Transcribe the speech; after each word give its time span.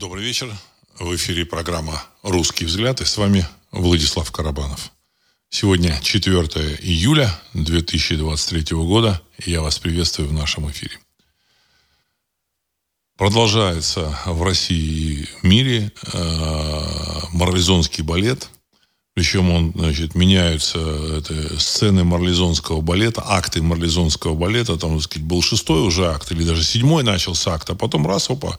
Добрый 0.00 0.24
вечер. 0.24 0.50
В 0.98 1.14
эфире 1.14 1.44
программа 1.44 2.02
«Русский 2.22 2.64
взгляд» 2.64 3.02
и 3.02 3.04
с 3.04 3.18
вами 3.18 3.46
Владислав 3.70 4.32
Карабанов. 4.32 4.92
Сегодня 5.50 6.00
4 6.02 6.38
июля 6.80 7.38
2023 7.52 8.78
года, 8.78 9.20
и 9.44 9.50
я 9.50 9.60
вас 9.60 9.78
приветствую 9.78 10.30
в 10.30 10.32
нашем 10.32 10.70
эфире. 10.70 10.98
Продолжается 13.18 14.18
в 14.24 14.42
России 14.42 15.28
и 15.42 15.46
мире 15.46 15.92
э, 16.14 17.20
марлезонский 17.32 18.02
балет. 18.02 18.48
Причем 19.12 19.50
он, 19.50 19.72
значит, 19.76 20.14
меняются 20.14 20.78
это, 20.78 21.60
сцены 21.60 22.04
марлезонского 22.04 22.80
балета, 22.80 23.22
акты 23.26 23.60
марлезонского 23.60 24.34
балета. 24.34 24.78
Там, 24.78 24.94
так 24.94 25.02
сказать, 25.02 25.28
был 25.28 25.42
шестой 25.42 25.82
уже 25.82 26.06
акт, 26.06 26.32
или 26.32 26.42
даже 26.42 26.64
седьмой 26.64 27.02
начался 27.02 27.52
акт, 27.52 27.68
а 27.68 27.74
потом 27.74 28.06
раз, 28.06 28.30
опа, 28.30 28.58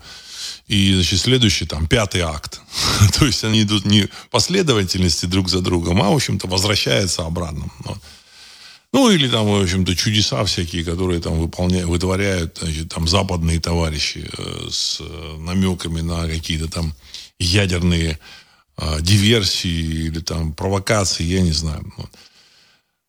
и, 0.67 0.93
значит, 0.93 1.19
следующий, 1.19 1.65
там, 1.65 1.87
пятый 1.87 2.21
акт. 2.21 2.61
То 3.19 3.25
есть 3.25 3.43
они 3.43 3.63
идут 3.63 3.85
не 3.85 4.07
последовательности 4.29 5.25
друг 5.25 5.49
за 5.49 5.61
другом, 5.61 6.01
а, 6.01 6.09
в 6.09 6.15
общем-то, 6.15 6.47
возвращаются 6.47 7.23
обратно. 7.23 7.69
Ну, 8.93 9.09
или 9.09 9.29
там, 9.29 9.47
в 9.47 9.61
общем-то, 9.61 9.95
чудеса 9.95 10.43
всякие, 10.43 10.83
которые 10.83 11.21
там 11.21 11.39
выполняют, 11.39 11.87
вытворяют, 11.87 12.57
значит, 12.61 12.89
там, 12.89 13.07
западные 13.07 13.59
товарищи 13.61 14.29
э, 14.37 14.67
с 14.69 14.99
э, 14.99 15.37
намеками 15.39 16.01
на 16.01 16.27
какие-то 16.27 16.67
там 16.67 16.93
ядерные 17.39 18.19
э, 18.77 18.97
диверсии 19.01 20.07
или 20.07 20.19
там 20.19 20.53
провокации, 20.53 21.23
я 21.23 21.39
не 21.39 21.53
знаю. 21.53 21.89
Вот. 21.95 22.09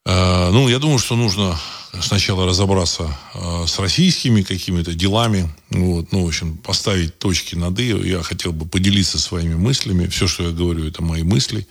Э, 0.04 0.50
ну, 0.50 0.68
я 0.68 0.78
думаю, 0.78 0.98
что 0.98 1.16
нужно 1.16 1.58
сначала 2.00 2.46
разобраться 2.46 3.16
э, 3.34 3.66
с 3.66 3.78
российскими 3.78 4.42
какими-то 4.42 4.94
делами, 4.94 5.48
вот, 5.70 6.10
ну, 6.12 6.24
в 6.24 6.28
общем, 6.28 6.56
поставить 6.56 7.18
точки 7.18 7.54
над 7.54 7.78
«и». 7.78 7.88
Я 7.88 8.22
хотел 8.22 8.52
бы 8.52 8.66
поделиться 8.66 9.18
своими 9.18 9.54
мыслями. 9.54 10.08
Все, 10.08 10.26
что 10.26 10.44
я 10.44 10.50
говорю, 10.50 10.86
это 10.86 11.02
мои 11.02 11.22
мысли. 11.22 11.66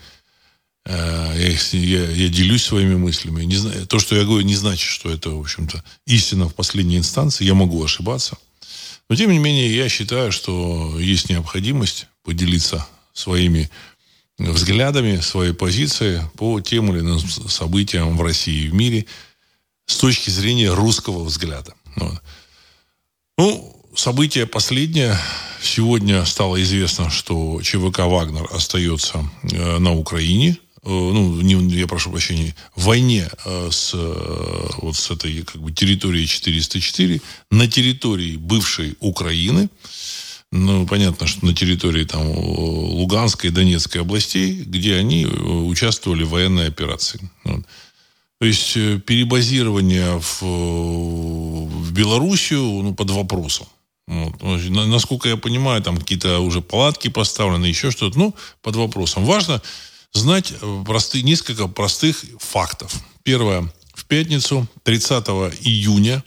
Э, 0.86 1.34
я, 1.36 1.80
я, 1.80 2.12
я 2.12 2.30
делюсь 2.30 2.64
своими 2.64 2.96
мыслями. 2.96 3.44
Не 3.44 3.56
знаю, 3.56 3.86
то, 3.88 4.00
что 4.00 4.16
я 4.16 4.24
говорю, 4.24 4.46
не 4.46 4.56
значит, 4.56 4.90
что 4.90 5.10
это, 5.10 5.32
в 5.32 5.40
общем-то, 5.40 5.84
истина 6.06 6.48
в 6.48 6.56
последней 6.56 6.98
инстанции. 6.98 7.46
Я 7.46 7.54
могу 7.54 7.84
ошибаться. 7.84 8.38
Но, 9.10 9.16
тем 9.16 9.32
не 9.32 9.40
менее, 9.40 9.76
я 9.76 9.90
считаю, 9.90 10.32
что 10.32 10.98
есть 10.98 11.30
необходимость 11.30 12.08
поделиться 12.24 12.88
своими 13.14 13.70
взглядами, 14.50 15.20
своей 15.20 15.54
позицией 15.54 16.22
по 16.38 16.60
тем 16.62 16.92
или 16.92 17.02
иным 17.02 17.20
событиям 17.20 18.18
в 18.18 18.22
России 18.22 18.66
и 18.66 18.70
в 18.70 18.74
мире 18.74 19.06
с 19.86 19.98
точки 19.98 20.30
зрения 20.30 20.74
русского 20.74 21.24
взгляда. 21.24 21.74
Вот. 21.96 22.22
Ну, 23.38 23.82
событие 23.96 24.46
последнее. 24.46 25.18
Сегодня 25.62 26.26
стало 26.26 26.62
известно, 26.62 27.10
что 27.10 27.62
ЧВК 27.62 28.00
«Вагнер» 28.00 28.48
остается 28.52 29.30
э, 29.44 29.78
на 29.78 29.94
Украине. 29.94 30.58
Э, 30.84 30.90
ну, 30.90 31.40
не, 31.42 31.54
я 31.76 31.88
прошу 31.88 32.10
прощения, 32.12 32.56
в 32.76 32.86
войне 32.86 33.30
э, 33.46 33.70
с, 33.72 33.94
вот 33.94 34.96
с 34.96 35.12
этой 35.12 35.44
как 35.44 35.62
бы, 35.62 35.72
территорией 35.72 36.26
404 36.26 37.22
на 37.52 37.68
территории 37.68 38.38
бывшей 38.38 38.96
Украины. 39.00 39.70
Ну, 40.52 40.86
понятно, 40.86 41.28
что 41.28 41.46
на 41.46 41.54
территории 41.54 42.04
там 42.04 42.28
Луганской 42.28 43.50
и 43.50 43.54
Донецкой 43.54 44.02
областей, 44.02 44.64
где 44.66 44.96
они 44.96 45.24
э, 45.24 45.28
участвовали 45.28 46.24
в 46.24 46.30
военной 46.30 46.68
операции. 46.68 47.22
Вот. 47.46 47.66
То 48.40 48.46
есть 48.46 48.76
э, 48.76 49.00
перебазирование 49.00 50.20
в, 50.20 50.42
в 50.42 51.94
Белоруссию 51.94 52.64
ну, 52.64 52.94
под 52.94 53.12
вопросом. 53.12 53.68
Вот. 54.08 54.42
Насколько 54.70 55.30
я 55.30 55.38
понимаю, 55.38 55.82
там 55.82 55.98
какие-то 55.98 56.40
уже 56.40 56.62
палатки 56.62 57.08
поставлены, 57.08 57.68
еще 57.68 57.92
что-то. 57.92 58.20
Ну, 58.20 58.36
под 58.62 58.76
вопросом. 58.76 59.24
Важно 59.24 59.62
знать 60.12 60.54
э, 60.60 60.84
простые, 60.86 61.24
несколько 61.24 61.68
простых 61.68 62.26
фактов. 62.40 62.94
Первое. 63.24 63.72
В 63.94 64.06
пятницу, 64.06 64.68
30 64.84 65.28
июня, 65.62 66.24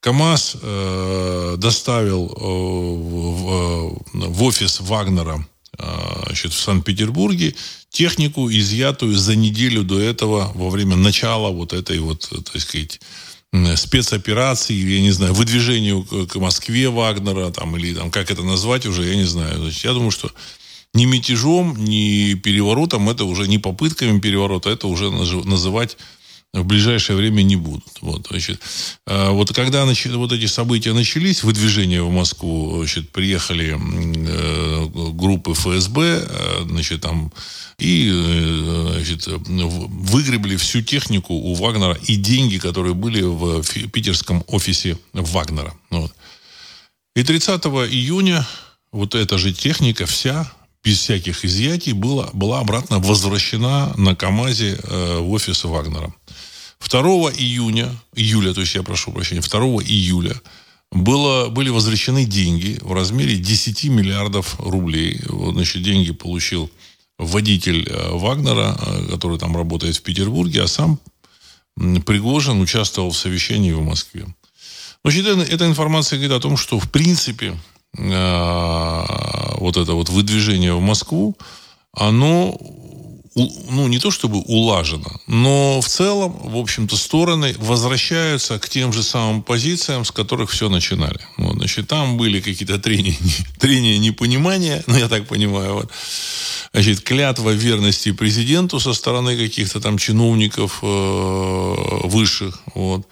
КАМАЗ 0.00 0.56
э, 0.62 1.54
доставил 1.58 2.26
э, 2.26 2.40
в, 2.40 4.04
в 4.12 4.42
офис 4.42 4.80
Вагнера 4.80 5.46
э, 5.78 6.22
значит, 6.26 6.52
в 6.52 6.60
Санкт-Петербурге 6.60 7.54
технику, 7.90 8.50
изъятую 8.50 9.16
за 9.16 9.36
неделю 9.36 9.82
до 9.82 9.98
этого, 9.98 10.52
во 10.54 10.70
время 10.70 10.96
начала 10.96 11.50
вот 11.50 11.72
этой 11.72 11.98
вот, 11.98 12.30
так 12.52 12.60
сказать, 12.60 13.00
спецоперации, 13.76 14.74
или, 14.74 14.96
я 14.96 15.00
не 15.00 15.12
знаю, 15.12 15.32
выдвижению 15.32 16.04
к, 16.04 16.26
к 16.26 16.36
Москве 16.36 16.90
Вагнера, 16.90 17.50
там, 17.50 17.76
или 17.76 17.94
там, 17.94 18.10
как 18.10 18.30
это 18.30 18.42
назвать 18.42 18.84
уже, 18.86 19.06
я 19.06 19.16
не 19.16 19.24
знаю. 19.24 19.58
Значит, 19.58 19.84
я 19.84 19.92
думаю, 19.92 20.10
что 20.10 20.30
ни 20.92 21.04
мятежом, 21.04 21.76
ни 21.84 22.34
переворотом, 22.34 23.08
это 23.08 23.24
уже 23.24 23.48
не 23.48 23.58
попытками 23.58 24.20
переворота, 24.20 24.70
это 24.70 24.88
уже 24.88 25.10
называть 25.10 25.96
в 26.52 26.64
ближайшее 26.64 27.16
время 27.16 27.42
не 27.42 27.56
будут. 27.56 28.00
Вот, 28.00 28.26
значит, 28.30 28.60
а 29.06 29.32
вот 29.32 29.52
когда 29.52 29.84
значит, 29.84 30.12
вот 30.14 30.32
эти 30.32 30.46
события 30.46 30.92
начались, 30.92 31.42
выдвижение 31.42 32.02
в 32.02 32.10
Москву, 32.10 32.78
значит, 32.78 33.10
приехали 33.10 33.76
э, 33.76 34.86
группы 35.12 35.52
ФСБ, 35.52 36.26
э, 36.28 36.64
значит, 36.68 37.02
там, 37.02 37.32
и 37.78 38.10
э, 38.10 38.92
значит, 38.94 39.26
выгребли 39.26 40.56
всю 40.56 40.82
технику 40.82 41.34
у 41.34 41.54
Вагнера 41.54 41.94
и 41.94 42.16
деньги, 42.16 42.58
которые 42.58 42.94
были 42.94 43.22
в 43.22 43.62
питерском 43.90 44.44
офисе 44.46 44.98
Вагнера. 45.12 45.74
Вот. 45.90 46.12
И 47.14 47.22
30 47.22 47.64
июня 47.64 48.46
вот 48.92 49.14
эта 49.14 49.38
же 49.38 49.52
техника 49.52 50.06
вся 50.06 50.50
без 50.86 51.00
всяких 51.00 51.44
изъятий 51.44 51.92
была, 51.92 52.30
была 52.32 52.60
обратно 52.60 53.00
возвращена 53.00 53.92
на 53.96 54.14
КАМАЗе 54.14 54.78
э, 54.80 55.18
в 55.18 55.32
офис 55.32 55.64
Вагнера. 55.64 56.14
2 56.78 57.00
июня, 57.32 57.90
июля, 58.14 58.54
то 58.54 58.60
есть 58.60 58.76
я 58.76 58.84
прошу 58.84 59.10
прощения, 59.10 59.40
2 59.40 59.58
июля 59.82 60.40
было, 60.92 61.48
были 61.48 61.70
возвращены 61.70 62.24
деньги 62.24 62.78
в 62.82 62.92
размере 62.92 63.36
10 63.36 63.84
миллиардов 63.86 64.60
рублей. 64.60 65.20
Вот, 65.28 65.54
значит, 65.54 65.82
деньги 65.82 66.12
получил 66.12 66.70
водитель 67.18 67.88
э, 67.88 68.10
Вагнера, 68.12 68.78
э, 68.78 69.08
который 69.10 69.40
там 69.40 69.56
работает 69.56 69.96
в 69.96 70.02
Петербурге, 70.02 70.62
а 70.62 70.68
сам 70.68 71.00
Пригожин 71.76 72.60
участвовал 72.60 73.10
в 73.10 73.18
совещании 73.18 73.72
в 73.72 73.82
Москве. 73.82 74.24
Значит, 75.02 75.26
эта 75.26 75.66
информация 75.66 76.18
говорит 76.18 76.36
о 76.36 76.40
том, 76.40 76.56
что, 76.56 76.78
в 76.78 76.88
принципе, 76.90 77.56
вот 77.98 79.76
это 79.76 79.94
вот 79.94 80.08
выдвижение 80.08 80.74
в 80.74 80.80
Москву, 80.80 81.36
оно 81.92 82.58
ну, 83.36 83.86
не 83.88 83.98
то 83.98 84.10
чтобы 84.10 84.38
улажено, 84.38 85.20
но 85.26 85.80
в 85.82 85.88
целом, 85.88 86.34
в 86.42 86.56
общем-то, 86.56 86.96
стороны 86.96 87.54
возвращаются 87.58 88.58
к 88.58 88.68
тем 88.68 88.94
же 88.94 89.02
самым 89.02 89.42
позициям, 89.42 90.06
с 90.06 90.10
которых 90.10 90.50
все 90.50 90.70
начинали. 90.70 91.20
Вот, 91.36 91.56
значит, 91.56 91.86
там 91.86 92.16
были 92.16 92.40
какие-то 92.40 92.78
трения, 92.78 93.16
трения 93.58 93.98
непонимания, 93.98 94.82
ну, 94.86 94.96
я 94.96 95.08
так 95.08 95.26
понимаю, 95.26 95.74
вот. 95.74 95.90
Значит, 96.72 97.02
клятва 97.02 97.50
верности 97.50 98.12
президенту 98.12 98.80
со 98.80 98.94
стороны 98.94 99.36
каких-то 99.36 99.80
там 99.80 99.98
чиновников 99.98 100.78
э, 100.82 101.74
высших, 102.04 102.62
вот. 102.74 103.06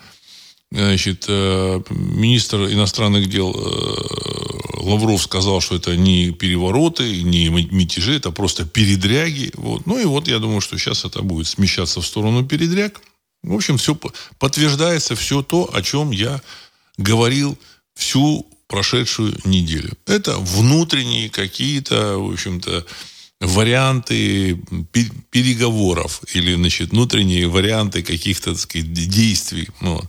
Значит, 0.74 1.26
э, 1.28 1.82
министр 1.90 2.64
иностранных 2.64 3.28
дел 3.28 3.54
э, 3.54 4.80
Лавров 4.80 5.22
сказал, 5.22 5.60
что 5.60 5.76
это 5.76 5.96
не 5.96 6.32
перевороты, 6.32 7.22
не 7.22 7.48
мятежи, 7.48 8.16
это 8.16 8.32
просто 8.32 8.64
передряги. 8.64 9.52
Вот. 9.54 9.86
Ну 9.86 10.00
и 10.00 10.04
вот 10.04 10.26
я 10.26 10.40
думаю, 10.40 10.60
что 10.60 10.76
сейчас 10.76 11.04
это 11.04 11.22
будет 11.22 11.46
смещаться 11.46 12.00
в 12.00 12.06
сторону 12.06 12.44
передряг. 12.44 13.00
В 13.44 13.54
общем, 13.54 13.78
все 13.78 13.96
подтверждается 14.40 15.14
все 15.14 15.42
то, 15.42 15.70
о 15.72 15.80
чем 15.80 16.10
я 16.10 16.42
говорил 16.98 17.56
всю 17.94 18.44
прошедшую 18.66 19.38
неделю. 19.44 19.92
Это 20.06 20.38
внутренние 20.38 21.30
какие-то, 21.30 22.18
в 22.18 22.32
общем-то, 22.32 22.84
варианты 23.40 24.60
переговоров 25.30 26.20
или, 26.32 26.56
значит, 26.56 26.90
внутренние 26.90 27.46
варианты 27.46 28.02
каких-то, 28.02 28.54
так 28.54 28.60
сказать, 28.60 28.92
действий. 28.92 29.68
Ну, 29.80 30.02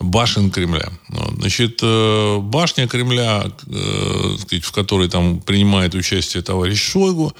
башен 0.00 0.50
Кремля. 0.50 0.90
Значит, 1.38 1.80
э, 1.82 2.38
башня 2.38 2.86
Кремля, 2.86 3.50
э, 3.66 4.60
в 4.62 4.72
которой 4.72 5.08
там 5.08 5.40
принимает 5.40 5.94
участие 5.94 6.42
товарищ 6.42 6.80
Шойгу, 6.80 7.32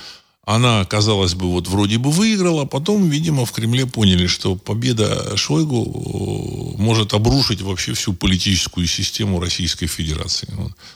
она, 0.44 0.84
казалось 0.86 1.34
бы, 1.34 1.50
вот 1.50 1.68
вроде 1.68 1.98
бы 1.98 2.10
выиграла, 2.10 2.62
а 2.62 2.66
потом, 2.66 3.08
видимо, 3.10 3.44
в 3.44 3.52
Кремле 3.52 3.86
поняли, 3.86 4.26
что 4.26 4.56
победа 4.56 5.36
Шойгу 5.36 6.74
э, 6.76 6.82
может 6.82 7.14
обрушить 7.14 7.60
вообще 7.60 7.92
всю 7.92 8.12
политическую 8.12 8.86
систему 8.86 9.40
Российской 9.40 9.86
Федерации. 9.86 10.48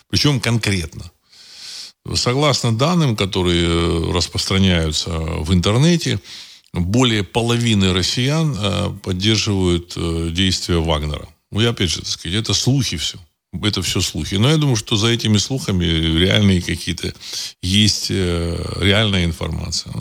Причем 0.09 0.41
конкретно. 0.41 1.11
Согласно 2.15 2.77
данным, 2.77 3.15
которые 3.15 4.13
распространяются 4.13 5.11
в 5.11 5.55
интернете, 5.55 6.19
более 6.73 7.23
половины 7.23 7.93
россиян 7.93 8.99
поддерживают 9.05 9.97
действия 10.35 10.79
Вагнера. 10.79 11.29
Ну, 11.53 11.61
я 11.61 11.71
опять 11.71 11.91
же, 11.91 12.01
так 12.01 12.09
сказать, 12.09 12.39
это 12.39 12.55
слухи 12.55 12.97
все. 12.97 13.19
это 13.63 13.83
все 13.83 14.01
слухи. 14.01 14.37
Но 14.37 14.51
я 14.51 14.57
думаю, 14.57 14.77
что 14.77 14.97
за 14.97 15.09
этими 15.09 15.37
слухами 15.37 15.85
реальные 15.85 16.63
какие-то 16.63 17.13
есть 17.61 18.07
э, 18.09 18.79
реальная 18.81 19.25
информация. 19.27 19.95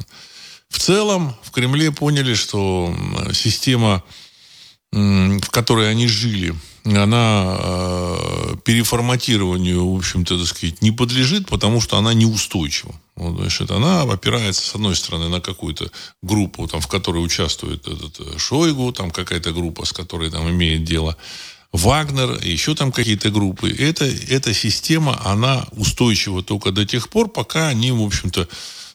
В 0.69 0.79
целом 0.79 1.35
в 1.43 1.51
Кремле 1.51 1.91
поняли, 1.91 2.33
что 2.33 2.95
система, 3.33 4.01
в 4.93 5.49
которой 5.49 5.91
они 5.91 6.07
жили, 6.07 6.55
она 6.85 7.57
э, 7.59 8.55
переформатированию, 8.63 9.93
в 9.93 9.97
общем-то, 9.97 10.37
так 10.37 10.47
сказать, 10.47 10.81
не 10.81 10.91
подлежит, 10.91 11.47
потому 11.47 11.81
что 11.81 11.97
она 11.97 12.13
неустойчива. 12.13 12.95
Значит, 13.29 13.71
она 13.71 14.01
опирается, 14.01 14.61
с 14.61 14.75
одной 14.75 14.95
стороны, 14.95 15.29
на 15.29 15.41
какую-то 15.41 15.91
группу, 16.21 16.67
там, 16.67 16.81
в 16.81 16.87
которой 16.87 17.23
участвует 17.23 17.87
этот 17.87 18.19
э, 18.19 18.37
Шойгу, 18.37 18.91
там 18.91 19.11
какая-то 19.11 19.51
группа, 19.51 19.85
с 19.85 19.93
которой 19.93 20.31
там 20.31 20.49
имеет 20.49 20.83
дело 20.83 21.15
Вагнер, 21.71 22.39
еще 22.43 22.75
там 22.75 22.91
какие-то 22.91 23.29
группы. 23.29 23.69
Это, 23.69 24.05
эта 24.05 24.53
система, 24.53 25.19
она 25.23 25.65
устойчива 25.71 26.43
только 26.43 26.71
до 26.71 26.85
тех 26.85 27.09
пор, 27.09 27.29
пока 27.29 27.67
они, 27.69 27.91
в 27.91 28.01
общем-то, 28.01 28.47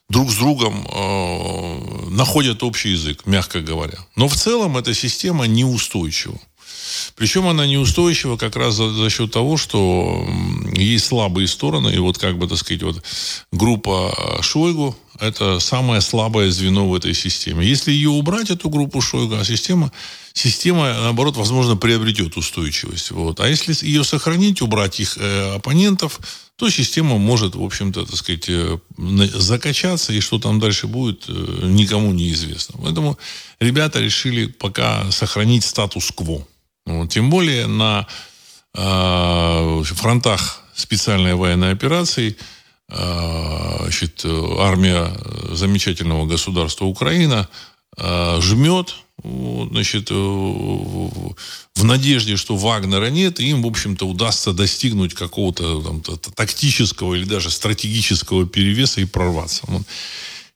друг 0.08 0.30
с 0.30 0.36
другом 0.36 0.86
э, 0.86 2.08
находят 2.10 2.62
общий 2.62 2.90
язык, 2.90 3.26
мягко 3.26 3.60
говоря. 3.60 3.98
Но 4.14 4.28
в 4.28 4.34
целом 4.36 4.76
эта 4.76 4.92
система 4.94 5.46
неустойчива. 5.46 6.38
Причем 7.16 7.46
она 7.46 7.66
неустойчива 7.66 8.36
как 8.36 8.56
раз 8.56 8.74
за, 8.74 8.90
за 8.92 9.10
счет 9.10 9.32
того, 9.32 9.56
что 9.56 10.26
есть 10.72 11.06
слабые 11.06 11.48
стороны. 11.48 11.88
И 11.94 11.98
вот 11.98 12.18
как 12.18 12.38
бы, 12.38 12.48
так 12.48 12.58
сказать, 12.58 12.82
вот 12.82 13.02
группа 13.52 14.38
Шойгу– 14.42 14.96
это 15.20 15.60
самое 15.60 16.00
слабое 16.00 16.50
звено 16.50 16.88
в 16.88 16.94
этой 16.94 17.14
системе. 17.14 17.66
Если 17.66 17.92
ее 17.92 18.10
убрать, 18.10 18.50
эту 18.50 18.68
группу 18.68 19.00
Шойгу, 19.00 19.36
а 19.36 19.44
система, 19.44 19.92
система 20.32 20.92
наоборот, 20.92 21.36
возможно, 21.36 21.76
приобретет 21.76 22.36
устойчивость. 22.36 23.10
Вот. 23.10 23.40
А 23.40 23.48
если 23.48 23.74
ее 23.86 24.04
сохранить, 24.04 24.62
убрать 24.62 25.00
их 25.00 25.16
э, 25.18 25.54
оппонентов, 25.56 26.20
то 26.56 26.70
система 26.70 27.18
может, 27.18 27.54
в 27.54 27.62
общем-то, 27.62 28.06
так 28.06 28.16
сказать, 28.16 28.48
э, 28.48 28.78
закачаться, 28.96 30.12
и 30.12 30.20
что 30.20 30.38
там 30.38 30.58
дальше 30.58 30.86
будет, 30.86 31.24
э, 31.28 31.60
никому 31.64 32.12
не 32.12 32.30
известно. 32.32 32.78
Поэтому 32.82 33.18
ребята 33.60 34.00
решили 34.00 34.46
пока 34.46 35.10
сохранить 35.10 35.64
статус-кво. 35.64 36.46
Тем 37.08 37.30
более 37.30 37.66
на 37.66 38.06
э, 38.74 39.82
фронтах 39.84 40.62
специальной 40.74 41.34
военной 41.34 41.72
операции 41.72 42.36
э, 42.88 43.76
значит, 43.80 44.24
армия 44.24 45.10
замечательного 45.50 46.26
государства 46.26 46.84
Украина 46.84 47.48
э, 47.96 48.40
жмет, 48.40 48.96
значит, 49.24 50.10
в 50.10 51.84
надежде, 51.84 52.36
что 52.36 52.54
Вагнера 52.56 53.06
нет, 53.06 53.40
им, 53.40 53.62
в 53.62 53.66
общем-то, 53.66 54.06
удастся 54.06 54.52
достигнуть 54.52 55.14
какого-то 55.14 55.82
там, 55.82 56.02
тактического 56.34 57.14
или 57.14 57.24
даже 57.24 57.50
стратегического 57.50 58.46
перевеса 58.46 59.00
и 59.00 59.06
прорваться. 59.06 59.66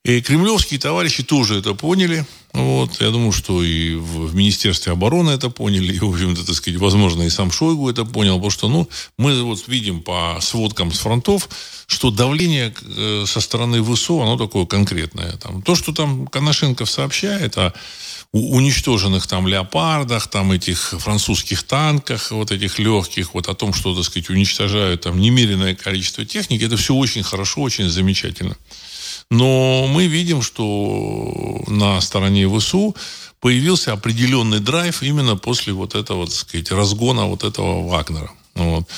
И 0.04 0.20
кремлевские 0.20 0.78
товарищи 0.78 1.22
тоже 1.22 1.58
это 1.58 1.74
поняли. 1.74 2.26
Вот. 2.52 3.00
Я 3.00 3.10
думаю, 3.10 3.32
что 3.32 3.62
и 3.62 3.94
в, 3.94 4.34
Министерстве 4.34 4.92
обороны 4.92 5.30
это 5.30 5.50
поняли, 5.50 5.94
и, 5.94 5.98
в 5.98 6.08
общем-то, 6.08 6.44
так 6.44 6.54
сказать, 6.54 6.80
возможно, 6.80 7.22
и 7.22 7.30
сам 7.30 7.52
Шойгу 7.52 7.88
это 7.88 8.04
понял, 8.04 8.34
потому 8.34 8.50
что, 8.50 8.68
ну, 8.68 8.88
мы 9.18 9.42
вот 9.42 9.68
видим 9.68 10.02
по 10.02 10.38
сводкам 10.40 10.92
с 10.92 10.98
фронтов, 10.98 11.48
что 11.86 12.10
давление 12.10 12.74
э, 12.82 13.24
со 13.26 13.40
стороны 13.40 13.82
ВСУ, 13.84 14.20
оно 14.20 14.36
такое 14.36 14.66
конкретное. 14.66 15.36
Там, 15.36 15.62
то, 15.62 15.74
что 15.74 15.92
там 15.92 16.26
Коношенков 16.26 16.90
сообщает 16.90 17.56
о 17.58 17.72
уничтоженных 18.32 19.26
там 19.26 19.48
леопардах, 19.48 20.28
там 20.28 20.52
этих 20.52 20.94
французских 20.98 21.64
танках, 21.64 22.30
вот 22.30 22.52
этих 22.52 22.78
легких, 22.78 23.34
вот 23.34 23.48
о 23.48 23.54
том, 23.54 23.72
что, 23.72 23.94
так 23.94 24.04
сказать, 24.04 24.30
уничтожают 24.30 25.02
там 25.02 25.20
немеренное 25.20 25.74
количество 25.74 26.24
техники, 26.24 26.64
это 26.64 26.76
все 26.76 26.94
очень 26.94 27.24
хорошо, 27.24 27.60
очень 27.60 27.88
замечательно. 27.88 28.56
Но 29.30 29.86
мы 29.86 30.06
видим, 30.06 30.42
что 30.42 31.62
на 31.68 32.00
стороне 32.00 32.48
ВСУ 32.48 32.96
появился 33.40 33.92
определенный 33.92 34.60
драйв 34.60 35.02
именно 35.02 35.36
после 35.36 35.72
вот 35.72 35.94
этого, 35.94 36.26
так 36.26 36.34
сказать, 36.34 36.70
разгона 36.72 37.26
вот 37.26 37.44
этого 37.44 37.86
Вагнера. 37.88 38.30
Вот. 38.54 38.88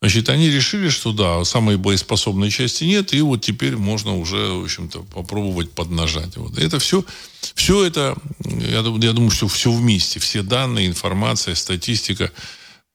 Значит, 0.00 0.28
они 0.28 0.50
решили, 0.50 0.88
что 0.88 1.12
да, 1.12 1.44
самой 1.44 1.76
боеспособной 1.76 2.50
части 2.50 2.84
нет, 2.84 3.12
и 3.12 3.20
вот 3.20 3.42
теперь 3.42 3.76
можно 3.76 4.16
уже, 4.16 4.52
в 4.52 4.64
общем-то, 4.64 5.00
попробовать 5.00 5.72
поднажать. 5.72 6.36
Вот. 6.36 6.58
это 6.58 6.78
все, 6.78 7.04
все 7.54 7.84
это, 7.84 8.16
я, 8.44 8.78
я 8.80 9.12
думаю, 9.12 9.30
что 9.30 9.48
все 9.48 9.70
вместе, 9.70 10.18
все 10.18 10.42
данные, 10.42 10.88
информация, 10.88 11.54
статистика 11.54 12.32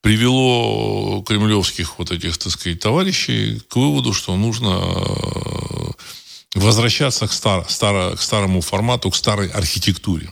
привело 0.02 1.24
кремлевских 1.28 2.00
вот 2.00 2.12
этих, 2.12 2.38
так 2.38 2.52
сказать, 2.52 2.80
товарищей 2.80 3.62
к 3.68 3.76
выводу, 3.76 4.14
что 4.14 4.36
нужно 4.36 4.76
возвращаться 6.56 7.28
к, 7.28 7.34
стар, 7.34 7.66
стар, 7.70 8.16
к 8.18 8.22
старому 8.22 8.62
формату, 8.62 9.10
к 9.12 9.16
старой 9.16 9.50
архитектуре. 9.50 10.32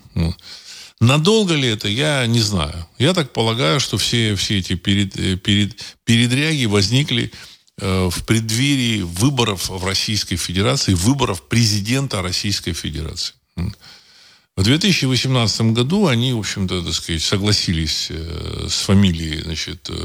Надолго 1.00 1.54
ли 1.54 1.68
это, 1.68 1.88
я 1.88 2.26
не 2.26 2.40
знаю. 2.40 2.88
Я 2.98 3.14
так 3.14 3.32
полагаю, 3.32 3.80
что 3.80 3.98
все, 3.98 4.36
все 4.36 4.58
эти 4.58 4.74
перед, 4.74 5.16
э, 5.16 5.38
перед, 5.38 5.80
передряги 6.06 6.66
возникли 6.66 7.32
э, 7.80 8.10
в 8.12 8.26
преддверии 8.26 9.02
выборов 9.02 9.70
в 9.70 9.86
Российской 9.86 10.38
Федерации, 10.38 10.96
выборов 10.96 11.44
президента 11.44 12.24
Российской 12.24 12.74
Федерации. 12.74 13.36
В 14.56 14.64
2018 14.64 15.62
году 15.74 16.08
они, 16.08 16.34
в 16.34 16.40
общем-то, 16.40 16.84
так 16.84 16.94
сказать, 16.94 17.22
согласились 17.22 18.08
э, 18.10 18.66
с 18.68 18.82
фамилией, 18.82 19.44
значит, 19.44 19.88
э, 19.90 19.96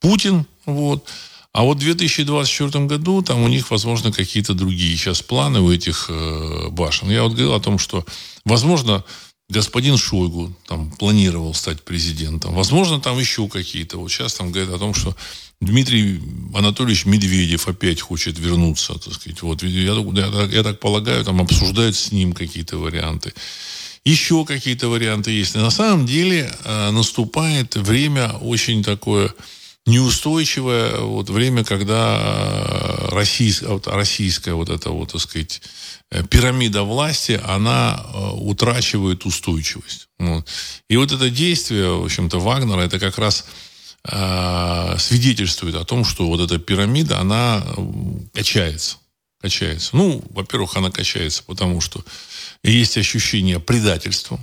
Путин, 0.00 0.46
вот, 0.66 1.08
а 1.54 1.62
вот 1.62 1.76
в 1.76 1.80
2024 1.80 2.86
году 2.86 3.22
там 3.22 3.42
у 3.42 3.48
них, 3.48 3.70
возможно, 3.70 4.10
какие-то 4.10 4.54
другие 4.54 4.96
сейчас 4.96 5.22
планы 5.22 5.60
у 5.60 5.70
этих 5.70 6.06
э, 6.08 6.68
башен. 6.70 7.08
Я 7.08 7.22
вот 7.22 7.30
говорил 7.30 7.54
о 7.54 7.60
том, 7.60 7.78
что, 7.78 8.04
возможно, 8.44 9.04
господин 9.48 9.96
Шойгу 9.96 10.52
там 10.66 10.90
планировал 10.90 11.54
стать 11.54 11.80
президентом. 11.82 12.54
Возможно, 12.54 13.00
там 13.00 13.16
еще 13.20 13.46
какие-то. 13.48 13.98
Вот 13.98 14.10
сейчас 14.10 14.34
там 14.34 14.50
говорят 14.50 14.74
о 14.74 14.78
том, 14.80 14.94
что 14.94 15.14
Дмитрий 15.60 16.20
Анатольевич 16.52 17.06
Медведев 17.06 17.68
опять 17.68 18.00
хочет 18.00 18.36
вернуться, 18.36 18.94
так 18.94 19.14
сказать. 19.14 19.40
Вот, 19.42 19.62
я, 19.62 19.92
я, 19.92 20.42
я 20.50 20.62
так 20.64 20.80
полагаю, 20.80 21.24
там 21.24 21.40
обсуждают 21.40 21.94
с 21.94 22.10
ним 22.10 22.32
какие-то 22.32 22.78
варианты. 22.78 23.32
Еще 24.04 24.44
какие-то 24.44 24.88
варианты 24.88 25.30
есть. 25.30 25.54
на 25.54 25.70
самом 25.70 26.04
деле 26.04 26.52
э, 26.64 26.90
наступает 26.90 27.76
время 27.76 28.32
очень 28.40 28.82
такое 28.82 29.32
неустойчивое 29.86 30.98
вот 31.00 31.28
время, 31.28 31.62
когда 31.64 32.18
э, 32.20 33.08
российская, 33.10 34.54
вот, 34.54 34.70
эта 34.70 34.90
вот, 34.90 35.12
так 35.12 35.20
сказать, 35.20 35.60
э, 36.10 36.24
пирамида 36.24 36.84
власти, 36.84 37.40
она 37.44 38.02
э, 38.02 38.30
утрачивает 38.32 39.26
устойчивость. 39.26 40.08
Вот. 40.18 40.48
И 40.88 40.96
вот 40.96 41.12
это 41.12 41.28
действие, 41.28 41.90
в 41.90 42.04
общем-то, 42.04 42.38
Вагнера, 42.40 42.80
это 42.80 42.98
как 42.98 43.18
раз 43.18 43.44
э, 44.10 44.96
свидетельствует 44.98 45.74
о 45.74 45.84
том, 45.84 46.04
что 46.04 46.26
вот 46.28 46.40
эта 46.40 46.58
пирамида, 46.58 47.20
она 47.20 47.64
качается. 48.32 48.96
Качается. 49.40 49.94
Ну, 49.94 50.24
во-первых, 50.30 50.76
она 50.76 50.90
качается, 50.90 51.42
потому 51.42 51.82
что 51.82 52.02
есть 52.62 52.96
ощущение 52.96 53.60
предательства. 53.60 54.42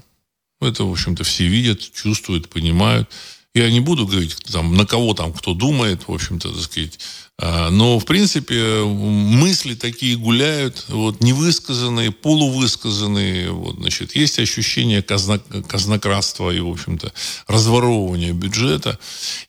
Это, 0.61 0.83
в 0.83 0.91
общем-то, 0.91 1.23
все 1.23 1.47
видят, 1.47 1.91
чувствуют, 1.91 2.49
понимают. 2.49 3.09
Я 3.53 3.69
не 3.69 3.81
буду 3.81 4.07
говорить, 4.07 4.37
там, 4.51 4.75
на 4.75 4.85
кого 4.85 5.13
там 5.13 5.33
кто 5.33 5.53
думает, 5.53 6.07
в 6.07 6.13
общем-то, 6.13 6.51
так 6.51 6.61
сказать. 6.61 6.99
А, 7.37 7.69
но, 7.69 7.99
в 7.99 8.05
принципе, 8.05 8.83
мысли 8.85 9.73
такие 9.73 10.15
гуляют, 10.15 10.85
вот, 10.87 11.21
невысказанные, 11.21 12.11
полувысказанные. 12.11 13.51
Вот, 13.51 13.75
значит, 13.75 14.15
есть 14.15 14.39
ощущение 14.39 15.01
казно, 15.01 15.39
казнократства 15.67 16.51
и, 16.51 16.61
в 16.61 16.69
общем-то, 16.69 17.11
разворовывания 17.47 18.31
бюджета. 18.31 18.99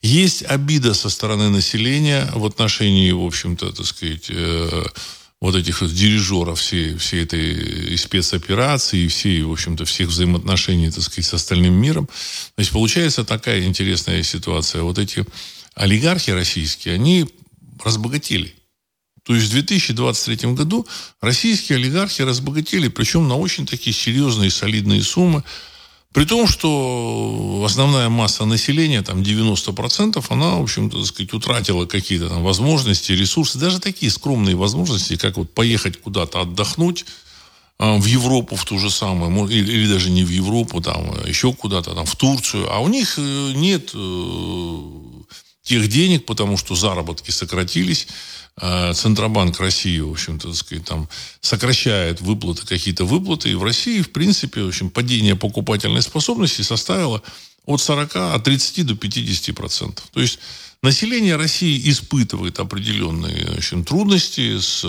Есть 0.01 0.43
обида 0.43 0.93
со 0.95 1.09
стороны 1.09 1.49
населения 1.49 2.29
в 2.33 2.45
отношении, 2.45 3.11
в 3.11 3.23
общем-то, 3.23 3.71
так 3.71 3.85
сказать, 3.85 4.25
э, 4.29 4.83
вот 5.43 5.55
этих 5.55 5.81
вот 5.81 5.93
дирижеров 5.93 6.57
всей, 6.57 6.95
всей 6.95 7.23
этой 7.23 7.97
спецоперации 7.97 8.99
и 8.99 9.07
всей, 9.09 9.43
в 9.43 9.51
общем-то, 9.51 9.83
всех 9.83 10.07
взаимоотношений, 10.07 10.89
так 10.89 11.03
сказать, 11.03 11.25
с 11.25 11.33
остальным 11.33 11.73
миром. 11.73 12.05
То 12.05 12.59
есть 12.59 12.71
получается 12.71 13.25
такая 13.25 13.65
интересная 13.65 14.23
ситуация. 14.23 14.83
Вот 14.83 14.97
эти 14.99 15.25
олигархи 15.75 16.29
российские, 16.29 16.93
они 16.93 17.29
разбогатели. 17.83 18.55
То 19.23 19.35
есть 19.35 19.47
в 19.47 19.51
2023 19.51 20.53
году 20.53 20.87
российские 21.19 21.75
олигархи 21.75 22.21
разбогатели, 22.21 22.87
причем 22.87 23.27
на 23.27 23.35
очень 23.35 23.65
такие 23.65 23.93
серьезные 23.93 24.49
солидные 24.49 25.03
суммы. 25.03 25.43
При 26.13 26.25
том, 26.25 26.47
что 26.47 27.63
основная 27.65 28.07
масса 28.07 28.45
населения, 28.45 29.01
там 29.01 29.23
90%, 29.23 30.23
она, 30.29 30.57
в 30.57 30.61
общем-то, 30.61 30.97
так 30.97 31.07
сказать, 31.07 31.33
утратила 31.33 31.87
какие-то 31.87 32.29
там 32.29 32.43
возможности, 32.43 33.13
ресурсы, 33.13 33.57
даже 33.57 33.79
такие 33.79 34.11
скромные 34.11 34.55
возможности, 34.55 35.15
как 35.15 35.37
вот 35.37 35.51
поехать 35.51 35.99
куда-то 35.99 36.41
отдохнуть, 36.41 37.05
а, 37.79 37.97
в 37.97 38.05
Европу 38.05 38.55
в 38.55 38.63
ту 38.63 38.77
же 38.77 38.91
самую, 38.91 39.49
или, 39.49 39.71
или 39.71 39.87
даже 39.87 40.11
не 40.11 40.23
в 40.23 40.29
Европу, 40.29 40.81
там, 40.81 41.15
а 41.17 41.27
еще 41.27 41.51
куда-то, 41.51 41.95
там, 41.95 42.05
в 42.05 42.15
Турцию, 42.15 42.71
а 42.71 42.79
у 42.79 42.87
них 42.89 43.15
э, 43.17 43.53
нет 43.55 43.89
э, 43.95 44.77
тех 45.63 45.87
денег, 45.87 46.25
потому 46.27 46.57
что 46.57 46.75
заработки 46.75 47.31
сократились. 47.31 48.07
А 48.55 48.93
Центробанк 48.93 49.59
России, 49.59 49.99
в 49.99 50.11
общем-то, 50.11 50.49
так 50.49 50.57
сказать, 50.57 50.85
там 50.85 51.09
сокращает 51.41 52.21
выплаты, 52.21 52.65
какие-то 52.67 53.05
выплаты. 53.05 53.51
И 53.51 53.55
в 53.55 53.63
России, 53.63 54.01
в 54.01 54.11
принципе, 54.11 54.61
в 54.61 54.67
общем, 54.67 54.89
падение 54.89 55.35
покупательной 55.35 56.03
способности 56.03 56.61
составило 56.61 57.23
от 57.65 57.81
40, 57.81 58.15
от 58.15 58.43
30 58.43 58.85
до 58.85 58.95
50 58.95 59.55
процентов. 59.55 60.05
То 60.13 60.21
есть 60.21 60.39
население 60.83 61.35
России 61.35 61.89
испытывает 61.89 62.59
определенные 62.59 63.47
в 63.47 63.57
общем, 63.57 63.83
трудности 63.83 64.59
с, 64.59 64.83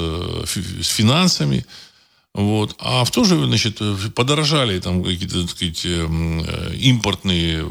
с 0.44 0.88
финансами, 0.88 1.64
вот. 2.34 2.74
А 2.80 3.04
в 3.04 3.12
то 3.12 3.22
же, 3.22 3.46
значит, 3.46 3.80
подорожали 4.14 4.80
там 4.80 5.04
какие-то, 5.04 5.42
так 5.42 5.50
сказать, 5.50 5.86
эм, 5.86 6.42
э, 6.44 6.74
импортные, 6.74 7.70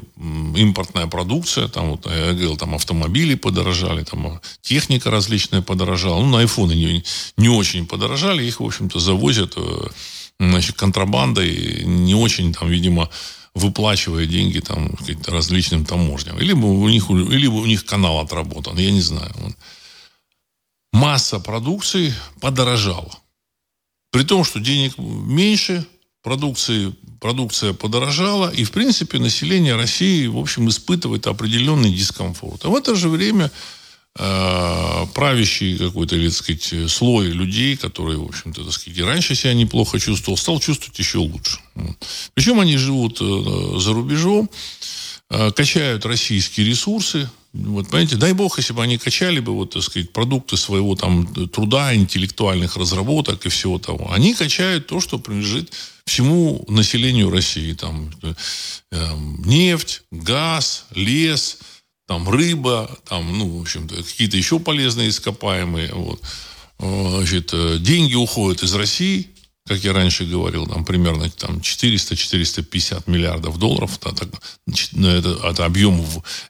импортная 0.55 1.07
продукция, 1.07 1.67
там 1.67 1.91
вот, 1.91 2.05
я 2.05 2.31
говорил, 2.31 2.55
там 2.55 2.73
автомобили 2.73 3.35
подорожали, 3.35 4.05
там 4.05 4.39
техника 4.61 5.11
различная 5.11 5.61
подорожала. 5.61 6.21
Ну, 6.21 6.29
на 6.29 6.39
айфоны 6.39 6.71
не, 6.71 7.03
не 7.35 7.49
очень 7.49 7.85
подорожали, 7.85 8.45
их, 8.45 8.61
в 8.61 8.65
общем-то, 8.65 8.99
завозят, 8.99 9.53
э, 9.57 9.87
значит, 10.39 10.77
контрабандой, 10.77 11.83
не 11.83 12.15
очень 12.15 12.53
там, 12.53 12.69
видимо, 12.69 13.09
выплачивая 13.53 14.25
деньги 14.25 14.59
там 14.59 14.95
различным 15.27 15.85
таможням. 15.85 16.39
Или 16.39 16.53
у 16.53 16.87
них, 16.87 17.09
или 17.09 17.47
у 17.47 17.65
них 17.65 17.83
канал 17.83 18.19
отработан, 18.19 18.77
я 18.77 18.91
не 18.91 19.01
знаю. 19.01 19.33
Масса 20.93 21.39
продукции 21.39 22.13
подорожала. 22.39 23.11
При 24.13 24.21
том, 24.23 24.43
что 24.43 24.59
денег 24.59 24.93
меньше, 24.99 25.83
продукции, 26.21 26.93
продукция 27.19 27.73
подорожала, 27.73 28.51
и, 28.51 28.63
в 28.63 28.71
принципе, 28.71 29.17
население 29.17 29.75
России, 29.75 30.27
в 30.27 30.37
общем, 30.37 30.69
испытывает 30.69 31.25
определенный 31.25 31.91
дискомфорт. 31.91 32.63
А 32.63 32.69
в 32.69 32.75
это 32.75 32.93
же 32.95 33.09
время 33.09 33.49
э, 34.19 35.05
правящий 35.15 35.79
какой-то, 35.79 36.15
так 36.21 36.31
сказать, 36.31 36.91
слой 36.91 37.29
людей, 37.29 37.75
которые, 37.75 38.19
в 38.19 38.25
общем-то, 38.25 38.63
так 38.63 38.73
сказать, 38.73 38.99
раньше 38.99 39.33
себя 39.33 39.55
неплохо 39.55 39.99
чувствовал, 39.99 40.37
стал 40.37 40.59
чувствовать 40.59 40.99
еще 40.99 41.17
лучше. 41.17 41.57
Причем 42.35 42.59
они 42.59 42.77
живут 42.77 43.17
э, 43.19 43.79
за 43.79 43.93
рубежом, 43.93 44.47
э, 45.29 45.51
качают 45.51 46.05
российские 46.05 46.67
ресурсы, 46.67 47.29
вот, 47.53 47.87
понимаете, 47.87 48.15
дай 48.15 48.33
бог, 48.33 48.57
если 48.57 48.73
бы 48.73 48.81
они 48.81 48.97
качали 48.97 49.39
бы, 49.39 49.53
вот, 49.53 49.71
так 49.71 49.83
сказать, 49.83 50.11
продукты 50.11 50.57
своего 50.57 50.95
там 50.95 51.27
труда, 51.49 51.93
интеллектуальных 51.93 52.77
разработок 52.77 53.45
и 53.45 53.49
всего 53.49 53.77
того. 53.77 54.11
Они 54.11 54.33
качают 54.33 54.87
то, 54.87 54.99
что 54.99 55.19
принадлежит 55.19 55.71
всему 56.05 56.65
населению 56.67 57.29
России. 57.29 57.73
Там, 57.73 58.11
э, 58.23 58.33
нефть, 59.45 60.01
газ, 60.09 60.85
лес, 60.95 61.59
там, 62.07 62.27
рыба, 62.27 62.89
там, 63.07 63.37
ну, 63.37 63.59
в 63.59 63.61
общем-то, 63.61 63.97
какие-то 63.97 64.35
еще 64.35 64.59
полезные 64.59 65.09
ископаемые. 65.09 65.93
Вот. 65.93 66.21
Значит, 66.79 67.51
э, 67.53 67.77
деньги 67.79 68.15
уходят 68.15 68.63
из 68.63 68.73
России, 68.73 69.27
как 69.65 69.83
я 69.83 69.93
раньше 69.93 70.25
говорил, 70.25 70.67
там 70.67 70.83
примерно 70.83 71.29
там, 71.29 71.57
400-450 71.57 73.03
миллиардов 73.07 73.57
долларов. 73.57 73.97
Это, 74.03 74.27
это, 74.67 75.39
это 75.43 75.65
объем 75.65 76.05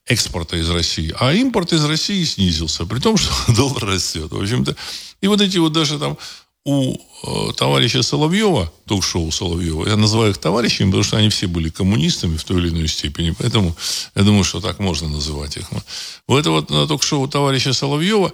экспорта 0.07 0.57
из 0.57 0.69
России. 0.69 1.13
А 1.19 1.33
импорт 1.33 1.73
из 1.73 1.85
России 1.85 2.23
снизился, 2.23 2.85
при 2.85 2.99
том, 2.99 3.17
что 3.17 3.31
доллар 3.53 3.85
растет. 3.85 4.31
В 4.31 4.41
общем-то, 4.41 4.75
и 5.21 5.27
вот 5.27 5.41
эти 5.41 5.57
вот 5.57 5.73
даже 5.73 5.99
там 5.99 6.17
у 6.65 6.95
э, 6.95 7.53
товарища 7.55 8.01
Соловьева, 8.03 8.71
ток-шоу 8.85 9.31
Соловьева, 9.31 9.87
я 9.87 9.97
называю 9.97 10.31
их 10.31 10.37
товарищами, 10.37 10.87
потому 10.87 11.03
что 11.03 11.17
они 11.17 11.29
все 11.29 11.47
были 11.47 11.69
коммунистами 11.69 12.37
в 12.37 12.43
той 12.45 12.61
или 12.61 12.69
иной 12.69 12.87
степени, 12.87 13.31
поэтому 13.31 13.75
я 14.15 14.23
думаю, 14.23 14.45
что 14.45 14.61
так 14.61 14.79
можно 14.79 15.09
называть 15.09 15.57
их. 15.57 15.65
Этого 16.29 16.61
вот 16.61 16.69
на 16.69 16.87
ток-шоу 16.87 17.27
товарища 17.27 17.73
Соловьева 17.73 18.31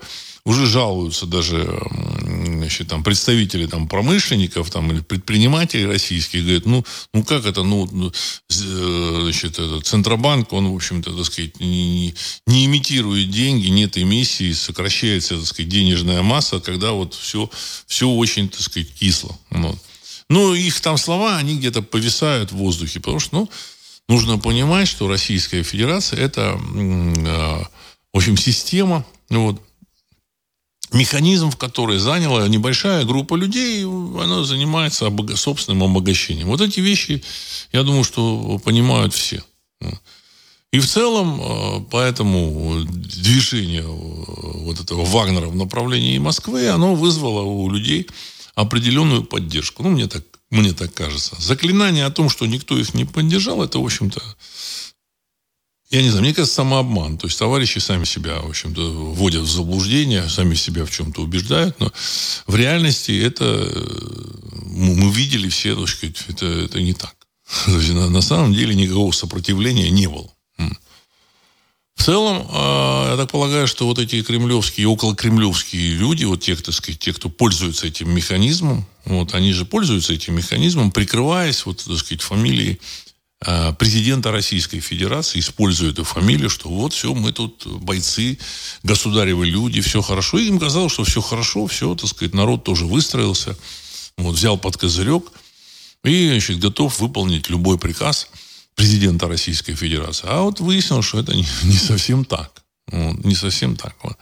уже 0.50 0.65
жалуются 0.65 1.27
даже 1.27 1.79
значит, 2.24 2.88
там, 2.88 3.03
представители 3.03 3.68
там, 3.68 3.88
промышленников 3.88 4.72
там, 4.72 4.91
или 4.91 5.01
предпринимателей 5.01 5.86
российских, 5.86 6.41
говорят, 6.41 6.65
ну, 6.65 6.84
ну 7.13 7.24
как 7.24 7.46
это, 7.46 7.62
ну, 7.62 7.88
ну 7.91 8.12
э, 8.12 9.20
значит, 9.22 9.60
это, 9.60 9.79
Центробанк, 9.82 10.51
он, 10.51 10.72
в 10.72 10.75
общем-то, 10.75 11.15
так 11.15 11.25
сказать, 11.25 11.60
не, 11.60 12.15
не 12.48 12.65
имитирует 12.65 13.29
деньги, 13.29 13.68
нет 13.68 13.96
эмиссии, 13.96 14.51
сокращается, 14.53 15.38
так 15.38 15.46
сказать, 15.46 15.70
денежная 15.70 16.24
масса, 16.24 16.60
когда 16.60 16.94
вот 16.94 17.13
все, 17.13 17.48
все 17.86 18.10
очень, 18.10 18.50
так 18.50 18.62
сказать, 18.62 18.91
кисло. 18.91 19.38
Вот. 19.51 19.77
Ну, 20.29 20.56
их 20.56 20.82
там 20.82 20.98
слова, 20.98 21.38
они 21.38 21.58
где-то 21.58 21.84
повисают 21.84 22.51
в 22.51 22.58
воздухе, 22.58 23.00
потому 23.00 23.20
что, 23.20 23.36
ну, 23.36 23.50
нужно 24.08 24.39
понимать, 24.39 24.88
что 24.88 25.08
Российская 25.08 25.62
Федерация 25.62 26.20
это, 26.20 26.60
э, 26.60 27.63
в 28.13 28.18
общем, 28.18 28.36
система, 28.36 29.06
вот, 29.29 29.62
механизм, 30.93 31.51
в 31.51 31.58
который 31.58 32.00
заняла 32.00 32.48
небольшая 32.48 33.05
группа 33.05 33.36
людей, 33.36 33.84
она 33.84 34.43
занимается 34.43 35.08
обога- 35.08 35.36
собственным 35.36 35.84
обогащением. 35.84 36.48
Вот 36.48 36.62
эти 36.62 36.79
вещи, 36.79 37.24
я 37.72 37.84
думаю, 37.84 38.03
что 38.03 38.60
понимают 38.63 39.13
все. 39.13 39.43
И 40.72 40.79
в 40.79 40.86
целом, 40.86 41.41
э, 41.41 41.86
поэтому 41.89 42.84
движение 42.86 43.81
э, 43.81 43.86
вот 43.88 44.79
этого 44.79 45.03
Вагнера 45.03 45.48
в 45.48 45.55
направлении 45.55 46.19
Москвы, 46.19 46.69
оно 46.69 46.93
вызвало 46.93 47.41
у 47.41 47.69
людей 47.72 48.08
определенную 48.53 49.24
поддержку. 49.24 49.81
Ну, 49.81 49.89
мне 49.89 50.08
так, 50.08 50.24
мне 50.51 50.74
так 50.74 50.93
кажется. 50.93 51.36
Заклинание 51.39 52.05
о 52.05 52.12
том, 52.12 52.29
что 52.29 52.46
никто 52.46 52.77
их 52.77 52.93
не 52.93 53.05
поддержал, 53.05 53.63
это, 53.63 53.79
в 53.79 53.86
общем-то, 53.86 54.22
я 55.89 56.03
не 56.03 56.10
знаю, 56.10 56.24
мне 56.24 56.34
кажется, 56.34 56.55
самообман. 56.55 57.17
То 57.17 57.27
есть 57.27 57.39
товарищи 57.39 57.79
сами 57.79 58.05
себя, 58.05 58.39
в 58.39 58.50
общем-то, 58.50 58.81
вводят 59.13 59.41
в 59.41 59.51
заблуждение, 59.51 60.29
сами 60.29 60.53
себя 60.53 60.86
в 60.86 60.91
чем-то 60.91 61.22
убеждают, 61.22 61.79
но 61.79 61.91
в 62.46 62.55
реальности 62.55 63.19
это 63.19 63.46
э, 63.46 64.39
мы 64.65 65.12
видели 65.12 65.50
все, 65.50 65.75
так 65.75 65.88
сказать, 65.88 66.24
это, 66.27 66.46
это 66.46 66.81
не 66.81 66.93
так. 66.93 67.15
То 67.65 67.79
есть, 67.79 67.93
на, 67.93 68.10
на 68.10 68.22
самом 68.22 68.53
деле 68.53 68.75
никакого 68.75 69.12
сопротивления 69.12 69.89
не 69.89 70.08
было. 70.08 70.29
В 72.00 72.03
целом, 72.05 72.48
а, 72.51 73.12
я 73.12 73.17
так 73.17 73.29
полагаю, 73.29 73.67
что 73.67 73.86
вот 73.86 74.00
эти 74.00 74.24
кремлевские 74.24 74.84
и 74.84 74.88
околокремлевские 74.88 75.96
люди, 75.96 76.24
вот 76.24 76.41
те, 76.41 76.55
так 76.55 76.74
сказать, 76.74 76.98
те, 76.98 77.12
кто 77.12 77.27
пользуется 77.27 77.88
этим 77.88 78.10
механизмом, 78.12 78.86
вот 79.03 79.34
они 79.34 79.51
же 79.51 79.65
пользуются 79.65 80.13
этим 80.13 80.36
механизмом, 80.36 80.91
прикрываясь 80.91 81.65
вот, 81.65 81.84
так 81.84 81.98
сказать, 81.98 82.22
фамилией 82.22 82.79
президента 83.77 84.31
Российской 84.31 84.81
Федерации, 84.81 85.39
используя 85.39 85.91
эту 85.91 86.03
фамилию, 86.03 86.50
что 86.50 86.67
вот 86.67 86.93
все, 86.93 87.13
мы 87.13 87.31
тут 87.31 87.65
бойцы, 87.65 88.38
государевы 88.84 89.46
люди, 89.46 89.79
все 89.79 90.01
хорошо. 90.01 90.39
И 90.39 90.48
им 90.48 90.60
казалось, 90.60 90.91
что 90.91 91.05
все 91.05 91.22
хорошо, 91.22 91.65
все, 91.67 91.96
так 91.96 92.10
сказать, 92.10 92.34
народ 92.34 92.65
тоже 92.65 92.86
выстроился, 92.86 93.58
вот, 94.17 94.36
взял 94.36 94.58
под 94.58 94.75
козырек 94.75 95.31
и, 96.03 96.27
значит, 96.27 96.60
готов 96.60 97.00
выполнить 97.00 97.50
любой 97.50 97.79
приказ 97.79 98.27
президента 98.75 99.29
Российской 99.29 99.74
Федерации. 99.74 100.27
А 100.29 100.41
вот 100.41 100.60
выяснилось, 100.60 101.05
что 101.05 101.19
это 101.19 101.34
не, 101.34 101.48
не 101.63 101.77
совсем 101.77 102.25
так. 102.25 102.63
Вот, 102.91 103.24
не 103.24 103.36
совсем 103.36 103.77
так. 103.77 103.96
Вот. 104.03 104.17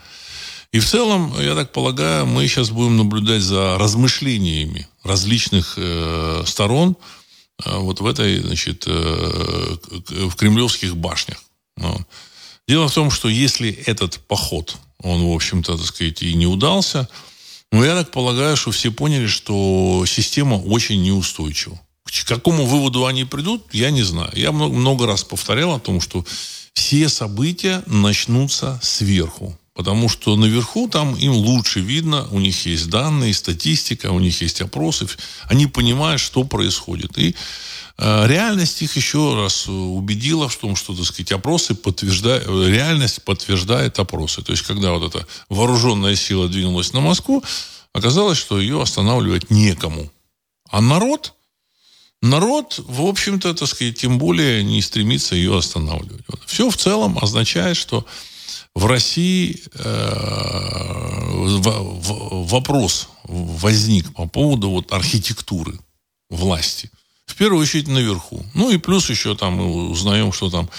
И 0.72 0.80
в 0.80 0.86
целом, 0.86 1.34
я 1.42 1.56
так 1.56 1.72
полагаю, 1.72 2.28
мы 2.28 2.48
сейчас 2.48 2.70
будем 2.70 2.98
наблюдать 2.98 3.42
за 3.42 3.80
размышлениями 3.80 4.88
различных 5.04 5.74
э, 5.78 6.44
сторон– 6.46 6.96
вот 7.66 8.02
в 8.02 8.06
этой, 8.06 8.42
значит, 8.42 8.84
э, 8.88 9.78
в 10.10 10.36
кремлевских 10.36 10.96
башнях. 10.96 11.38
Ну, 11.78 12.00
дело 12.68 12.88
в 12.88 12.94
том, 12.94 13.12
что 13.12 13.30
если 13.30 13.72
этот 13.72 14.20
поход, 14.28 14.78
он, 15.02 15.24
в 15.24 15.34
общем-то, 15.34 15.78
так 15.78 15.86
сказать, 15.86 16.22
и 16.22 16.34
не 16.34 16.48
удался, 16.48 17.08
но 17.72 17.84
я 17.84 17.96
так 17.96 18.12
полагаю, 18.12 18.56
что 18.56 18.72
все 18.72 18.92
поняли, 18.92 19.28
что 19.28 20.06
система 20.08 20.56
очень 20.56 21.02
неустойчива. 21.02 21.80
К 22.06 22.26
какому 22.26 22.66
выводу 22.66 23.06
они 23.06 23.26
придут, 23.26 23.66
я 23.74 23.92
не 23.92 24.04
знаю. 24.04 24.32
Я 24.34 24.52
много, 24.52 24.74
много 24.74 25.06
раз 25.06 25.24
повторял 25.24 25.76
о 25.76 25.80
том, 25.80 26.00
что 26.00 26.26
все 26.74 27.10
события 27.10 27.84
начнутся 27.86 28.80
сверху. 28.82 29.58
Потому 29.78 30.10
что 30.10 30.36
наверху 30.36 30.88
там 30.88 31.16
им 31.16 31.34
лучше 31.34 31.82
видно, 31.82 32.28
у 32.32 32.40
них 32.40 32.66
есть 32.66 32.90
данные, 32.90 33.32
статистика, 33.32 34.10
у 34.10 34.20
них 34.20 34.42
есть 34.42 34.60
опросы, 34.60 35.08
они 35.44 35.68
понимают, 35.68 36.20
что 36.20 36.44
происходит. 36.44 37.16
И 37.20 37.36
э, 38.00 38.28
реальность 38.28 38.82
их 38.82 38.96
еще 38.96 39.36
раз 39.36 39.68
убедила 39.68 40.50
в 40.50 40.56
том, 40.56 40.76
что, 40.76 40.96
так 40.96 41.06
сказать, 41.06 41.32
опросы 41.32 41.76
подтверждают, 41.76 42.48
реальность 42.48 43.22
подтверждает 43.24 44.00
опросы. 44.00 44.42
То 44.42 44.52
есть, 44.52 44.64
когда 44.64 44.94
вот 44.94 45.14
эта 45.14 45.28
вооруженная 45.48 46.16
сила 46.16 46.48
двинулась 46.50 46.94
на 46.94 47.02
Москву, 47.02 47.44
оказалось, 47.94 48.40
что 48.40 48.60
ее 48.60 48.82
останавливать 48.82 49.52
некому. 49.52 50.12
А 50.72 50.82
народ, 50.82 51.36
народ, 52.24 52.84
в 52.88 53.06
общем-то, 53.06 53.54
так 53.54 53.70
сказать, 53.70 54.00
тем 54.00 54.18
более 54.18 54.64
не 54.64 54.82
стремится 54.82 55.36
ее 55.36 55.56
останавливать. 55.56 56.26
Все 56.48 56.68
в 56.72 56.78
целом 56.78 57.20
означает, 57.22 57.78
что 57.78 58.08
в 58.78 58.86
России 58.86 59.60
э, 59.74 60.14
вопрос 62.52 63.10
возник 63.24 64.14
по 64.14 64.28
поводу 64.28 64.70
вот 64.70 64.94
архитектуры 64.94 65.80
власти. 66.30 66.92
первую 67.38 67.62
очередь 67.62 67.88
наверху. 67.88 68.46
Ну 68.54 68.72
и 68.72 68.78
плюс 68.78 69.10
еще 69.10 69.36
там 69.36 69.54
мы 69.54 69.90
узнаем, 69.90 70.34
что 70.34 70.50
там 70.50 70.70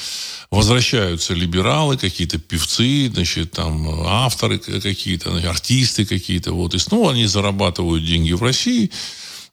возвращаются 0.50 1.34
либералы, 1.34 1.96
какие-то 1.96 2.38
певцы, 2.38 3.10
значит, 3.12 3.52
там 3.52 3.88
авторы 4.06 4.58
какие-то, 4.58 5.36
артисты 5.48 6.04
какие-то, 6.04 6.52
вот, 6.52 6.74
и 6.74 6.78
снова 6.78 7.12
они 7.12 7.26
зарабатывают 7.26 8.04
деньги 8.04 8.32
в 8.32 8.42
России. 8.42 8.90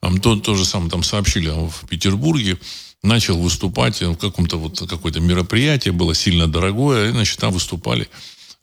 Там 0.02 0.20
то, 0.20 0.36
то 0.36 0.56
же 0.56 0.66
самое 0.66 0.92
там 0.92 1.04
сообщили 1.04 1.50
в 1.50 1.88
Петербурге, 1.88 2.58
начал 3.04 3.38
выступать 3.38 4.02
в 4.02 4.16
каком-то 4.18 4.58
вот 4.58 4.80
какое-то 4.90 5.20
мероприятие, 5.20 5.94
было 5.94 6.16
сильно 6.16 6.48
дорогое, 6.48 7.10
и, 7.10 7.12
значит, 7.12 7.40
там 7.40 7.54
выступали 7.54 8.08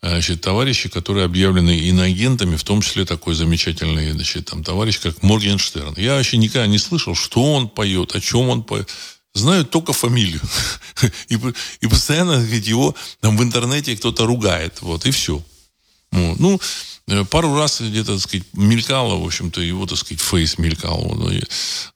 значит, 0.03 0.41
товарищи, 0.41 0.89
которые 0.89 1.25
объявлены 1.25 1.79
иноагентами, 1.79 2.57
в 2.57 2.65
том 2.65 2.83
числе 2.83 3.05
такой 3.05 3.35
замечательный 3.35 4.13
значит, 4.13 4.47
там, 4.47 4.65
товарищ, 4.65 4.99
как 5.01 5.23
Моргенштерн. 5.23 5.95
Я 5.97 6.17
вообще 6.17 6.37
никогда 6.39 6.67
не 6.67 6.79
слышал, 6.79 7.15
что 7.15 7.43
он 7.55 7.69
поет, 7.69 8.15
о 8.15 8.21
чем 8.21 8.49
он 8.49 8.63
поет 8.63 8.91
знают 9.35 9.71
только 9.71 9.93
фамилию. 9.93 10.41
И, 11.29 11.39
и 11.81 11.87
постоянно 11.87 12.35
говорит, 12.37 12.67
его 12.67 12.95
там 13.21 13.37
в 13.37 13.43
интернете 13.43 13.97
кто-то 13.97 14.27
ругает. 14.27 14.83
Вот, 14.83 15.07
и 15.07 15.11
все. 15.11 15.43
Ну, 16.11 16.55
э, 16.55 16.59
пару 17.31 17.55
раз 17.57 17.81
где-то, 17.81 18.13
так 18.13 18.21
сказать, 18.21 18.47
мелькало, 18.55 19.17
в 19.17 19.27
общем-то, 19.27 19.61
его, 19.61 19.87
так 19.87 19.99
сказать, 19.99 20.21
фейс 20.21 20.59
мелькал. 20.59 21.17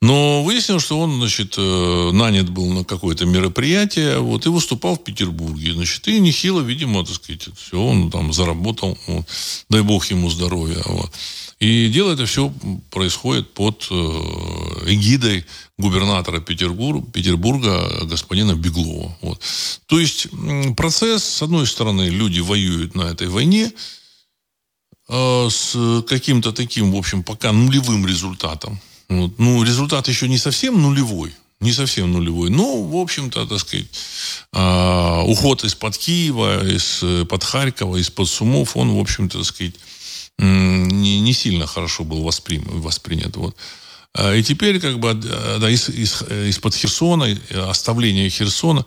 Но 0.03 0.43
выяснилось, 0.43 0.85
что 0.85 0.99
он, 0.99 1.19
значит, 1.19 1.55
э, 1.57 2.11
нанят 2.13 2.51
был 2.51 2.67
на 2.73 2.85
какое-то 2.85 3.25
мероприятие, 3.25 4.19
вот, 4.19 4.47
и 4.47 4.49
выступал 4.49 4.97
в 4.97 5.05
Петербурге. 5.05 5.75
Значит, 5.75 6.07
и 6.09 6.21
нехило, 6.21 6.61
видимо, 6.61 7.05
так 7.05 7.15
сказать, 7.15 7.49
все, 7.57 7.81
он 7.81 8.11
там 8.11 8.33
заработал, 8.33 8.99
вот, 9.07 9.27
дай 9.69 9.83
бог 9.83 10.07
ему 10.07 10.31
здоровья. 10.31 10.83
Вот. 10.85 11.11
И 11.59 11.89
дело 11.89 12.13
это 12.13 12.27
все 12.27 12.53
происходит 12.91 13.55
под 13.55 13.87
э, 13.91 13.95
эгидой 14.87 15.47
губернатора 15.79 16.41
Петербурга, 16.41 17.07
Петербурга 17.13 18.05
господина 18.05 18.55
Беглова. 18.55 19.17
Вот. 19.23 19.41
То 19.87 19.99
есть 19.99 20.29
процесс, 20.77 21.25
с 21.25 21.43
одной 21.43 21.67
стороны, 21.67 22.09
люди 22.09 22.41
воюют 22.41 22.95
на 22.95 23.03
этой 23.03 23.29
войне 23.29 23.73
э, 25.09 25.49
с 25.51 26.03
каким-то 26.09 26.53
таким, 26.53 26.93
в 26.93 26.97
общем, 26.97 27.23
пока 27.23 27.53
нулевым 27.53 28.07
результатом. 28.07 28.81
Вот. 29.09 29.39
Ну, 29.39 29.63
результат 29.63 30.09
еще 30.09 30.29
не 30.29 30.39
совсем 30.39 30.81
нулевой, 30.81 31.33
не 31.61 31.73
совсем 31.73 32.13
нулевой. 32.13 32.51
Но, 32.51 32.83
в 32.83 32.97
общем-то, 32.97 33.47
так 33.47 33.59
сказать, 33.61 33.87
э, 34.53 35.23
уход 35.27 35.65
из-под 35.65 35.97
Киева, 35.97 36.67
из-под 36.69 37.45
Харькова, 37.45 37.97
из-под 37.97 38.29
Сумов, 38.29 38.77
он, 38.77 38.91
в 38.91 38.99
общем-то, 38.99 39.39
так 39.39 39.47
сказать, 39.47 39.75
не, 40.39 41.21
не 41.21 41.33
сильно 41.33 41.67
хорошо 41.67 42.05
был 42.05 42.23
воспринят. 42.23 42.67
воспринят. 42.69 43.37
Вот. 43.37 43.57
А, 44.13 44.35
и 44.35 44.43
теперь 44.43 44.81
как 44.81 44.99
бы 44.99 45.15
да, 45.15 45.71
из, 45.71 45.89
из, 45.89 46.23
из-под 46.23 46.75
Херсона, 46.75 47.39
оставление 47.69 48.29
Херсона, 48.29 48.85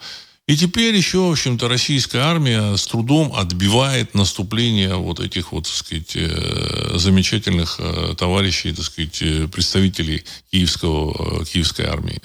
и 0.49 0.57
теперь 0.57 0.95
еще, 0.95 1.19
в 1.19 1.31
общем-то, 1.31 1.67
российская 1.67 2.21
армия 2.21 2.75
с 2.75 2.87
трудом 2.87 3.31
отбивает 3.35 4.15
наступление 4.15 4.95
вот 4.95 5.19
этих 5.19 5.51
вот, 5.51 5.65
так 5.65 5.75
сказать, 5.75 6.15
э, 6.15 6.93
замечательных 6.95 7.75
э, 7.77 8.15
товарищей, 8.17 8.73
так 8.73 8.83
сказать, 8.83 9.21
э, 9.21 9.47
представителей 9.47 10.23
киевского, 10.51 11.45
киевской 11.45 11.85
армии. 11.85 12.19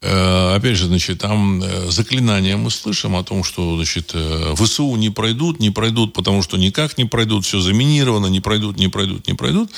Опять 0.00 0.78
же, 0.78 0.86
значит, 0.86 1.18
там 1.18 1.62
заклинания 1.90 2.56
мы 2.56 2.70
слышим 2.70 3.14
о 3.14 3.22
том, 3.22 3.44
что, 3.44 3.76
значит, 3.76 4.14
ВСУ 4.56 4.96
не 4.96 5.10
пройдут, 5.10 5.60
не 5.60 5.70
пройдут, 5.70 6.14
потому 6.14 6.42
что 6.42 6.56
никак 6.56 6.96
не 6.98 7.04
пройдут, 7.04 7.44
все 7.44 7.60
заминировано, 7.60 8.26
не 8.26 8.40
пройдут, 8.40 8.78
не 8.78 8.88
пройдут, 8.88 9.28
не 9.28 9.34
пройдут. 9.34 9.70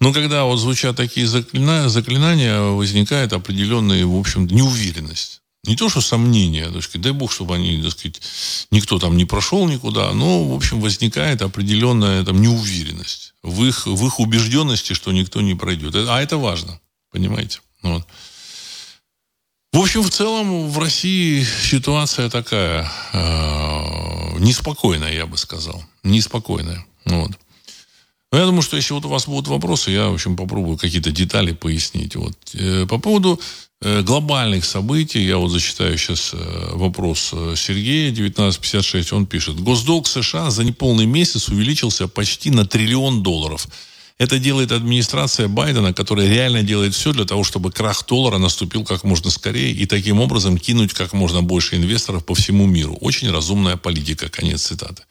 Но 0.00 0.12
когда 0.12 0.44
вот 0.44 0.56
звучат 0.56 0.96
такие 0.96 1.26
заклинания, 1.26 1.88
заклинания 1.88 2.60
возникает 2.60 3.34
определенная, 3.34 4.04
в 4.04 4.18
общем 4.18 4.46
неуверенность. 4.46 5.41
Не 5.64 5.76
то, 5.76 5.88
что 5.88 6.00
сомнения, 6.00 6.68
так 6.70 6.82
сказать, 6.82 7.02
дай 7.02 7.12
бог, 7.12 7.30
чтобы 7.30 7.54
они, 7.54 7.80
так 7.82 7.92
сказать, 7.92 8.20
никто 8.72 8.98
там 8.98 9.16
не 9.16 9.24
прошел 9.24 9.68
никуда, 9.68 10.12
но, 10.12 10.44
в 10.44 10.54
общем, 10.54 10.80
возникает 10.80 11.40
определенная 11.40 12.24
там 12.24 12.40
неуверенность 12.40 13.34
в 13.44 13.64
их, 13.64 13.86
в 13.86 14.06
их 14.06 14.18
убежденности, 14.18 14.92
что 14.92 15.12
никто 15.12 15.40
не 15.40 15.54
пройдет. 15.54 15.94
А 15.94 16.20
это 16.20 16.36
важно, 16.36 16.80
понимаете? 17.12 17.60
Вот. 17.82 18.04
В 19.72 19.78
общем, 19.78 20.02
в 20.02 20.10
целом 20.10 20.68
в 20.68 20.78
России 20.78 21.44
ситуация 21.44 22.28
такая 22.28 22.90
э, 23.12 24.38
неспокойная, 24.40 25.12
я 25.14 25.26
бы 25.26 25.38
сказал. 25.38 25.82
Неспокойная. 26.02 26.84
Вот. 27.04 27.30
Но 28.32 28.38
я 28.38 28.46
думаю, 28.46 28.62
что 28.62 28.76
если 28.76 28.94
вот 28.94 29.04
у 29.04 29.08
вас 29.08 29.26
будут 29.26 29.46
вопросы, 29.48 29.90
я, 29.90 30.08
в 30.08 30.14
общем, 30.14 30.36
попробую 30.36 30.78
какие-то 30.78 31.12
детали 31.12 31.52
пояснить. 31.52 32.16
Вот. 32.16 32.32
Э, 32.54 32.86
по 32.88 32.98
поводу 32.98 33.38
э, 33.82 34.02
глобальных 34.02 34.64
событий, 34.64 35.22
я 35.22 35.36
вот 35.36 35.50
зачитаю 35.50 35.96
сейчас 35.98 36.30
э, 36.32 36.70
вопрос 36.72 37.34
Сергея, 37.56 38.10
1956, 38.10 39.12
он 39.12 39.26
пишет. 39.26 39.60
Госдолг 39.60 40.06
США 40.06 40.50
за 40.50 40.64
неполный 40.64 41.06
месяц 41.06 41.48
увеличился 41.48 42.08
почти 42.08 42.50
на 42.50 42.66
триллион 42.66 43.22
долларов– 43.22 43.68
это 44.22 44.38
делает 44.38 44.70
администрация 44.70 45.48
Байдена, 45.48 45.92
которая 45.92 46.28
реально 46.28 46.62
делает 46.62 46.94
все 46.94 47.12
для 47.12 47.24
того, 47.24 47.42
чтобы 47.42 47.72
крах 47.72 48.06
доллара 48.06 48.38
наступил 48.38 48.84
как 48.84 49.02
можно 49.02 49.30
скорее 49.30 49.72
и 49.72 49.84
таким 49.84 50.20
образом 50.20 50.58
кинуть 50.58 50.92
как 50.92 51.12
можно 51.12 51.42
больше 51.42 51.74
инвесторов 51.74 52.24
по 52.24 52.34
всему 52.34 52.66
миру. 52.66 52.96
Очень 53.00 53.32
разумная 53.32 53.76
политика. 53.76 54.28
Конец 54.28 54.62
цитаты. 54.62 55.02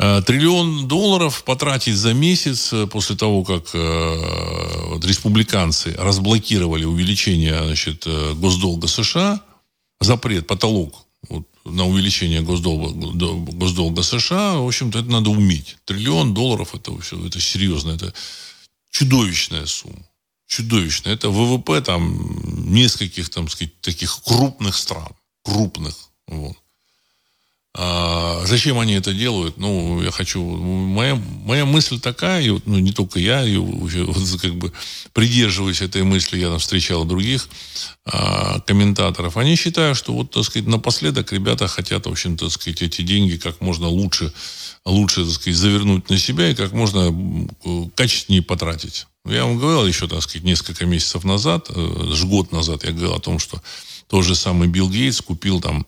Э, 0.00 0.22
триллион 0.22 0.86
долларов 0.86 1.42
потратить 1.42 1.96
за 1.96 2.14
месяц 2.14 2.72
э, 2.72 2.86
после 2.86 3.16
того, 3.16 3.42
как 3.42 3.74
э, 3.74 4.88
вот, 4.90 5.04
республиканцы 5.04 5.92
разблокировали 5.98 6.84
увеличение 6.84 7.64
значит, 7.64 8.06
госдолга 8.36 8.86
США, 8.86 9.40
запрет, 9.98 10.46
потолок 10.46 11.04
вот, 11.28 11.48
на 11.64 11.84
увеличение 11.84 12.42
госдолга, 12.42 12.90
госдолга 13.52 14.02
США, 14.02 14.58
в 14.58 14.68
общем-то, 14.68 15.00
это 15.00 15.10
надо 15.10 15.30
уметь. 15.30 15.76
Триллион 15.84 16.32
долларов 16.32 16.76
это, 16.76 16.96
все, 17.00 17.26
это 17.26 17.40
серьезно, 17.40 17.90
это 17.90 18.14
чудовищная 18.90 19.66
сумма. 19.66 20.06
Чудовищная. 20.46 21.12
Это 21.12 21.28
ВВП 21.28 21.80
там 21.82 22.72
нескольких, 22.72 23.28
там, 23.30 23.48
сказать, 23.48 23.78
таких 23.80 24.22
крупных 24.22 24.76
стран. 24.76 25.12
Крупных. 25.42 25.94
Вот. 26.26 26.56
А 27.80 28.42
зачем 28.44 28.80
они 28.80 28.94
это 28.94 29.14
делают? 29.14 29.56
Ну, 29.56 30.02
я 30.02 30.10
хочу... 30.10 30.42
Моя, 30.42 31.14
моя 31.44 31.64
мысль 31.64 32.00
такая, 32.00 32.42
и 32.42 32.50
ну, 32.66 32.78
не 32.80 32.90
только 32.90 33.20
я, 33.20 33.44
и 33.44 33.56
вот, 33.56 33.92
как 34.42 34.56
бы 34.56 34.72
придерживаюсь 35.12 35.80
этой 35.80 36.02
мысли, 36.02 36.40
я 36.40 36.48
там 36.48 36.58
встречал 36.58 37.04
других 37.04 37.48
а, 38.04 38.58
комментаторов. 38.66 39.36
Они 39.36 39.54
считают, 39.54 39.96
что 39.96 40.12
вот, 40.12 40.32
так 40.32 40.42
сказать, 40.42 40.66
напоследок 40.66 41.32
ребята 41.32 41.68
хотят, 41.68 42.06
в 42.06 42.10
общем, 42.10 42.36
так 42.36 42.50
сказать, 42.50 42.82
эти 42.82 43.02
деньги 43.02 43.36
как 43.36 43.60
можно 43.60 43.86
лучше, 43.86 44.32
лучше, 44.84 45.24
так 45.24 45.34
сказать, 45.34 45.56
завернуть 45.56 46.10
на 46.10 46.18
себя 46.18 46.50
и 46.50 46.56
как 46.56 46.72
можно 46.72 47.14
качественнее 47.94 48.42
потратить. 48.42 49.06
Я 49.24 49.44
вам 49.44 49.56
говорил 49.56 49.86
еще, 49.86 50.08
так 50.08 50.22
сказать, 50.22 50.42
несколько 50.42 50.84
месяцев 50.84 51.22
назад, 51.22 51.70
э, 51.70 52.14
год 52.24 52.50
назад, 52.50 52.82
я 52.82 52.90
говорил 52.90 53.14
о 53.14 53.20
том, 53.20 53.38
что 53.38 53.62
тот 54.08 54.24
же 54.24 54.34
самый 54.34 54.66
Билл 54.66 54.90
Гейтс 54.90 55.20
купил 55.20 55.60
там 55.60 55.86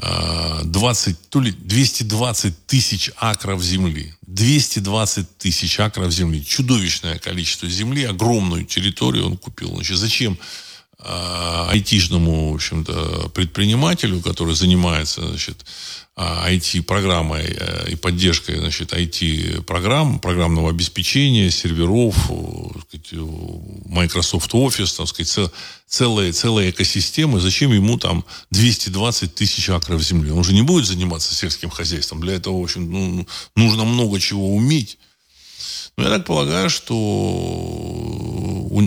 20, 0.00 1.30
то 1.30 1.40
ли 1.40 1.52
220 1.52 2.66
тысяч 2.66 3.10
акров 3.16 3.62
земли. 3.62 4.14
220 4.26 5.38
тысяч 5.38 5.78
акров 5.78 6.10
земли. 6.12 6.44
Чудовищное 6.44 7.18
количество 7.18 7.68
земли, 7.68 8.04
огромную 8.04 8.64
территорию 8.64 9.26
он 9.26 9.36
купил. 9.36 9.74
Значит, 9.76 9.98
зачем 9.98 10.38
э, 10.98 11.66
айтишному, 11.68 12.52
в 12.52 12.54
общем-то, 12.56 13.30
предпринимателю, 13.34 14.20
который 14.20 14.54
занимается, 14.54 15.26
значит, 15.28 15.64
IT-программой 16.16 17.56
э, 17.56 17.90
и 17.90 17.96
поддержкой 17.96 18.58
значит, 18.58 18.92
IT-программ, 18.92 20.18
программного 20.18 20.70
обеспечения, 20.70 21.50
серверов, 21.50 22.16
сказать, 23.06 23.26
Microsoft 23.86 24.52
Office, 24.54 24.96
так 24.96 25.08
сказать, 25.08 25.50
целая, 25.86 26.32
целая 26.32 26.70
экосистема. 26.70 27.40
Зачем 27.40 27.72
ему 27.72 27.98
там 27.98 28.24
220 28.50 29.34
тысяч 29.34 29.68
акров 29.68 30.02
земли? 30.02 30.30
Он 30.30 30.44
же 30.44 30.52
не 30.52 30.62
будет 30.62 30.86
заниматься 30.86 31.34
сельским 31.34 31.70
хозяйством. 31.70 32.20
Для 32.20 32.34
этого, 32.34 32.60
в 32.60 32.64
общем, 32.64 32.90
ну, 32.90 33.26
нужно 33.56 33.84
много 33.84 34.20
чего 34.20 34.54
уметь. 34.54 34.98
Но 35.96 36.04
я 36.04 36.10
так 36.10 36.26
полагаю, 36.26 36.70
что 36.70 36.94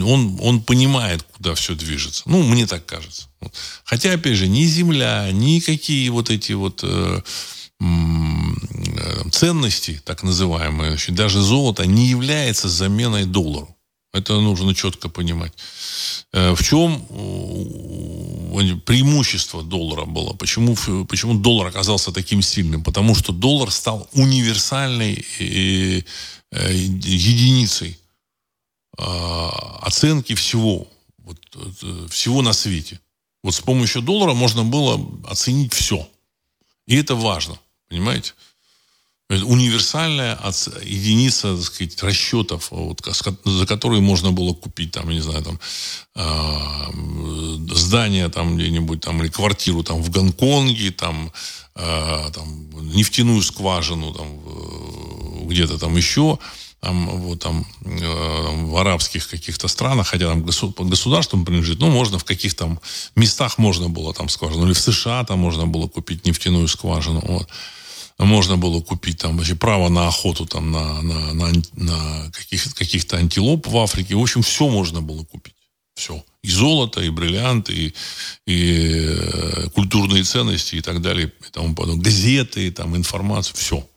он, 0.04 0.38
он 0.42 0.62
понимает, 0.62 1.24
куда 1.24 1.56
все 1.56 1.76
движется. 1.76 2.24
Ну, 2.26 2.44
мне 2.44 2.68
так 2.68 2.86
кажется. 2.86 3.28
Хотя, 3.86 4.14
опять 4.14 4.36
же, 4.36 4.48
ни 4.48 4.64
земля, 4.66 5.30
ни 5.32 5.60
какие 5.60 6.10
вот 6.10 6.30
эти 6.30 6.52
вот 6.52 6.82
э, 6.84 7.22
э, 7.80 9.30
ценности, 9.32 10.02
так 10.04 10.24
называемые, 10.24 10.98
даже 11.10 11.42
золото, 11.42 11.86
не 11.86 12.08
является 12.08 12.68
заменой 12.68 13.26
доллару. 13.26 13.77
Это 14.18 14.40
нужно 14.42 14.74
четко 14.74 15.10
понимать. 15.10 15.54
Э, 16.34 16.54
в 16.56 16.64
чем 16.64 17.06
преимущество 18.86 19.64
доллара 19.64 20.06
было? 20.06 20.34
Почему, 20.34 20.76
почему 21.06 21.36
доллар 21.36 21.68
оказался 21.68 22.12
таким 22.12 22.42
сильным? 22.42 22.84
Потому 22.84 23.16
что 23.16 23.32
доллар 23.32 23.72
стал 23.72 24.10
универсальной 24.14 25.26
единицей 26.52 28.00
оценки 28.98 30.34
всего 30.34 30.88
вот, 31.20 31.38
всего 32.10 32.42
на 32.42 32.54
свете. 32.54 33.00
Вот 33.44 33.54
с 33.54 33.60
помощью 33.60 34.02
доллара 34.02 34.34
можно 34.34 34.64
было 34.64 35.00
оценить 35.26 35.74
все. 35.74 36.08
И 36.88 36.96
это 36.96 37.16
важно, 37.16 37.60
понимаете? 37.90 38.34
Универсальная 39.30 40.40
единица, 40.84 41.56
так 41.56 41.66
сказать, 41.66 42.02
расчетов, 42.04 42.72
вот, 42.72 43.02
за 43.44 43.66
которые 43.66 44.02
можно 44.02 44.32
было 44.32 44.54
купить, 44.54 44.92
там, 44.92 45.10
не 45.10 45.20
знаю, 45.20 45.44
там, 45.44 45.60
э, 46.16 47.74
здание 47.76 48.30
там 48.30 48.56
где-нибудь, 48.56 49.02
там, 49.02 49.22
или 49.22 49.30
квартиру 49.30 49.84
там 49.84 50.02
в 50.02 50.10
Гонконге, 50.10 50.92
там, 50.92 51.34
э, 51.76 52.32
там 52.34 52.70
нефтяную 52.96 53.42
скважину, 53.42 54.14
там, 54.14 55.48
где-то 55.48 55.78
там 55.78 55.98
еще, 55.98 56.40
там, 56.80 57.08
вот, 57.20 57.40
там, 57.42 57.66
э, 57.84 58.66
в 58.66 58.78
арабских 58.78 59.28
каких-то 59.28 59.68
странах, 59.68 60.08
хотя 60.08 60.28
там 60.30 60.44
под 60.44 60.88
государством 60.88 61.44
принадлежит, 61.44 61.80
ну, 61.80 61.90
можно 61.90 62.18
в 62.18 62.24
каких-то 62.24 62.80
местах 63.16 63.58
можно 63.58 63.90
было 63.90 64.14
там 64.14 64.30
скважину, 64.30 64.68
или 64.68 64.74
в 64.74 64.80
США 64.80 65.26
там 65.26 65.40
можно 65.40 65.68
было 65.68 65.90
купить 65.90 66.26
нефтяную 66.26 66.70
скважину, 66.70 67.22
вот 67.28 67.50
можно 68.26 68.58
было 68.58 68.82
купить 68.82 69.20
там 69.20 69.38
вообще 69.38 69.56
право 69.56 69.90
на 69.90 70.08
охоту 70.08 70.46
там 70.46 70.72
на, 70.72 71.02
на, 71.02 71.34
на, 71.34 71.52
на 71.74 72.32
каких, 72.32 72.74
каких-то 72.74 73.18
антилоп 73.18 73.68
в 73.68 73.78
Африке. 73.78 74.16
В 74.16 74.22
общем, 74.22 74.42
все 74.42 74.68
можно 74.68 75.02
было 75.02 75.24
купить. 75.24 75.54
Все. 75.96 76.24
И 76.44 76.50
золото, 76.50 77.02
и 77.02 77.10
бриллианты, 77.10 77.74
и, 77.74 77.94
и 78.46 78.86
э, 78.88 79.70
культурные 79.70 80.24
ценности, 80.24 80.76
и 80.76 80.82
так 80.82 81.02
далее, 81.02 81.28
и 81.28 81.52
тому 81.52 81.76
подобное. 81.76 82.04
Газеты, 82.04 82.72
там, 82.72 82.96
информация, 82.96 83.56
все. 83.56 83.88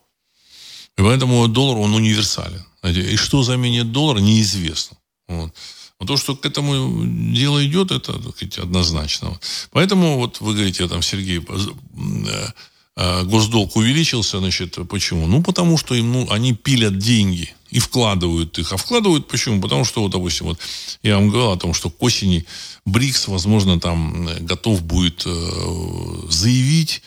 И 0.99 1.03
поэтому 1.03 1.47
доллар, 1.49 1.79
он 1.79 1.95
универсален. 1.95 2.65
И 2.83 3.17
что 3.17 3.43
заменит 3.43 3.93
доллар, 3.93 4.21
неизвестно. 4.21 4.97
Вот. 5.29 5.55
Но 6.01 6.07
то, 6.07 6.17
что 6.17 6.35
к 6.35 6.47
этому 6.47 7.05
дело 7.35 7.65
идет, 7.65 7.91
это 7.91 8.19
сказать, 8.31 8.59
однозначно. 8.59 9.39
Поэтому 9.71 10.17
вот 10.17 10.41
вы 10.41 10.55
говорите, 10.55 10.89
там, 10.89 11.03
Сергей, 11.03 11.41
Э, 11.41 12.49
госдолг 12.97 13.77
увеличился, 13.77 14.39
значит, 14.41 14.77
почему? 14.89 15.27
Ну, 15.27 15.43
потому 15.43 15.79
что 15.79 15.95
им, 15.95 16.13
ну, 16.13 16.31
они 16.31 16.55
пилят 16.55 16.99
деньги 16.99 17.55
и 17.71 17.79
вкладывают 17.79 18.59
их. 18.59 18.73
А 18.73 18.77
вкладывают 18.77 19.29
почему? 19.29 19.61
Потому 19.61 19.85
что, 19.85 20.03
вот, 20.03 20.11
допустим, 20.11 20.47
вот 20.47 20.59
я 21.03 21.17
вам 21.17 21.31
говорил 21.31 21.53
о 21.53 21.57
том, 21.57 21.73
что 21.73 21.91
к 21.91 22.03
осени 22.03 22.45
БРИКС, 22.85 23.29
возможно, 23.29 23.81
там 23.81 24.29
э, 24.29 24.41
готов 24.41 24.83
будет 24.83 25.23
э, 25.25 26.27
заявить 26.29 27.03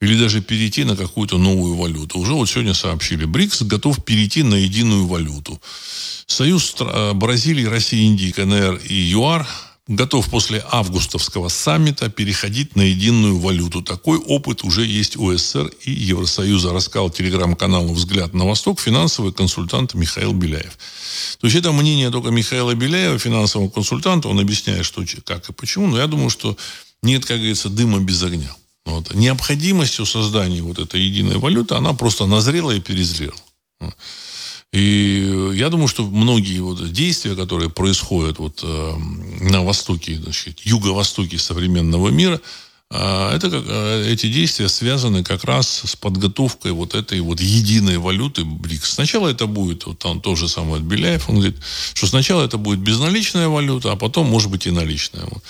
или 0.00 0.18
даже 0.18 0.42
перейти 0.42 0.84
на 0.84 0.96
какую-то 0.96 1.38
новую 1.38 1.74
валюту. 1.74 2.18
Уже 2.18 2.34
вот 2.34 2.48
сегодня 2.48 2.74
сообщили, 2.74 3.24
БРИКС 3.24 3.62
готов 3.62 4.04
перейти 4.04 4.42
на 4.42 4.54
единую 4.54 5.06
валюту. 5.06 5.60
Союз 6.26 6.74
э, 6.78 7.12
Бразилии, 7.14 7.64
России, 7.64 8.04
Индии, 8.04 8.30
КНР 8.30 8.80
и 8.88 8.94
ЮАР 8.94 9.46
готов 9.88 10.28
после 10.28 10.64
августовского 10.70 11.48
саммита 11.48 12.08
переходить 12.08 12.74
на 12.74 12.82
единую 12.82 13.38
валюту. 13.38 13.82
Такой 13.82 14.18
опыт 14.18 14.64
уже 14.64 14.84
есть 14.84 15.16
у 15.16 15.32
СССР 15.32 15.70
и 15.84 15.92
Евросоюза, 15.92 16.72
рассказал 16.72 17.10
телеграм-каналу 17.10 17.92
«Взгляд 17.94 18.34
на 18.34 18.46
Восток» 18.46 18.80
финансовый 18.80 19.32
консультант 19.32 19.94
Михаил 19.94 20.32
Беляев. 20.32 20.76
То 21.38 21.46
есть 21.46 21.56
это 21.56 21.70
мнение 21.72 22.10
только 22.10 22.30
Михаила 22.30 22.74
Беляева, 22.74 23.18
финансового 23.18 23.68
консультанта. 23.68 24.28
Он 24.28 24.40
объясняет, 24.40 24.84
что, 24.84 25.04
как 25.24 25.48
и 25.48 25.52
почему. 25.52 25.86
Но 25.86 25.98
я 25.98 26.06
думаю, 26.08 26.30
что 26.30 26.56
нет, 27.02 27.24
как 27.24 27.38
говорится, 27.38 27.68
дыма 27.68 28.00
без 28.00 28.22
огня. 28.22 28.54
Вот. 28.84 29.14
Необходимостью 29.14 30.04
создания 30.06 30.62
вот 30.62 30.78
этой 30.78 31.00
единой 31.00 31.38
валюты, 31.38 31.74
она 31.74 31.92
просто 31.92 32.26
назрела 32.26 32.72
и 32.72 32.80
перезрела. 32.80 33.34
И 34.76 35.52
я 35.54 35.70
думаю, 35.70 35.88
что 35.88 36.02
многие 36.02 36.60
вот 36.60 36.92
действия, 36.92 37.34
которые 37.34 37.70
происходят 37.70 38.38
вот 38.38 38.60
э, 38.62 38.92
на 39.40 39.62
востоке, 39.64 40.16
значит, 40.22 40.60
юго-востоке 40.60 41.38
современного 41.38 42.10
мира, 42.10 42.42
э, 42.90 43.30
это 43.34 43.48
как, 43.48 43.64
э, 43.66 44.12
эти 44.12 44.28
действия 44.28 44.68
связаны 44.68 45.24
как 45.24 45.44
раз 45.44 45.80
с 45.86 45.96
подготовкой 45.96 46.72
вот 46.72 46.94
этой 46.94 47.20
вот 47.20 47.40
единой 47.40 47.96
валюты 47.96 48.44
БРИКС. 48.44 48.90
Сначала 48.90 49.28
это 49.28 49.46
будет, 49.46 49.86
вот 49.86 49.98
там 49.98 50.20
то 50.20 50.36
же 50.36 50.46
самое 50.46 50.76
от 50.76 50.82
Беляев, 50.82 51.30
он 51.30 51.36
говорит, 51.36 51.56
что 51.94 52.06
сначала 52.06 52.44
это 52.44 52.58
будет 52.58 52.80
безналичная 52.80 53.48
валюта, 53.48 53.92
а 53.92 53.96
потом, 53.96 54.26
может 54.26 54.50
быть, 54.50 54.66
и 54.66 54.70
наличная. 54.70 55.24
Вот. 55.24 55.42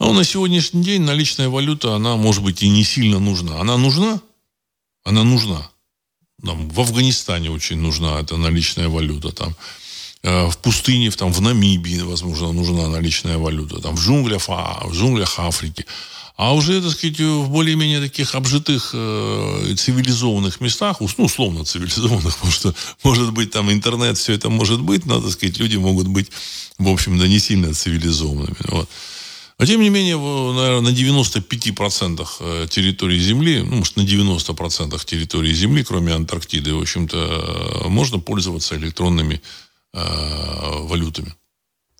А 0.00 0.12
на 0.12 0.24
сегодняшний 0.24 0.82
день 0.82 1.02
наличная 1.02 1.48
валюта, 1.48 1.94
она, 1.94 2.16
может 2.16 2.42
быть, 2.42 2.64
и 2.64 2.68
не 2.68 2.82
сильно 2.82 3.20
нужна. 3.20 3.60
Она 3.60 3.76
нужна? 3.76 4.20
Она 5.04 5.22
нужна. 5.22 5.70
Там, 6.44 6.68
в 6.68 6.80
Афганистане 6.80 7.50
очень 7.50 7.78
нужна 7.78 8.20
эта 8.20 8.36
наличная 8.36 8.88
валюта. 8.88 9.30
Там, 9.32 9.56
э, 10.22 10.46
в 10.48 10.56
пустыне, 10.58 11.10
там, 11.10 11.32
в 11.32 11.40
Намибии, 11.40 12.00
возможно, 12.00 12.52
нужна 12.52 12.88
наличная 12.88 13.38
валюта. 13.38 13.80
Там, 13.80 13.96
в, 13.96 14.00
джунглях, 14.00 14.44
а, 14.48 14.86
в 14.86 14.94
джунглях 14.94 15.38
Африки. 15.38 15.86
А 16.36 16.52
уже, 16.52 16.82
так 16.82 16.90
сказать, 16.90 17.20
в 17.20 17.48
более-менее 17.48 18.00
таких 18.00 18.34
обжитых 18.34 18.90
э, 18.92 19.74
цивилизованных 19.76 20.60
местах, 20.60 21.00
ну, 21.00 21.24
условно 21.24 21.64
цивилизованных, 21.64 22.34
потому 22.34 22.52
что, 22.52 22.74
может 23.04 23.32
быть, 23.32 23.52
там 23.52 23.70
интернет, 23.70 24.18
все 24.18 24.32
это 24.32 24.50
может 24.50 24.80
быть, 24.80 25.06
но, 25.06 25.20
так 25.20 25.30
сказать, 25.30 25.58
люди 25.58 25.76
могут 25.76 26.08
быть, 26.08 26.30
в 26.78 26.88
общем, 26.88 27.18
да 27.18 27.28
не 27.28 27.38
сильно 27.38 27.72
цивилизованными. 27.72 28.56
Вот. 28.68 28.88
Но, 29.58 29.66
тем 29.66 29.80
не 29.80 29.88
менее, 29.88 30.16
наверное, 30.16 30.80
на 30.80 30.88
95% 30.88 32.28
э, 32.40 32.66
территории 32.68 33.18
Земли, 33.18 33.62
ну, 33.62 33.76
может, 33.76 33.96
на 33.96 34.02
90% 34.02 35.04
территории 35.04 35.52
Земли, 35.52 35.84
кроме 35.84 36.12
Антарктиды, 36.12 36.74
в 36.74 36.80
общем-то, 36.80 37.84
э, 37.84 37.88
можно 37.88 38.18
пользоваться 38.18 38.76
электронными 38.76 39.40
э, 39.92 39.98
валютами. 40.86 41.34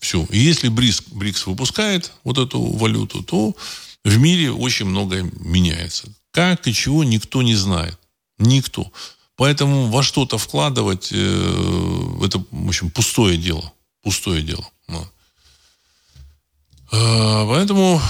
Все. 0.01 0.27
И 0.31 0.39
если 0.39 0.69
БРИКС, 0.69 1.05
БРИКС 1.13 1.47
выпускает 1.47 2.13
вот 2.25 2.39
эту 2.39 2.61
валюту, 2.61 3.23
то 3.23 3.55
в 4.05 4.19
мире 4.19 4.51
очень 4.51 4.87
многое 4.87 5.31
меняется. 5.41 6.13
Как 6.33 6.67
и 6.67 6.75
чего 6.75 7.05
никто 7.05 7.43
не 7.43 7.55
знает. 7.55 7.99
Никто. 8.39 8.93
Поэтому 9.37 9.87
во 9.87 10.03
что-то 10.03 10.39
вкладывать, 10.39 11.11
э, 11.13 12.25
это, 12.25 12.45
в 12.51 12.69
общем, 12.69 12.91
пустое 12.91 13.37
дело. 13.37 13.73
Пустое 14.03 14.43
дело. 14.43 14.69
Вот. 14.89 15.14
Э, 16.93 17.47
поэтому 17.49 18.01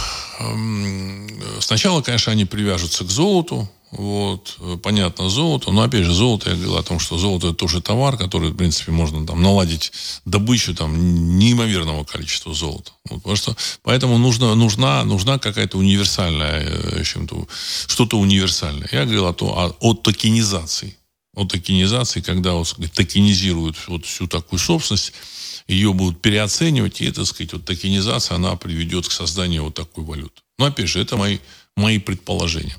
эм, 0.41 1.29
сначала, 1.61 2.03
конечно, 2.03 2.33
они 2.33 2.45
привяжутся 2.45 3.05
к 3.05 3.11
золоту, 3.11 3.69
вот, 3.97 4.59
понятно, 4.83 5.29
золото. 5.29 5.71
Но, 5.71 5.83
опять 5.83 6.05
же, 6.05 6.13
золото, 6.13 6.51
я 6.51 6.57
говорил 6.57 6.77
о 6.77 6.83
том, 6.83 6.99
что 6.99 7.17
золото 7.17 7.49
это 7.49 7.57
тоже 7.57 7.81
товар, 7.81 8.17
который, 8.17 8.51
в 8.51 8.57
принципе, 8.57 8.91
можно 8.91 9.25
там 9.25 9.41
наладить 9.41 9.93
добычу 10.25 10.75
там 10.75 11.39
неимоверного 11.39 12.05
количества 12.05 12.55
золота. 12.55 12.91
Вот, 13.09 13.19
потому 13.19 13.37
что, 13.37 13.57
поэтому 13.83 14.19
нужно, 14.19 14.55
нужна, 14.57 15.05
нужна 15.05 15.39
какая-то 15.39 15.79
универсальная, 15.79 16.65
э, 16.65 16.97
в 16.97 17.01
общем-то, 17.01 17.47
что-то 17.87 18.19
универсальное. 18.19 18.89
Я 18.91 19.05
говорил 19.05 19.27
о, 19.27 19.33
том, 19.33 19.51
о, 19.51 19.77
о 19.79 19.95
токенизации. 19.95 20.97
О 21.35 21.45
токенизации, 21.45 22.21
когда 22.21 22.55
вот, 22.55 22.77
токенизируют 22.95 23.77
вот 23.89 24.07
всю 24.07 24.27
такую 24.27 24.59
собственность, 24.59 25.13
ее 25.67 25.93
будут 25.93 26.21
переоценивать, 26.21 27.01
и, 27.01 27.11
так 27.11 27.27
сказать, 27.27 27.53
вот 27.53 27.65
токенизация, 27.65 28.37
она 28.37 28.57
приведет 28.57 29.09
к 29.09 29.13
созданию 29.13 29.65
вот 29.65 29.75
такой 29.75 30.05
валюты. 30.05 30.43
Но, 30.59 30.67
опять 30.67 30.89
же, 30.89 31.01
это 31.01 31.17
мои, 31.17 31.39
мои 31.77 31.99
предположения. 31.99 32.77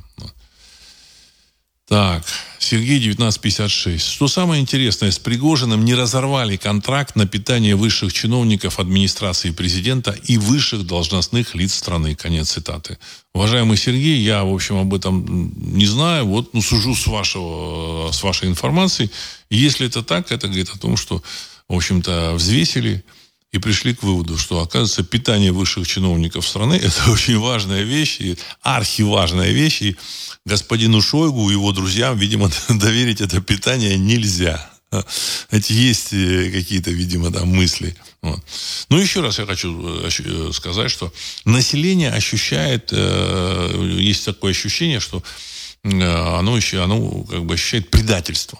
Так, 1.87 2.23
Сергей 2.57 2.97
1956. 2.97 4.03
Что 4.03 4.27
самое 4.27 4.59
интересное, 4.59 5.11
с 5.11 5.19
Пригожиным 5.19 5.85
не 5.85 5.93
разорвали 5.93 6.57
контракт 6.57 7.15
на 7.15 7.27
питание 7.27 7.75
высших 7.75 8.11
чиновников 8.11 8.79
администрации 8.79 9.51
президента 9.51 10.11
и 10.11 10.37
высших 10.37 10.87
должностных 10.87 11.53
лиц 11.53 11.75
страны. 11.75 12.15
Конец 12.15 12.49
цитаты. 12.51 12.97
Уважаемый 13.35 13.77
Сергей, 13.77 14.19
я, 14.19 14.43
в 14.43 14.51
общем, 14.51 14.77
об 14.77 14.95
этом 14.95 15.53
не 15.55 15.85
знаю. 15.85 16.25
Вот, 16.25 16.55
ну, 16.55 16.61
сужу 16.63 16.95
с, 16.95 17.05
вашего, 17.05 18.11
с 18.11 18.23
вашей 18.23 18.47
информацией. 18.47 19.11
Если 19.51 19.85
это 19.85 20.01
так, 20.01 20.31
это 20.31 20.47
говорит 20.47 20.69
о 20.69 20.79
том, 20.79 20.97
что 20.97 21.21
в 21.67 21.75
общем-то, 21.75 22.33
взвесили 22.35 23.03
и 23.55 23.57
пришли 23.57 23.95
к 23.95 24.03
выводу, 24.03 24.37
что, 24.37 24.59
оказывается, 24.59 25.03
питание 25.03 25.53
высших 25.53 25.87
чиновников 25.87 26.45
страны– 26.45 26.73
это 26.83 27.09
очень 27.11 27.39
важная 27.39 27.83
вещь, 27.83 28.17
и 28.19 28.37
архиважная 28.61 29.51
вещь, 29.51 29.81
и 29.81 29.95
господину 30.45 31.01
Шойгу 31.01 31.49
и 31.49 31.53
его 31.53 31.71
друзьям, 31.71 32.17
видимо, 32.17 32.51
доверить 32.69 33.21
это 33.21 33.41
питание 33.41 33.97
нельзя. 33.97 34.69
Эти 35.51 35.71
есть 35.71 36.11
э, 36.11 36.51
какие-то, 36.51 36.91
видимо, 36.91 37.31
там 37.31 37.47
мысли. 37.47 37.95
Вот. 38.21 38.39
Ну, 38.89 38.97
еще 38.97 39.21
раз 39.21 39.39
я 39.39 39.45
хочу 39.45 40.03
э, 40.03 40.09
э, 40.09 40.51
сказать, 40.53 40.91
что 40.91 41.13
население 41.45 42.11
ощущает, 42.11 42.91
есть 42.91 44.25
такое 44.25 44.51
ощущение, 44.51 44.99
что 44.99 45.23
оно 45.83 46.57
еще, 46.57 46.83
оно 46.83 47.23
как 47.23 47.45
бы 47.45 47.53
ощущает 47.53 47.89
предательство. 47.89 48.59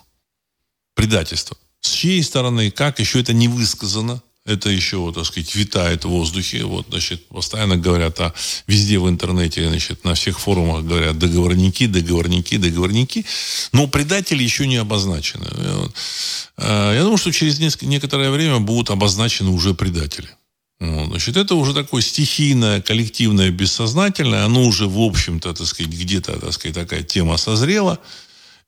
Предательство. 0.93 1.57
С 1.81 1.89
чьей 1.89 2.23
стороны, 2.23 2.71
как, 2.71 2.99
еще 2.99 3.19
это 3.19 3.33
не 3.33 3.47
высказано. 3.47 4.21
Это 4.45 4.69
еще, 4.69 5.11
так 5.11 5.25
сказать, 5.25 5.55
витает 5.55 6.05
в 6.05 6.09
воздухе. 6.09 6.65
Вот, 6.65 6.85
значит, 6.89 7.27
постоянно 7.29 7.77
говорят, 7.77 8.19
а 8.19 8.31
везде 8.67 8.99
в 8.99 9.09
интернете, 9.09 9.67
значит, 9.67 10.03
на 10.03 10.13
всех 10.13 10.39
форумах 10.39 10.83
говорят 10.83 11.17
договорники, 11.17 11.87
договорники, 11.87 12.57
договорники. 12.57 13.25
Но 13.71 13.87
предатели 13.87 14.43
еще 14.43 14.67
не 14.67 14.75
обозначены. 14.75 15.47
А, 16.57 16.93
я 16.93 17.01
думаю, 17.01 17.17
что 17.17 17.31
через 17.31 17.59
некоторое 17.81 18.29
время 18.29 18.59
будут 18.59 18.91
обозначены 18.91 19.49
уже 19.49 19.73
предатели. 19.73 20.29
Значит, 20.79 21.37
это 21.37 21.55
уже 21.55 21.73
такое 21.73 22.03
стихийное, 22.03 22.81
коллективное, 22.81 23.49
бессознательное. 23.49 24.45
Оно 24.45 24.63
уже, 24.65 24.87
в 24.87 24.99
общем-то, 24.99 25.53
так 25.53 25.65
сказать, 25.65 25.91
где-то, 25.91 26.39
так 26.39 26.53
сказать, 26.53 26.75
такая 26.75 27.01
тема 27.01 27.37
созрела. 27.37 27.97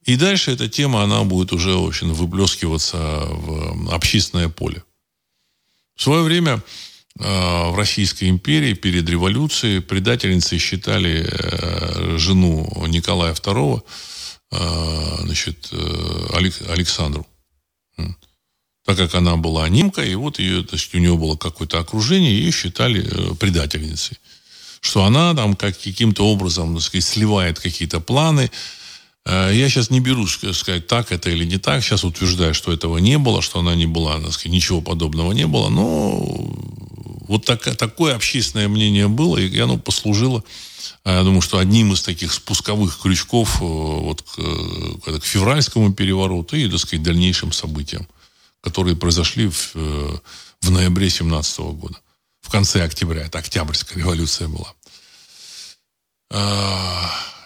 И 0.06 0.16
дальше 0.16 0.52
эта 0.52 0.70
тема, 0.70 1.04
она 1.04 1.24
будет 1.24 1.54
уже, 1.54 1.76
в 1.76 1.86
общем, 1.86 2.14
выплескиваться 2.14 2.98
в 2.98 3.94
общественное 3.94 4.50
поле. 4.50 4.84
В 5.98 6.04
свое 6.04 6.22
время 6.22 6.62
э, 7.20 7.24
в 7.72 7.76
Российской 7.76 8.30
империи 8.30 8.74
перед 8.74 9.10
революцией 9.10 9.80
предательницей 9.80 10.60
считали 10.60 11.28
э, 11.28 12.18
жену 12.18 12.86
Николая 12.88 13.34
II, 13.34 13.82
э, 14.52 15.18
значит, 15.24 15.72
Александру 16.70 17.26
так 18.86 18.96
как 18.96 19.16
она 19.16 19.36
была 19.36 19.68
немкой, 19.68 20.14
и 20.14 20.16
вот 20.16 20.40
ее, 20.40 20.66
есть 20.72 20.96
у 20.96 20.98
нее 20.98 21.18
было 21.18 21.36
какое-то 21.36 21.78
окружение, 21.78 22.32
ее 22.32 22.54
считали 22.54 23.06
предательницей. 23.36 24.18
Что 24.80 25.04
она 25.04 25.34
там 25.34 25.58
как, 25.58 25.78
каким-то 25.78 26.26
образом, 26.26 26.74
так 26.76 26.84
сказать, 26.84 27.04
сливает 27.04 27.60
какие-то 27.60 28.00
планы. 28.00 28.50
Э, 29.28 29.52
я 29.54 29.70
сейчас 29.70 29.90
не 29.90 30.00
берусь 30.00 30.40
сказать, 30.54 30.88
так 30.88 31.12
это 31.12 31.30
или 31.30 31.46
не 31.46 31.58
так. 31.58 31.84
Сейчас 31.84 32.04
утверждаю, 32.04 32.54
что 32.54 32.72
этого 32.72 32.98
не 32.98 33.18
было, 33.18 33.42
что 33.42 33.60
она 33.60 33.76
не 33.76 33.86
была, 33.86 34.20
так 34.22 34.32
сказать, 34.32 34.54
ничего 34.54 34.82
подобного 34.82 35.34
не 35.34 35.46
было. 35.46 35.70
Но 35.70 36.18
вот 37.28 37.46
так, 37.46 37.76
такое 37.76 38.16
общественное 38.16 38.70
мнение 38.70 39.08
было, 39.08 39.38
и 39.38 39.60
оно 39.60 39.78
послужило, 39.78 40.44
э, 41.04 41.12
я 41.12 41.24
думаю, 41.24 41.42
что 41.42 41.58
одним 41.58 41.94
из 41.94 42.02
таких 42.02 42.32
спусковых 42.34 43.00
крючков 43.02 43.60
вот 43.60 44.22
к, 44.22 45.20
к 45.20 45.26
февральскому 45.26 45.94
перевороту 45.94 46.56
и, 46.56 46.70
так 46.70 46.80
сказать, 46.80 47.04
дальнейшим 47.04 47.52
событиям 47.52 48.08
которые 48.62 48.96
произошли 48.96 49.50
в, 49.50 49.72
э, 49.76 50.18
в 50.62 50.72
ноябре 50.72 51.10
17 51.10 51.60
года. 51.60 51.96
В 52.42 52.50
конце 52.50 52.84
октября. 52.84 53.26
Это 53.26 53.40
Октябрьская 53.40 54.00
революция 54.00 54.48
была. 54.48 54.74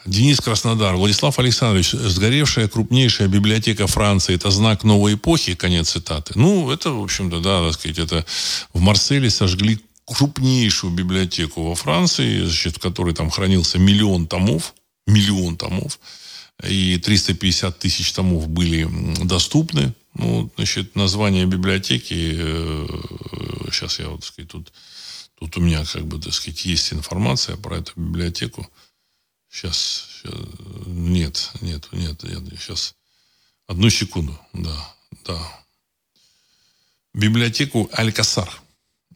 Денис 0.06 0.40
Краснодар. 0.40 0.96
Владислав 0.96 1.38
Александрович, 1.38 1.92
сгоревшая 1.92 2.68
крупнейшая 2.68 3.28
библиотека 3.28 3.86
Франции– 3.88 4.36
это 4.36 4.50
знак 4.50 4.84
новой 4.84 5.14
эпохи, 5.14 5.54
конец 5.54 5.92
цитаты. 5.92 6.34
Ну, 6.36 6.72
это, 6.72 6.92
в 6.92 7.04
общем-то, 7.04 7.40
да, 7.40 7.64
так 7.64 7.74
сказать, 7.74 8.00
это 8.00 8.26
в 8.74 8.80
Марселе 8.80 9.30
сожгли 9.30 9.80
крупнейшую 10.06 10.92
библиотеку 10.94 11.64
во 11.64 11.76
Франции, 11.76 12.44
значит, 12.44 12.78
в 12.78 12.80
которой 12.80 13.14
там 13.14 13.30
хранился 13.30 13.78
миллион 13.78 14.28
томов, 14.28 14.74
миллион 15.06 15.56
томов, 15.56 16.00
и 16.68 16.98
350 16.98 17.78
тысяч 17.78 18.12
томов 18.12 18.48
были 18.48 18.90
доступны. 19.24 19.94
Ну, 20.16 20.52
значит, 20.58 20.96
название 20.96 21.46
библиотеки, 21.46 22.34
э, 22.38 22.88
сейчас 23.72 24.00
я 24.00 24.10
вот, 24.10 24.22
так 24.22 24.28
сказать, 24.28 24.50
тут, 24.50 24.74
тут 25.40 25.58
у 25.58 25.62
меня, 25.62 25.86
как 25.86 26.06
бы, 26.08 26.20
так 26.20 26.34
сказать, 26.34 26.66
есть 26.66 26.92
информация 26.92 27.56
про 27.56 27.78
эту 27.78 27.94
библиотеку. 27.96 28.68
Сейчас, 29.52 30.08
сейчас 30.24 30.34
нет, 30.86 31.52
нет, 31.62 31.88
нет, 31.92 32.24
нет, 32.24 32.44
сейчас, 32.58 32.96
одну 33.68 33.90
секунду, 33.90 34.40
да, 34.54 34.96
да. 35.26 35.62
Библиотеку 37.14 37.90
Алькасар. 37.92 38.50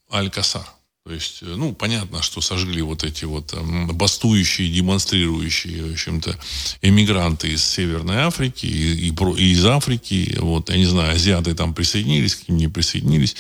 Алькасар. 0.10 0.68
То 1.06 1.14
есть, 1.14 1.44
э, 1.44 1.46
ну, 1.46 1.74
понятно, 1.74 2.22
что 2.24 2.42
сожгли 2.42 2.82
вот 2.82 3.04
эти 3.04 3.26
вот 3.26 3.54
э, 3.54 3.86
бастующие, 3.94 4.72
демонстрирующие, 4.72 5.86
в 5.86 5.94
общем-то, 5.94 6.38
эмигранты 6.82 7.52
из 7.54 7.64
Северной 7.64 8.18
Африки 8.18 8.66
и, 8.66 9.10
и, 9.10 9.14
и 9.14 9.52
из 9.52 9.66
Африки. 9.66 10.36
Вот, 10.40 10.70
я 10.70 10.78
не 10.78 10.86
знаю, 10.86 11.14
азиаты 11.14 11.54
там 11.54 11.74
присоединились, 11.74 12.36
к 12.36 12.48
ним 12.50 12.58
не 12.58 12.68
присоединились. 12.68 13.36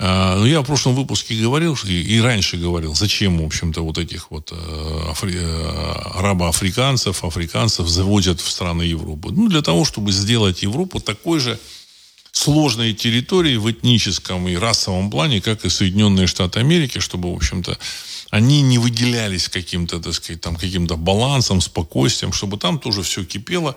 А, 0.00 0.36
но 0.36 0.46
я 0.46 0.60
в 0.60 0.64
прошлом 0.64 0.94
выпуске 0.94 1.34
говорил, 1.34 1.76
и, 1.84 2.16
и 2.16 2.20
раньше 2.20 2.56
говорил, 2.56 2.94
зачем, 2.94 3.38
в 3.38 3.44
общем-то, 3.44 3.82
вот 3.82 3.98
этих 3.98 4.30
вот 4.30 4.52
э, 4.52 5.10
афри, 5.10 5.34
э, 5.34 5.92
арабо-африканцев, 6.14 7.24
африканцев 7.24 7.88
заводят 7.88 8.40
в 8.40 8.48
страны 8.48 8.82
Европы. 8.82 9.30
Ну, 9.32 9.48
для 9.48 9.60
того, 9.60 9.84
чтобы 9.84 10.12
сделать 10.12 10.62
Европу 10.62 11.00
такой 11.00 11.40
же, 11.40 11.58
сложной 12.30 12.94
территории 12.94 13.56
в 13.56 13.68
этническом 13.70 14.46
и 14.48 14.54
расовом 14.54 15.10
плане, 15.10 15.40
как 15.40 15.64
и 15.64 15.68
Соединенные 15.68 16.28
Штаты 16.28 16.60
Америки, 16.60 17.00
чтобы, 17.00 17.32
в 17.32 17.36
общем-то, 17.36 17.76
они 18.30 18.62
не 18.62 18.78
выделялись 18.78 19.48
каким-то, 19.48 19.98
так 19.98 20.14
сказать, 20.14 20.40
там, 20.40 20.54
каким-то 20.54 20.96
балансом, 20.96 21.60
спокойствием, 21.60 22.32
чтобы 22.32 22.58
там 22.58 22.78
тоже 22.78 23.02
все 23.02 23.24
кипело. 23.24 23.74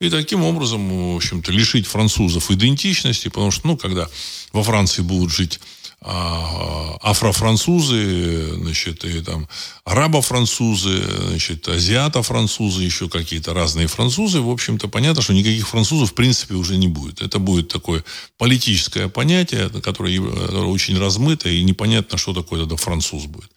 И 0.00 0.10
таким 0.10 0.42
образом, 0.42 1.14
в 1.14 1.16
общем-то, 1.16 1.50
лишить 1.50 1.86
французов 1.86 2.50
идентичности, 2.50 3.28
потому 3.28 3.50
что, 3.50 3.66
ну, 3.66 3.76
когда 3.78 4.08
во 4.52 4.62
Франции 4.62 5.00
будут 5.00 5.32
жить 5.32 5.58
а, 6.02 6.98
афрофранцузы, 7.00 8.56
значит, 8.56 9.04
и 9.06 9.22
там 9.22 9.48
арабо-французы, 9.84 11.02
значит, 11.28 11.66
азиато-французы, 11.66 12.82
еще 12.82 13.08
какие-то 13.08 13.54
разные 13.54 13.86
французы. 13.86 14.42
В 14.42 14.50
общем-то, 14.50 14.88
понятно, 14.88 15.22
что 15.22 15.32
никаких 15.32 15.66
французов 15.66 16.10
в 16.10 16.14
принципе 16.14 16.54
уже 16.54 16.76
не 16.76 16.88
будет. 16.88 17.22
Это 17.22 17.38
будет 17.38 17.68
такое 17.68 18.04
политическое 18.36 19.08
понятие, 19.08 19.70
которое, 19.70 20.20
которое 20.20 20.66
очень 20.66 20.98
размыто, 20.98 21.48
и 21.48 21.64
непонятно, 21.64 22.18
что 22.18 22.34
такое 22.34 22.60
тогда 22.60 22.76
француз 22.76 23.24
будет. 23.24 23.50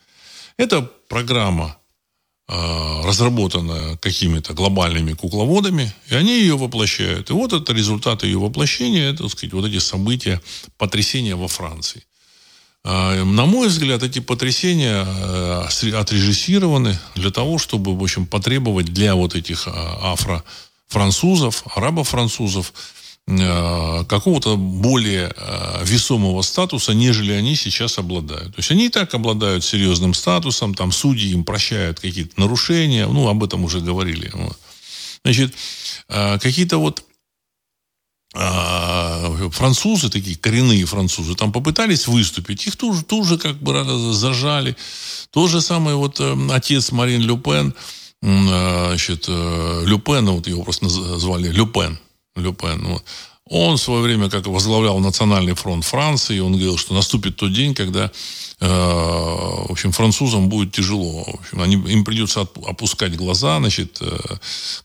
Это 0.56 0.82
программа 1.10 1.79
а, 2.52 3.04
разработанная 3.06 3.98
какими-то 3.98 4.54
глобальными 4.54 5.14
кукловодами, 5.14 5.94
и 6.10 6.16
они 6.16 6.40
ее 6.40 6.58
воплощают. 6.58 7.30
И 7.30 7.34
вот 7.34 7.54
это 7.54 7.74
результат 7.74 8.24
ее 8.24 8.40
воплощения, 8.40 9.12
это, 9.12 9.22
так 9.22 9.34
сказать, 9.34 9.54
вот 9.54 9.66
эти 9.66 9.78
события, 9.78 10.42
потрясения 10.80 11.36
во 11.36 11.48
Франции. 11.48 12.04
А, 12.84 13.24
на 13.24 13.46
мой 13.46 13.68
взгляд, 13.68 14.02
эти 14.02 14.18
потрясения 14.18 15.06
э, 15.06 15.94
отрежиссированы 15.94 16.98
для 17.14 17.30
того, 17.30 17.60
чтобы, 17.60 17.96
в 17.96 18.02
общем, 18.02 18.26
потребовать 18.26 18.88
для 18.88 19.14
вот 19.14 19.36
этих 19.36 19.68
а, 19.68 20.14
афро-французов, 20.14 21.64
арабо-французов 21.76 22.74
э, 22.74 22.99
какого-то 24.08 24.58
более 24.58 25.32
э, 25.36 25.84
весомого 25.86 26.42
статуса, 26.42 26.94
нежели 26.94 27.32
они 27.32 27.56
сейчас 27.56 27.98
обладают. 27.98 28.56
То 28.56 28.60
есть 28.60 28.72
они 28.72 28.88
и 28.88 28.90
так 28.90 29.14
обладают 29.14 29.64
серьезным 29.64 30.14
статусом, 30.14 30.74
там 30.74 30.92
судьи 30.92 31.32
им 31.32 31.44
прощают 31.44 32.00
какие-то 32.00 32.40
нарушения, 32.40 33.08
ну, 33.08 33.28
об 33.28 33.44
этом 33.44 33.64
уже 33.64 33.82
говорили. 33.82 34.32
Значит, 35.24 35.54
какие-то 36.08 36.78
вот 36.78 37.04
французы, 39.52 40.10
такие 40.10 40.38
коренные 40.38 40.86
французы, 40.86 41.36
там 41.36 41.52
попытались 41.52 42.08
выступить, 42.08 42.68
их 42.68 42.76
тоже, 42.76 43.04
тоже 43.04 43.38
как 43.38 43.58
бы 43.58 43.84
зажали. 44.14 44.76
То 45.32 45.48
же 45.48 45.62
самое 45.62 45.96
вот 45.96 46.20
э, 46.20 46.38
отец 46.52 46.92
Марин 46.92 47.22
Люпен, 47.22 47.74
значит, 48.22 49.26
э, 49.28 49.84
Люпен, 49.86 50.30
вот 50.30 50.48
его 50.48 50.64
просто 50.64 50.86
назвали 50.86 51.50
Люпен, 51.50 52.00
Люпен, 52.36 52.86
вот. 52.88 53.04
Он 53.50 53.78
в 53.78 53.82
свое 53.82 54.04
время 54.04 54.30
как 54.30 54.46
возглавлял 54.46 55.00
Национальный 55.00 55.56
фронт 55.56 55.84
Франции, 55.84 56.40
он 56.40 56.52
говорил, 56.52 56.78
что 56.78 56.94
наступит 56.94 57.36
тот 57.36 57.52
день, 57.52 57.74
когда 57.74 58.12
э, 58.60 58.68
в 58.68 59.72
общем, 59.72 59.92
французам 59.92 60.50
будет 60.50 60.72
тяжело. 60.72 61.24
В 61.24 61.40
общем, 61.40 61.62
они, 61.62 61.76
им 61.92 62.06
придется 62.06 62.42
опускать 62.42 63.16
глаза, 63.16 63.58
значит, 63.58 63.98
э, 64.02 64.18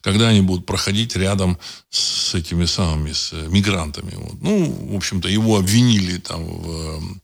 когда 0.01 0.29
они 0.29 0.41
будут 0.41 0.65
проходить 0.65 1.15
рядом 1.15 1.59
с 1.91 2.35
этими 2.35 2.65
самыми 2.65 3.13
с 3.13 3.33
мигрантами. 3.33 4.15
Вот. 4.17 4.41
Ну, 4.41 4.93
в 4.93 4.97
общем-то, 4.97 5.29
его 5.29 5.59
обвинили 5.59 6.17
там 6.17 6.43
в, 6.43 7.21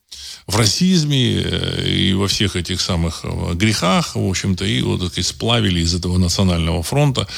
в 0.50 0.56
расизме 0.56 1.42
э, 1.42 1.88
и 1.88 2.12
во 2.14 2.26
всех 2.26 2.56
этих 2.56 2.80
самых 2.80 3.20
э, 3.24 3.54
грехах, 3.54 4.16
в 4.16 4.28
общем-то, 4.28 4.64
и 4.64 4.82
вот, 4.82 5.00
так 5.00 5.10
сказать, 5.12 5.26
сплавили 5.26 5.80
из 5.80 5.94
этого 5.94 6.18
национального 6.18 6.82
фронта. 6.82 7.28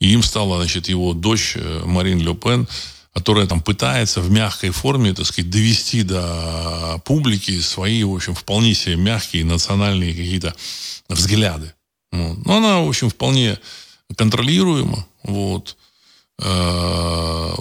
И 0.00 0.12
им 0.12 0.22
стала, 0.22 0.56
значит, 0.58 0.88
его 0.88 1.12
дочь 1.12 1.56
Марин 1.84 2.18
Ле 2.18 2.34
Пен 2.34 2.66
которая 3.14 3.46
там 3.46 3.60
пытается 3.60 4.22
в 4.22 4.30
мягкой 4.30 4.70
форме, 4.70 5.12
так 5.12 5.26
сказать, 5.26 5.50
довести 5.50 6.02
до 6.02 6.98
публики 7.04 7.60
свои, 7.60 8.02
в 8.04 8.14
общем, 8.14 8.34
вполне 8.34 8.74
себе 8.74 8.96
мягкие 8.96 9.44
национальные 9.44 10.12
какие-то 10.12 10.54
взгляды. 11.10 11.74
Вот. 12.10 12.44
Но 12.46 12.56
она, 12.56 12.80
в 12.80 12.88
общем, 12.88 13.10
вполне 13.10 13.58
контролируема. 14.16 15.06
Вот. 15.24 15.76
Э, 16.38 17.54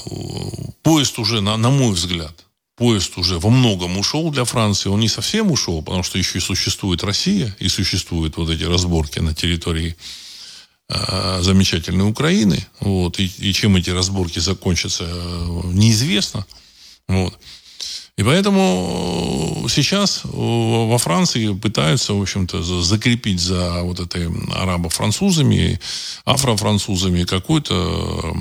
поезд 0.84 1.20
уже, 1.20 1.42
на, 1.42 1.58
на 1.58 1.70
мой 1.70 1.92
взгляд, 1.92 2.46
поезд 2.76 3.18
уже 3.18 3.40
во 3.40 3.50
многом 3.50 3.98
ушел 3.98 4.32
для 4.32 4.46
Франции. 4.46 4.90
Он 4.90 5.00
не 5.00 5.10
совсем 5.10 5.52
ушел, 5.52 5.82
потому 5.82 6.04
что 6.04 6.18
еще 6.18 6.38
и 6.38 6.42
существует 6.42 7.04
Россия, 7.04 7.56
и 7.60 7.68
существуют 7.68 8.38
вот 8.38 8.50
эти 8.50 8.64
разборки 8.64 9.20
на 9.20 9.34
территории 9.34 9.96
Э, 10.94 11.40
замечательной 11.42 12.10
Украины. 12.10 12.68
Вот, 12.82 13.18
и, 13.18 13.32
и 13.38 13.54
чем 13.54 13.78
эти 13.78 13.92
разборки 13.92 14.40
закончатся, 14.40 15.06
э, 15.08 15.62
неизвестно. 15.72 16.46
Вот. 17.08 17.38
И 18.18 18.24
поэтому 18.24 19.68
сейчас 19.70 20.22
во 20.26 20.98
Франции 20.98 21.54
пытаются, 21.54 22.14
в 22.14 22.22
общем-то, 22.22 22.62
закрепить 22.82 23.40
за 23.40 23.84
вот 23.84 24.02
этой 24.02 24.28
арабо-французами, 24.54 25.80
афро-французами 26.26 27.24
какой-то 27.24 28.36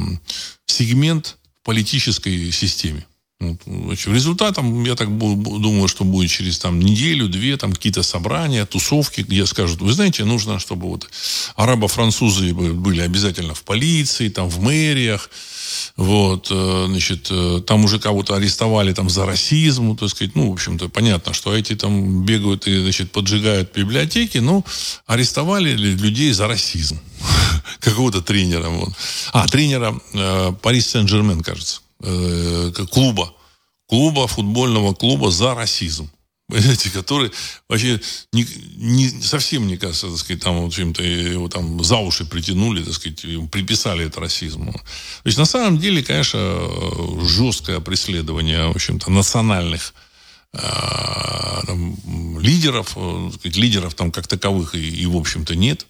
сегмент 0.66 1.38
в 1.62 1.64
политической 1.64 2.50
системе. 2.50 3.06
Вот, 3.40 4.06
результатом, 4.06 4.84
я 4.84 4.94
так 4.96 5.16
думаю, 5.16 5.88
что 5.88 6.04
будет 6.04 6.30
через 6.30 6.58
там, 6.58 6.78
неделю-две 6.78 7.56
там 7.56 7.72
какие-то 7.72 8.02
собрания, 8.02 8.66
тусовки, 8.66 9.22
где 9.22 9.46
скажут, 9.46 9.80
вы 9.80 9.94
знаете, 9.94 10.24
нужно, 10.24 10.58
чтобы 10.58 10.88
вот 10.88 11.08
арабо-французы 11.56 12.52
были 12.52 13.00
обязательно 13.00 13.54
в 13.54 13.62
полиции, 13.62 14.28
там, 14.28 14.50
в 14.50 14.60
мэриях, 14.60 15.30
вот, 15.96 16.48
э, 16.50 16.84
значит, 16.88 17.28
э, 17.30 17.62
там 17.66 17.84
уже 17.84 17.98
кого-то 17.98 18.34
арестовали 18.34 18.92
там 18.92 19.08
за 19.08 19.24
расизм, 19.24 19.96
так 19.96 20.10
сказать, 20.10 20.36
ну, 20.36 20.50
в 20.50 20.52
общем-то, 20.52 20.90
понятно, 20.90 21.32
что 21.32 21.56
эти 21.56 21.74
там 21.74 22.26
бегают 22.26 22.66
и, 22.66 22.78
значит, 22.82 23.10
поджигают 23.10 23.72
библиотеки, 23.74 24.36
ну, 24.36 24.66
арестовали 25.06 25.72
людей 25.72 26.32
за 26.32 26.46
расизм. 26.46 27.00
Какого-то 27.80 28.20
тренера. 28.20 28.68
Вот. 28.68 28.90
А, 29.32 29.48
тренера 29.48 29.98
э, 30.12 30.52
Парис 30.60 30.90
Сен-Жермен, 30.90 31.42
кажется 31.42 31.80
э, 32.02 32.72
клуба, 32.90 33.34
клуба, 33.86 34.26
футбольного 34.26 34.94
клуба 34.94 35.30
за 35.30 35.54
расизм. 35.54 36.10
Понимаете, 36.50 36.90
который 36.90 37.30
вообще 37.68 38.00
не, 38.32 38.46
не, 38.76 39.08
совсем, 39.22 39.64
мне 39.64 39.76
кажется, 39.76 40.08
так 40.08 40.18
сказать, 40.18 40.42
там, 40.42 40.62
в 40.62 40.66
общем-то, 40.66 41.02
его 41.02 41.48
там 41.48 41.82
за 41.84 41.98
уши 41.98 42.24
притянули, 42.24 42.82
так 42.82 42.94
сказать, 42.94 43.24
приписали 43.50 44.06
это 44.06 44.20
расизму. 44.20 44.72
То 44.72 45.26
есть, 45.26 45.38
на 45.38 45.44
самом 45.44 45.78
деле, 45.78 46.02
конечно, 46.02 46.58
жесткое 47.24 47.78
преследование, 47.80 48.66
в 48.66 48.76
общем-то, 48.76 49.10
национальных 49.12 49.94
э, 50.52 50.58
там, 51.66 52.40
лидеров, 52.40 52.94
э, 52.96 53.30
сказать, 53.34 53.56
лидеров 53.56 53.94
там 53.94 54.10
как 54.10 54.26
таковых 54.26 54.74
и, 54.74 55.02
и 55.02 55.06
в 55.06 55.16
общем-то, 55.16 55.54
нет 55.54 55.86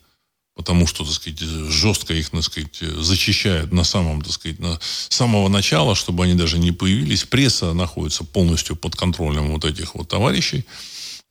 потому 0.61 0.87
что, 0.87 1.05
так 1.05 1.15
сказать, 1.15 1.41
жестко 1.41 2.13
их, 2.13 2.29
так 2.29 2.43
сказать, 2.43 2.77
зачищают 2.81 3.73
на 3.73 3.83
самом, 3.83 4.21
так 4.21 4.33
сказать, 4.33 4.59
на 4.59 4.79
самого 5.09 5.49
начала, 5.49 5.95
чтобы 5.95 6.25
они 6.25 6.35
даже 6.35 6.59
не 6.59 6.71
появились. 6.71 7.25
Пресса 7.25 7.73
находится 7.73 8.25
полностью 8.25 8.77
под 8.77 8.95
контролем 8.95 9.53
вот 9.53 9.65
этих 9.65 9.95
вот 9.95 10.09
товарищей, 10.09 10.67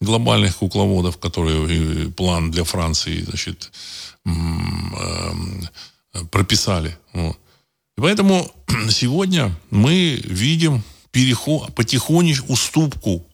глобальных 0.02 0.56
кукловодов, 0.58 1.18
которые 1.18 2.10
план 2.10 2.50
для 2.50 2.64
Франции, 2.64 3.22
значит, 3.22 3.72
эм, 4.26 5.70
прописали. 6.32 6.98
Вот. 7.14 7.38
И 8.00 8.02
поэтому 8.02 8.52
сегодня 8.90 9.56
мы 9.70 10.20
видим 10.26 10.82
переход, 11.12 11.76
потихонечку 11.76 12.54
уступку, 12.54 13.28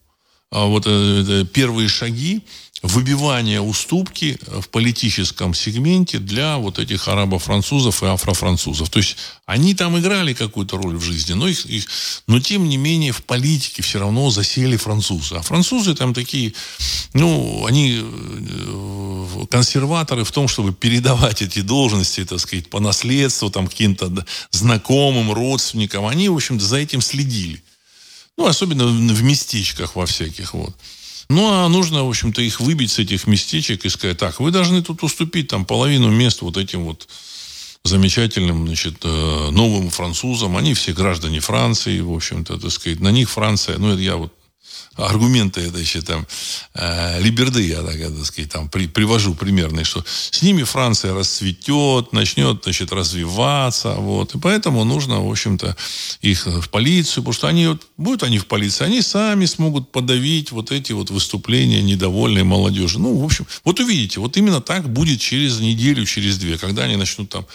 а 0.52 0.66
вот 0.66 0.84
э, 0.88 1.46
первые 1.54 1.88
шаги 1.88 2.44
выбивание 2.86 3.62
уступки 3.62 4.38
в 4.46 4.70
политическом 4.70 5.54
сегменте 5.56 6.20
для 6.20 6.58
вот 6.58 6.78
этих 6.78 7.08
арабо-французов 7.08 8.04
и 8.04 8.06
афро-французов. 8.06 8.90
То 8.90 9.00
есть 9.00 9.18
они 9.48 9.74
там 9.74 9.98
играли 9.98 10.34
какую-то 10.34 10.78
роль 10.78 10.96
в 10.96 11.02
жизни, 11.02 11.34
но, 11.34 11.48
их, 11.48 11.66
их, 11.66 11.88
но 12.28 12.40
тем 12.40 12.70
не 12.70 12.78
менее 12.78 13.12
в 13.12 13.24
политике 13.24 13.82
все 13.82 14.00
равно 14.00 14.30
засели 14.30 14.78
французы. 14.78 15.36
А 15.36 15.42
французы 15.42 15.96
там 15.96 16.14
такие, 16.14 16.54
ну, 17.14 17.66
они 17.66 18.02
э, 18.02 19.46
консерваторы 19.50 20.24
в 20.24 20.32
том, 20.32 20.48
чтобы 20.48 20.72
передавать 20.72 21.42
эти 21.42 21.62
должности, 21.62 22.24
так 22.24 22.40
сказать, 22.40 22.70
по 22.70 22.80
наследству, 22.80 23.50
там, 23.50 23.68
каким-то 23.68 24.26
знакомым, 24.52 25.34
родственникам. 25.34 26.06
Они, 26.06 26.30
в 26.30 26.36
общем-то, 26.36 26.64
за 26.64 26.78
этим 26.78 27.02
следили. 27.02 27.64
Ну, 28.38 28.46
особенно 28.46 28.86
в 28.86 29.24
местечках 29.24 29.96
во 29.96 30.06
всяких, 30.06 30.54
вот. 30.54 30.76
Ну, 31.30 31.52
а 31.52 31.68
нужно, 31.70 32.04
в 32.04 32.10
общем-то, 32.10 32.42
их 32.42 32.60
выбить 32.60 32.92
с 32.92 33.00
этих 33.00 33.26
местечек 33.28 33.86
и 33.86 33.90
сказать, 33.90 34.18
так, 34.18 34.40
вы 34.40 34.52
должны 34.52 34.82
тут 34.82 35.04
уступить 35.04 35.48
там 35.48 35.66
половину 35.66 36.10
мест 36.10 36.42
вот 36.42 36.58
этим 36.58 36.84
вот 36.84 37.08
замечательным, 37.84 38.68
значит, 38.68 38.98
э, 39.04 39.50
новым 39.52 39.90
французам. 39.90 40.58
Они 40.58 40.74
все 40.74 40.94
граждане 40.94 41.40
Франции, 41.40 42.00
в 42.00 42.12
общем-то, 42.12 42.58
так 42.58 42.72
сказать. 42.72 43.00
На 43.00 43.12
них 43.12 43.30
Франция, 43.30 43.78
ну, 43.78 43.92
это 43.92 44.02
я 44.02 44.18
вот 44.18 44.34
аргументы 44.96 45.62
это 45.62 45.78
еще 45.78 46.02
там 46.02 46.26
э, 46.74 47.22
Либерды, 47.22 47.66
я 47.66 47.82
так, 47.82 48.00
так 48.00 48.26
сказать, 48.26 48.52
там 48.52 48.70
при, 48.70 48.88
привожу 48.88 49.36
примерные, 49.36 49.84
что 49.84 50.04
с 50.08 50.42
ними 50.42 50.64
Франция 50.64 51.14
расцветет, 51.14 52.14
начнет, 52.14 52.64
значит, 52.64 52.92
развиваться, 52.92 53.94
вот, 53.96 54.36
и 54.36 54.40
поэтому 54.40 54.84
нужно, 54.84 55.22
в 55.22 55.30
общем-то, 55.30 55.76
их 56.22 56.46
в 56.46 56.70
полицию, 56.70 57.24
потому 57.24 57.34
что 57.34 57.48
они, 57.48 57.68
вот, 57.68 57.84
будут 57.98 58.24
они 58.24 58.40
в 58.40 58.46
полиции, 58.46 58.86
они 58.86 59.02
сами 59.02 59.46
смогут 59.46 59.92
подавить 59.92 60.52
вот 60.52 60.72
эти 60.72 60.94
вот 60.94 61.10
выступления 61.10 61.82
недовольной 61.82 62.44
молодежи. 62.44 63.00
Ну, 63.00 63.18
в 63.18 63.24
общем, 63.26 63.46
вот 63.64 63.80
увидите, 63.80 64.20
вот 64.20 64.38
именно 64.38 64.62
так 64.62 64.90
будет 64.90 65.20
через 65.20 65.60
неделю, 65.60 66.06
через 66.06 66.38
две, 66.38 66.58
когда 66.58 66.84
они 66.84 66.96
начнут 66.96 67.30
там 67.30 67.46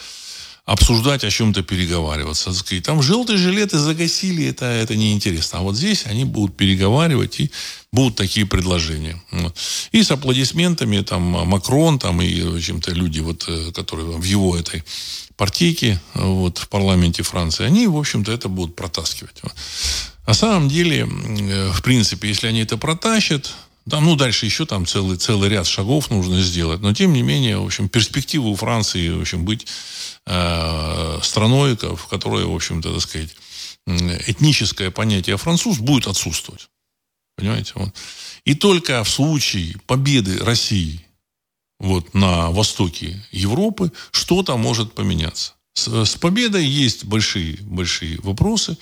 обсуждать, 0.65 1.23
о 1.23 1.29
чем-то 1.29 1.63
переговариваться. 1.63 2.53
Сказать, 2.53 2.83
там 2.83 3.01
желтые 3.01 3.37
жилеты 3.37 3.77
загасили, 3.77 4.45
это, 4.45 4.65
это 4.65 4.95
неинтересно. 4.95 5.59
А 5.59 5.61
вот 5.61 5.75
здесь 5.75 6.05
они 6.05 6.23
будут 6.23 6.55
переговаривать 6.55 7.39
и 7.39 7.51
будут 7.91 8.15
такие 8.15 8.45
предложения. 8.45 9.21
И 9.91 10.03
с 10.03 10.11
аплодисментами 10.11 11.01
там 11.01 11.21
Макрон 11.23 11.99
там, 11.99 12.21
и 12.21 12.41
в 12.41 12.55
общем-то 12.55 12.91
люди, 12.91 13.19
вот, 13.19 13.45
э, 13.47 13.71
которые 13.71 14.07
в 14.17 14.23
его 14.23 14.55
этой 14.55 14.83
партийке 15.35 15.99
вот, 16.13 16.59
в 16.59 16.67
парламенте 16.69 17.23
Франции, 17.23 17.65
они, 17.65 17.87
в 17.87 17.97
общем-то, 17.97 18.31
это 18.31 18.47
будут 18.47 18.75
протаскивать. 18.75 19.41
На 20.27 20.33
самом 20.33 20.69
деле, 20.69 20.99
э, 20.99 21.71
в 21.71 21.81
принципе, 21.81 22.29
если 22.29 22.47
они 22.47 22.61
это 22.61 22.77
протащат, 22.77 23.51
там, 23.91 24.05
ну, 24.05 24.15
дальше 24.15 24.45
еще 24.45 24.65
там 24.65 24.85
целый, 24.85 25.17
целый 25.17 25.49
ряд 25.49 25.67
шагов 25.67 26.09
нужно 26.09 26.41
сделать. 26.41 26.79
Но, 26.79 26.93
тем 26.93 27.11
не 27.11 27.21
менее, 27.21 27.57
в 27.59 27.65
общем, 27.65 27.89
перспективы 27.89 28.49
у 28.49 28.55
Франции, 28.55 29.09
в 29.09 29.19
общем, 29.19 29.43
быть 29.43 29.67
э, 30.25 31.19
страной, 31.21 31.75
в 31.75 32.07
которой, 32.07 32.45
в 32.45 32.55
общем-то, 32.55 32.93
так 32.93 33.01
сказать, 33.01 33.35
этническое 33.85 34.91
понятие 34.91 35.35
француз 35.35 35.79
будет 35.79 36.07
отсутствовать. 36.07 36.69
Понимаете? 37.35 37.73
Вот. 37.75 37.93
И 38.45 38.55
только 38.55 39.03
в 39.03 39.09
случае 39.09 39.75
победы 39.87 40.37
России 40.37 41.05
вот, 41.77 42.13
на 42.13 42.49
востоке 42.49 43.21
Европы 43.31 43.91
что-то 44.11 44.55
может 44.55 44.93
поменяться. 44.93 45.53
С, 45.73 46.05
с 46.05 46.15
победой 46.15 46.65
есть 46.65 47.03
большие, 47.03 47.57
большие 47.61 48.19
вопросы. 48.21 48.77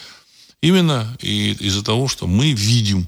Именно 0.62 1.18
из-за 1.22 1.84
того, 1.84 2.08
что 2.08 2.28
мы 2.28 2.52
видим 2.52 3.08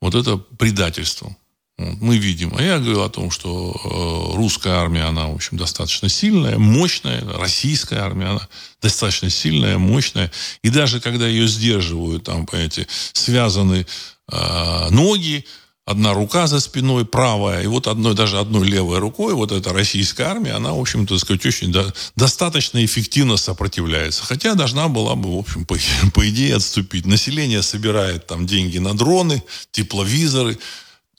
вот 0.00 0.14
это 0.14 0.36
предательство. 0.36 1.36
Мы 1.78 2.18
видим. 2.18 2.52
А 2.58 2.62
я 2.62 2.78
говорю 2.78 3.00
о 3.00 3.08
том, 3.08 3.30
что 3.30 3.72
э, 3.72 4.36
русская 4.36 4.74
армия, 4.74 5.04
она, 5.04 5.28
в 5.28 5.34
общем, 5.34 5.56
достаточно 5.56 6.10
сильная, 6.10 6.58
мощная. 6.58 7.24
Российская 7.38 8.00
армия, 8.00 8.26
она 8.26 8.48
достаточно 8.82 9.30
сильная, 9.30 9.78
мощная. 9.78 10.30
И 10.62 10.68
даже 10.68 11.00
когда 11.00 11.26
ее 11.26 11.46
сдерживают, 11.48 12.24
там, 12.24 12.44
понимаете, 12.44 12.86
связаны 13.14 13.86
э, 14.30 14.88
ноги, 14.90 15.46
одна 15.90 16.14
рука 16.14 16.46
за 16.46 16.60
спиной, 16.60 17.04
правая, 17.04 17.64
и 17.64 17.66
вот 17.66 17.88
одной, 17.88 18.14
даже 18.14 18.38
одной 18.38 18.66
левой 18.66 18.98
рукой, 18.98 19.34
вот 19.34 19.50
эта 19.50 19.72
российская 19.72 20.24
армия, 20.24 20.52
она, 20.52 20.72
в 20.72 20.78
общем-то, 20.78 21.18
сказать, 21.18 21.44
очень 21.44 21.72
до, 21.72 21.92
достаточно 22.14 22.84
эффективно 22.84 23.36
сопротивляется. 23.36 24.22
Хотя 24.24 24.54
должна 24.54 24.88
была 24.88 25.16
бы, 25.16 25.36
в 25.36 25.38
общем, 25.40 25.64
по, 25.66 25.76
по 26.14 26.28
идее 26.28 26.56
отступить. 26.56 27.06
Население 27.06 27.62
собирает 27.62 28.26
там 28.26 28.46
деньги 28.46 28.78
на 28.78 28.96
дроны, 28.96 29.42
тепловизоры, 29.72 30.58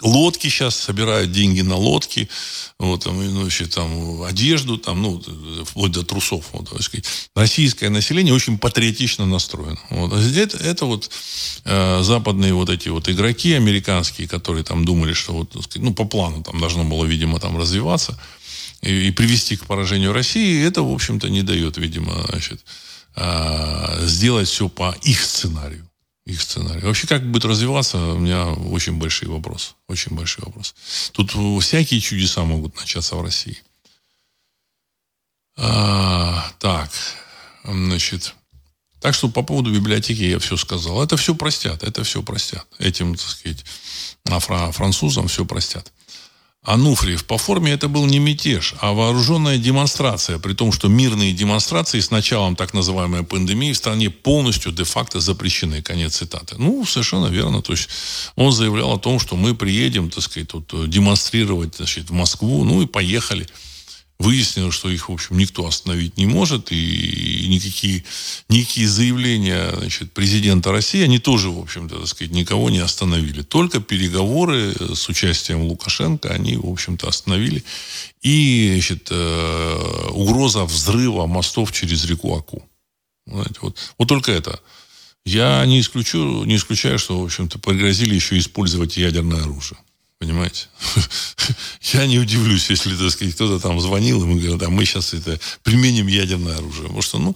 лодки 0.01 0.47
сейчас 0.47 0.75
собирают 0.75 1.31
деньги 1.31 1.61
на 1.61 1.75
лодки, 1.75 2.29
вот, 2.79 3.03
там, 3.03 3.17
ну, 3.17 3.45
еще, 3.45 3.65
там, 3.65 4.23
одежду, 4.23 4.77
там, 4.77 5.01
ну, 5.01 5.21
вплоть 5.65 5.91
до 5.91 6.03
трусов. 6.03 6.45
Вот, 6.53 6.69
сказать. 6.81 7.05
Российское 7.35 7.89
население 7.89 8.33
очень 8.33 8.57
патриотично 8.57 9.25
настроено. 9.25 9.79
Вот. 9.89 10.13
Это, 10.13 10.57
это 10.57 10.85
вот 10.85 11.09
э, 11.65 12.01
западные 12.03 12.53
вот 12.53 12.69
эти 12.69 12.89
вот 12.89 13.09
игроки 13.09 13.53
американские, 13.53 14.27
которые 14.27 14.63
там 14.63 14.85
думали, 14.85 15.13
что 15.13 15.33
вот, 15.33 15.51
сказать, 15.51 15.83
ну, 15.83 15.93
по 15.93 16.05
плану 16.05 16.43
там 16.43 16.59
должно 16.59 16.83
было, 16.83 17.05
видимо, 17.05 17.39
там 17.39 17.57
развиваться 17.57 18.19
и, 18.81 19.07
и 19.07 19.11
привести 19.11 19.55
к 19.55 19.65
поражению 19.65 20.13
России, 20.13 20.65
это, 20.65 20.81
в 20.81 20.91
общем-то, 20.91 21.29
не 21.29 21.43
дает, 21.43 21.77
видимо, 21.77 22.25
значит, 22.29 22.63
э, 23.15 24.05
сделать 24.07 24.47
все 24.47 24.69
по 24.69 24.95
их 25.03 25.23
сценарию 25.23 25.87
их 26.31 26.41
сценарий. 26.41 26.81
Вообще, 26.81 27.07
как 27.07 27.29
будет 27.29 27.45
развиваться, 27.45 27.97
у 27.97 28.19
меня 28.19 28.47
очень 28.47 28.97
большие 28.97 29.29
вопросы. 29.29 29.73
Очень 29.87 30.15
большой 30.15 30.45
вопрос. 30.45 30.75
Тут 31.11 31.31
всякие 31.63 31.99
чудеса 31.99 32.43
могут 32.43 32.75
начаться 32.77 33.15
в 33.15 33.21
России. 33.21 33.61
А, 35.57 36.51
так, 36.59 36.89
значит, 37.63 38.33
так 39.01 39.15
что 39.15 39.29
по 39.29 39.41
поводу 39.41 39.73
библиотеки 39.73 40.21
я 40.21 40.39
все 40.39 40.57
сказал. 40.57 41.03
Это 41.03 41.17
все 41.17 41.35
простят, 41.35 41.83
это 41.83 42.03
все 42.03 42.21
простят. 42.21 42.67
Этим, 42.77 43.15
так 43.15 43.27
сказать, 43.27 43.65
французам 44.73 45.27
все 45.27 45.43
простят. 45.45 45.91
Ануфриев, 46.63 47.25
по 47.25 47.39
форме 47.39 47.71
это 47.71 47.87
был 47.87 48.05
не 48.05 48.19
мятеж, 48.19 48.75
а 48.81 48.93
вооруженная 48.93 49.57
демонстрация, 49.57 50.37
при 50.37 50.53
том, 50.53 50.71
что 50.71 50.89
мирные 50.89 51.33
демонстрации 51.33 51.99
с 51.99 52.11
началом 52.11 52.55
так 52.55 52.75
называемой 52.75 53.23
пандемии 53.23 53.73
в 53.73 53.77
стране 53.77 54.11
полностью 54.11 54.71
де-факто 54.71 55.19
запрещены. 55.19 55.81
Конец 55.81 56.17
цитаты. 56.17 56.57
Ну, 56.59 56.85
совершенно 56.85 57.27
верно. 57.27 57.63
То 57.63 57.73
есть 57.73 57.89
он 58.35 58.51
заявлял 58.51 58.93
о 58.93 58.99
том, 58.99 59.19
что 59.19 59.35
мы 59.35 59.55
приедем, 59.55 60.11
так 60.11 60.23
сказать, 60.23 60.49
тут 60.49 60.87
демонстрировать 60.87 61.77
значит, 61.77 62.11
в 62.11 62.13
Москву, 62.13 62.63
ну 62.63 62.83
и 62.83 62.85
поехали. 62.85 63.47
Выяснилось, 64.21 64.75
что 64.75 64.87
их, 64.91 65.09
в 65.09 65.13
общем, 65.13 65.35
никто 65.39 65.65
остановить 65.65 66.15
не 66.15 66.27
может, 66.27 66.71
и 66.71 67.47
никакие, 67.47 68.03
никакие 68.49 68.87
заявления 68.87 69.73
значит, 69.75 70.13
президента 70.13 70.71
России, 70.71 71.01
они 71.01 71.17
тоже, 71.17 71.49
в 71.49 71.57
общем-то, 71.57 71.97
так 71.97 72.07
сказать, 72.07 72.31
никого 72.31 72.69
не 72.69 72.77
остановили. 72.77 73.41
Только 73.41 73.79
переговоры 73.79 74.75
с 74.93 75.09
участием 75.09 75.63
Лукашенко, 75.63 76.29
они, 76.29 76.55
в 76.55 76.67
общем-то, 76.67 77.07
остановили. 77.07 77.63
И, 78.21 78.69
значит, 78.73 79.07
э, 79.09 80.07
угроза 80.11 80.65
взрыва 80.65 81.25
мостов 81.25 81.71
через 81.71 82.05
реку 82.05 82.37
Аку. 82.37 82.61
Знаете, 83.25 83.55
вот, 83.61 83.75
вот 83.97 84.07
только 84.07 84.31
это. 84.31 84.59
Я 85.25 85.65
не 85.65 85.79
исключу, 85.79 86.43
не 86.43 86.57
исключаю, 86.57 86.99
что, 86.99 87.19
в 87.19 87.25
общем-то, 87.25 87.57
пригрозили 87.57 88.13
еще 88.13 88.37
использовать 88.37 88.97
ядерное 88.97 89.41
оружие. 89.41 89.79
Понимаете? 90.21 90.67
Я 91.93 92.05
не 92.05 92.19
удивлюсь, 92.19 92.69
если, 92.69 92.95
так 92.95 93.09
сказать, 93.09 93.33
кто-то 93.33 93.59
там 93.59 93.81
звонил, 93.81 94.21
и 94.21 94.27
мы 94.27 94.35
говорим, 94.35 94.59
да, 94.59 94.69
мы 94.69 94.85
сейчас 94.85 95.15
это 95.15 95.39
применим 95.63 96.05
ядерное 96.05 96.57
оружие. 96.57 96.83
Потому 96.83 97.01
что, 97.01 97.17
ну, 97.17 97.35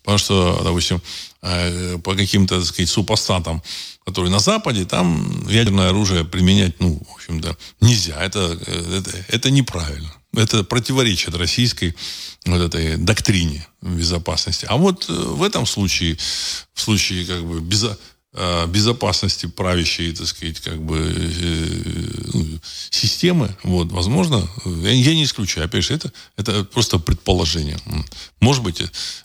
потому 0.00 0.16
что, 0.16 0.62
допустим, 0.64 1.02
э, 1.42 1.98
по 1.98 2.14
каким-то, 2.14 2.56
так 2.56 2.64
сказать, 2.64 2.88
супостатам, 2.88 3.62
которые 4.06 4.32
на 4.32 4.38
Западе, 4.38 4.86
там 4.86 5.46
ядерное 5.46 5.90
оружие 5.90 6.24
применять, 6.24 6.80
ну, 6.80 7.02
в 7.06 7.16
общем-то, 7.16 7.54
нельзя. 7.82 8.18
Это, 8.18 8.58
это, 8.66 9.10
это 9.28 9.50
неправильно. 9.50 10.10
Это 10.34 10.64
противоречит 10.64 11.34
российской 11.34 11.94
вот 12.46 12.62
этой 12.62 12.96
доктрине 12.96 13.68
безопасности. 13.82 14.64
А 14.70 14.78
вот 14.78 15.04
э, 15.10 15.12
в 15.12 15.42
этом 15.42 15.66
случае, 15.66 16.16
в 16.72 16.80
случае 16.80 17.26
как 17.26 17.44
бы 17.44 17.60
безо, 17.60 17.90
Э, 17.90 18.11
безопасности 18.34 19.44
правящей, 19.44 20.14
так 20.14 20.26
сказать, 20.26 20.58
как 20.60 20.80
бы 20.80 20.96
э, 20.98 22.30
ну, 22.32 22.60
системы, 22.90 23.54
вот, 23.62 23.92
возможно, 23.92 24.48
я, 24.64 25.14
не 25.14 25.24
исключаю, 25.24 25.66
опять 25.66 25.84
же, 25.84 25.92
это, 25.92 26.10
это 26.38 26.64
просто 26.64 26.98
предположение. 26.98 27.78
Может 28.40 28.62
быть, 28.62 28.82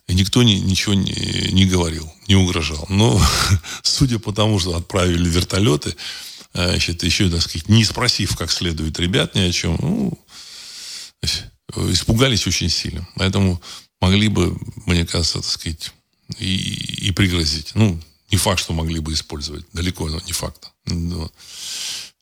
никто 0.09 0.43
ни, 0.43 0.55
ничего 0.55 0.93
не, 0.93 1.49
не 1.53 1.65
говорил, 1.65 2.11
не 2.27 2.35
угрожал. 2.35 2.85
Но 2.89 3.21
судя 3.81 4.19
по 4.19 4.33
тому, 4.33 4.59
что 4.59 4.75
отправили 4.75 5.29
вертолеты, 5.29 5.95
э, 6.53 6.69
значит, 6.71 7.01
еще, 7.03 7.29
так 7.29 7.41
сказать, 7.41 7.69
не 7.69 7.85
спросив 7.85 8.35
как 8.35 8.51
следует 8.51 8.99
ребят 8.99 9.35
ни 9.35 9.39
о 9.39 9.51
чем, 9.53 9.77
ну, 9.79 10.19
испугались 11.91 12.45
очень 12.45 12.69
сильно. 12.69 13.07
Поэтому 13.15 13.61
могли 14.01 14.27
бы, 14.27 14.57
мне 14.85 15.05
кажется, 15.05 15.39
так 15.39 15.45
сказать, 15.45 15.93
и, 16.39 17.07
и 17.07 17.11
пригрозить. 17.11 17.71
Ну, 17.73 17.97
не 18.32 18.38
факт, 18.38 18.59
что 18.59 18.73
могли 18.73 18.99
бы 18.99 19.13
использовать. 19.13 19.65
Далеко, 19.73 20.09
не 20.09 20.34
факт. 20.34 20.71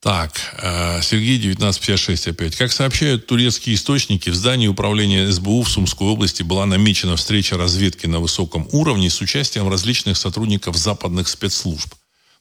Так, 0.05 0.39
э, 0.61 1.01
Сергей, 1.01 1.39
1956 1.39 2.27
опять. 2.27 2.55
Как 2.55 2.71
сообщают 2.71 3.25
турецкие 3.25 3.75
источники, 3.75 4.29
в 4.29 4.35
здании 4.35 4.67
управления 4.67 5.31
СБУ 5.31 5.63
в 5.63 5.69
Сумской 5.69 6.07
области 6.07 6.43
была 6.43 6.67
намечена 6.67 7.15
встреча 7.15 7.57
разведки 7.57 8.05
на 8.05 8.19
высоком 8.19 8.67
уровне 8.71 9.09
с 9.09 9.19
участием 9.19 9.67
различных 9.67 10.17
сотрудников 10.17 10.77
западных 10.77 11.27
спецслужб. 11.27 11.91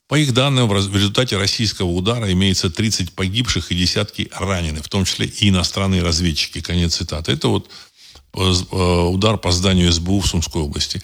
По 0.08 0.16
их 0.16 0.34
данным, 0.34 0.68
в 0.68 0.94
результате 0.94 1.38
российского 1.38 1.88
удара 1.88 2.30
имеется 2.30 2.68
30 2.68 3.12
погибших 3.12 3.72
и 3.72 3.74
десятки 3.74 4.28
раненых, 4.38 4.84
в 4.84 4.90
том 4.90 5.06
числе 5.06 5.26
и 5.26 5.48
иностранные 5.48 6.02
разведчики. 6.02 6.60
Конец 6.60 6.96
цитаты. 6.96 7.32
Это 7.32 7.48
вот 7.48 7.70
удар 8.34 9.38
по 9.38 9.52
зданию 9.52 9.92
СБУ 9.92 10.20
в 10.20 10.26
Сумской 10.26 10.62
области. 10.62 11.00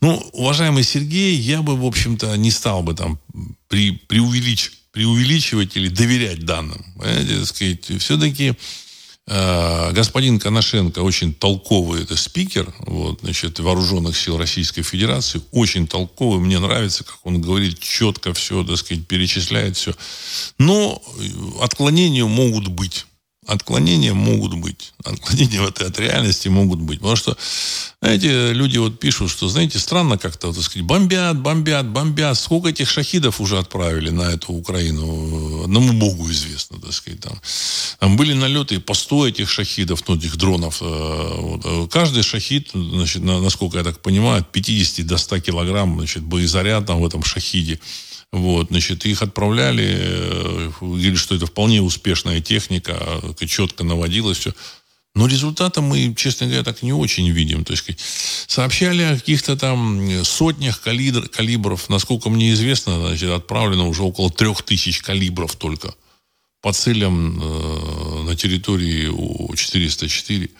Ну, 0.00 0.16
уважаемый 0.32 0.82
Сергей, 0.82 1.36
я 1.36 1.62
бы, 1.62 1.76
в 1.76 1.84
общем-то, 1.84 2.36
не 2.36 2.50
стал 2.50 2.82
бы 2.82 2.94
там 2.94 3.18
при, 3.68 3.92
преувелич, 3.92 4.72
преувеличивать 4.94 5.76
или 5.76 5.88
доверять 5.88 6.44
данным. 6.44 6.84
Понимаете, 6.96 7.98
все-таки 7.98 8.54
э, 9.26 9.92
господин 9.92 10.38
Коношенко 10.38 11.00
очень 11.00 11.34
толковый 11.34 12.02
это 12.02 12.16
спикер 12.16 12.72
вот, 12.80 13.20
значит, 13.22 13.58
вооруженных 13.58 14.16
сил 14.16 14.38
Российской 14.38 14.82
Федерации, 14.82 15.42
очень 15.50 15.86
толковый, 15.86 16.40
мне 16.40 16.58
нравится, 16.58 17.02
как 17.02 17.18
он 17.24 17.40
говорит, 17.40 17.80
четко 17.80 18.32
все, 18.34 18.62
так 18.62 18.76
сказать, 18.76 19.06
перечисляет 19.06 19.76
все. 19.76 19.94
Но 20.58 21.02
отклонения 21.60 22.24
могут 22.24 22.68
быть. 22.68 23.06
Отклонения 23.46 24.14
могут 24.14 24.54
быть. 24.54 24.94
Отклонения 25.04 25.60
в 25.60 25.68
этой 25.68 25.86
от 25.86 25.98
реальности 25.98 26.48
могут 26.48 26.80
быть. 26.80 26.98
Потому 26.98 27.16
что, 27.16 27.36
знаете, 28.00 28.52
люди 28.52 28.78
вот 28.78 28.98
пишут, 28.98 29.30
что, 29.30 29.48
знаете, 29.48 29.78
странно 29.78 30.18
как-то, 30.18 30.48
вот, 30.48 30.56
так 30.56 30.64
сказать, 30.64 30.86
бомбят, 30.86 31.38
бомбят, 31.40 31.86
бомбят. 31.88 32.38
Сколько 32.38 32.68
этих 32.68 32.90
шахидов 32.90 33.40
уже 33.40 33.58
отправили 33.58 34.10
на 34.10 34.22
эту 34.22 34.52
Украину? 34.52 35.64
Одному 35.64 35.92
Богу 35.92 36.30
известно, 36.30 36.80
так 36.80 36.92
сказать. 36.92 37.20
Там, 37.20 37.40
там 37.98 38.16
были 38.16 38.32
налеты 38.32 38.80
по 38.80 38.94
100 38.94 39.28
этих 39.28 39.50
шахидов, 39.50 40.02
ну, 40.08 40.16
этих 40.16 40.36
дронов. 40.36 40.78
Э, 40.80 41.34
вот. 41.36 41.92
Каждый 41.92 42.22
шахид, 42.22 42.70
значит, 42.72 43.22
насколько 43.22 43.78
я 43.78 43.84
так 43.84 44.00
понимаю, 44.00 44.40
от 44.40 44.52
50 44.52 45.06
до 45.06 45.18
100 45.18 45.40
килограмм, 45.40 45.96
значит, 45.98 46.22
боезаряд 46.22 46.86
там 46.86 47.00
в 47.00 47.06
этом 47.06 47.22
шахиде. 47.22 47.80
Вот, 48.32 48.68
значит, 48.70 49.06
их 49.06 49.22
отправляли, 49.22 49.96
э, 49.98 50.70
говорили, 50.80 51.14
что 51.14 51.34
это 51.34 51.46
вполне 51.46 51.80
успешная 51.80 52.40
техника, 52.40 53.20
четко 53.46 53.84
наводилось 53.84 54.38
все. 54.38 54.52
Но 55.14 55.28
результата 55.28 55.80
мы, 55.80 56.12
честно 56.16 56.46
говоря, 56.46 56.64
так 56.64 56.82
не 56.82 56.92
очень 56.92 57.30
видим. 57.30 57.64
То 57.64 57.72
есть 57.72 57.84
сообщали 58.48 59.02
о 59.02 59.14
каких-то 59.14 59.56
там 59.56 60.24
сотнях 60.24 60.80
калибр, 60.80 61.28
калибров. 61.28 61.88
Насколько 61.88 62.30
мне 62.30 62.52
известно, 62.52 62.98
значит, 62.98 63.30
отправлено 63.30 63.86
уже 63.86 64.02
около 64.02 64.30
трех 64.30 64.62
тысяч 64.62 65.02
калибров 65.02 65.54
только 65.54 65.94
по 66.60 66.72
целям 66.72 67.40
э, 67.40 68.22
на 68.24 68.34
территории 68.34 69.06
У-404. 69.06 70.50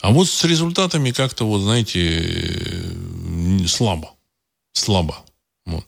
А 0.00 0.10
вот 0.10 0.28
с 0.28 0.42
результатами 0.42 1.12
как-то, 1.12 1.44
вот, 1.44 1.60
знаете, 1.60 2.82
слабо. 3.68 4.14
Слабо. 4.72 5.18
Вот. 5.64 5.86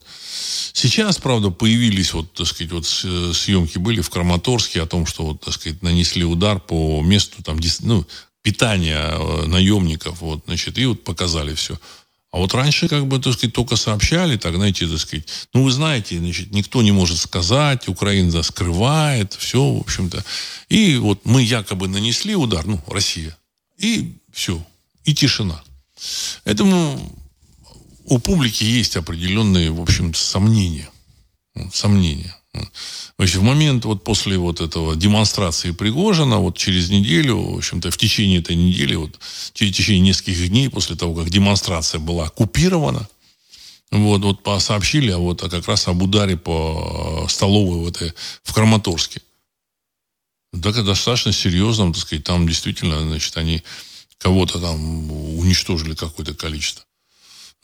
Сейчас, 0.77 1.19
правда, 1.19 1.51
появились, 1.51 2.13
вот, 2.15 2.33
так 2.33 2.49
сказать, 2.49 2.73
вот 2.73 2.85
съемки 2.85 3.79
были 3.79 4.01
в 4.01 4.11
Краматорске 4.11 4.83
о 4.83 4.87
том, 4.87 5.07
что, 5.07 5.25
вот, 5.27 5.41
так 5.41 5.55
сказать, 5.55 5.81
нанесли 5.83 6.25
удар 6.25 6.59
по 6.59 7.01
месту 7.01 7.45
там, 7.45 7.61
ну, 7.83 8.05
питания 8.43 8.99
э, 8.99 9.47
наемников, 9.47 10.21
вот, 10.21 10.43
значит, 10.47 10.77
и 10.77 10.87
вот 10.87 11.05
показали 11.05 11.55
все. 11.55 11.79
А 12.33 12.39
вот 12.39 12.53
раньше, 12.55 12.89
как 12.89 13.07
бы, 13.07 13.21
так 13.21 13.35
сказать, 13.35 13.55
только 13.55 13.77
сообщали, 13.77 14.37
так, 14.37 14.57
знаете, 14.57 14.89
так 14.89 14.99
сказать, 14.99 15.29
ну, 15.53 15.63
вы 15.63 15.71
знаете, 15.71 16.19
значит, 16.19 16.51
никто 16.51 16.83
не 16.83 16.91
может 16.91 17.19
сказать, 17.19 17.87
Украина 17.87 18.43
скрывает, 18.43 19.33
все, 19.35 19.65
в 19.65 19.81
общем-то. 19.81 20.25
И 20.69 20.97
вот 20.97 21.25
мы 21.25 21.43
якобы 21.43 21.87
нанесли 21.87 22.35
удар, 22.35 22.67
ну, 22.67 22.83
Россия, 22.89 23.39
и 23.79 24.17
все, 24.33 24.61
и 25.05 25.15
тишина. 25.15 25.63
Этому 26.45 26.99
у 28.05 28.19
публики 28.19 28.65
есть 28.65 28.97
определенные, 28.97 29.71
в 29.71 29.81
общем-то, 29.81 30.19
сомнения. 30.19 30.91
Сомнения. 31.73 32.37
Значит, 33.19 33.37
в 33.37 33.43
момент 33.43 33.85
вот 33.85 34.05
после 34.05 34.39
вот 34.39 34.61
этого 34.61 34.97
демонстрации 34.97 35.73
Пригожина, 35.73 36.39
вот 36.39 36.57
через 36.57 36.91
неделю, 36.91 37.37
в 37.39 37.57
общем-то, 37.59 37.91
в 37.91 37.97
течение 37.97 38.41
этой 38.41 38.57
недели, 38.57 38.95
вот 38.95 39.17
в 39.21 39.53
течение 39.53 40.01
нескольких 40.01 40.49
дней 40.49 40.69
после 40.69 40.97
того, 40.97 41.15
как 41.15 41.31
демонстрация 41.31 42.01
была 42.01 42.27
оккупирована, 42.27 43.09
вот, 43.91 44.23
вот 44.23 44.63
сообщили 44.63 45.11
а 45.11 45.19
вот, 45.19 45.43
а 45.43 45.49
как 45.49 45.67
раз 45.69 45.87
об 45.89 46.03
ударе 46.03 46.37
по 46.37 47.27
столовой 47.29 47.85
в, 47.85 47.89
этой, 47.89 48.13
в 48.43 48.53
Краматорске. 48.53 49.21
Да, 50.53 50.71
достаточно 50.71 51.33
серьезном, 51.33 51.93
так 51.93 52.03
сказать, 52.03 52.25
там 52.25 52.47
действительно, 52.47 53.01
значит, 53.01 53.37
они 53.37 53.63
кого-то 54.19 54.61
там 54.61 55.11
уничтожили 55.39 55.95
какое-то 55.95 56.35
количество. 56.35 56.85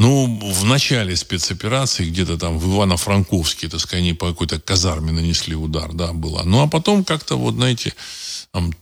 Ну, 0.01 0.41
в 0.41 0.65
начале 0.65 1.15
спецоперации, 1.15 2.09
где-то 2.09 2.39
там 2.39 2.59
в 2.59 2.67
Ивано-Франковске, 2.67 3.69
так 3.69 3.81
сказать, 3.81 4.01
они 4.01 4.15
по 4.15 4.29
какой-то 4.29 4.59
казарме 4.59 5.13
нанесли 5.13 5.55
удар, 5.55 5.93
да, 5.93 6.15
было. 6.15 6.43
Ну, 6.43 6.63
а 6.63 6.69
потом 6.69 7.05
как-то, 7.05 7.37
вот, 7.37 7.57
знаете, 7.57 7.93
там, 8.51 8.73